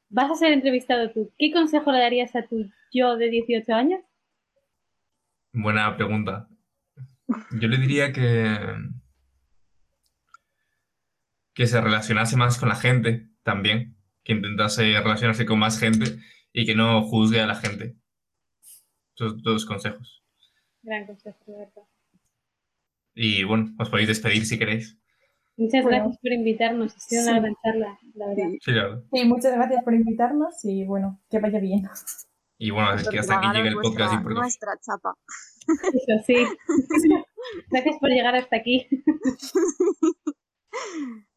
Vas 0.08 0.30
a 0.30 0.34
ser 0.34 0.52
entrevistado 0.52 1.10
tú. 1.10 1.30
¿Qué 1.38 1.52
consejo 1.52 1.92
le 1.92 1.98
darías 1.98 2.34
a 2.34 2.42
tu 2.46 2.70
yo 2.92 3.16
de 3.16 3.30
18 3.30 3.72
años? 3.72 4.00
Buena 5.52 5.94
pregunta. 5.96 6.48
Yo 7.52 7.68
le 7.68 7.78
diría 7.78 8.12
que, 8.12 8.58
que 11.54 11.66
se 11.66 11.80
relacionase 11.80 12.36
más 12.36 12.58
con 12.58 12.68
la 12.68 12.76
gente 12.76 13.28
también, 13.42 13.96
que 14.24 14.32
intentase 14.32 14.82
relacionarse 15.00 15.46
con 15.46 15.58
más 15.58 15.78
gente 15.78 16.18
y 16.52 16.66
que 16.66 16.74
no 16.74 17.02
juzgue 17.02 17.40
a 17.40 17.46
la 17.46 17.54
gente. 17.54 17.96
Esos 19.14 19.42
dos 19.42 19.66
consejos. 19.66 20.24
Gran 20.82 21.06
consejo, 21.06 21.38
Roberto. 21.46 21.88
Y 23.14 23.44
bueno, 23.44 23.74
os 23.78 23.90
podéis 23.90 24.08
despedir 24.08 24.46
si 24.46 24.58
queréis. 24.58 24.98
Muchas 25.56 25.84
gracias 25.84 26.18
por 26.18 26.32
invitarnos, 26.32 26.96
ha 26.96 26.98
sido 26.98 27.22
una 27.24 27.40
gran 27.40 27.54
charla, 27.62 27.98
la 28.14 28.26
verdad. 28.28 28.48
Sí, 28.60 28.72
claro. 28.72 29.04
Sí, 29.12 29.24
muchas 29.26 29.54
gracias 29.54 29.84
por 29.84 29.94
invitarnos 29.94 30.64
y 30.64 30.84
bueno, 30.84 31.20
que 31.30 31.38
vaya 31.38 31.60
bien. 31.60 31.82
Y 32.56 32.70
bueno, 32.70 32.94
es 32.94 33.08
que 33.08 33.18
hasta 33.18 33.38
aquí 33.38 33.48
llega 33.52 33.68
el 33.68 33.74
podcast. 33.74 34.24
Nuestra 34.24 34.72
chapa. 34.80 35.14
Eso 35.68 36.24
sí. 36.26 36.34
Gracias 37.70 37.96
por 38.00 38.10
llegar 38.10 38.34
hasta 38.34 38.56
aquí. 38.56 38.88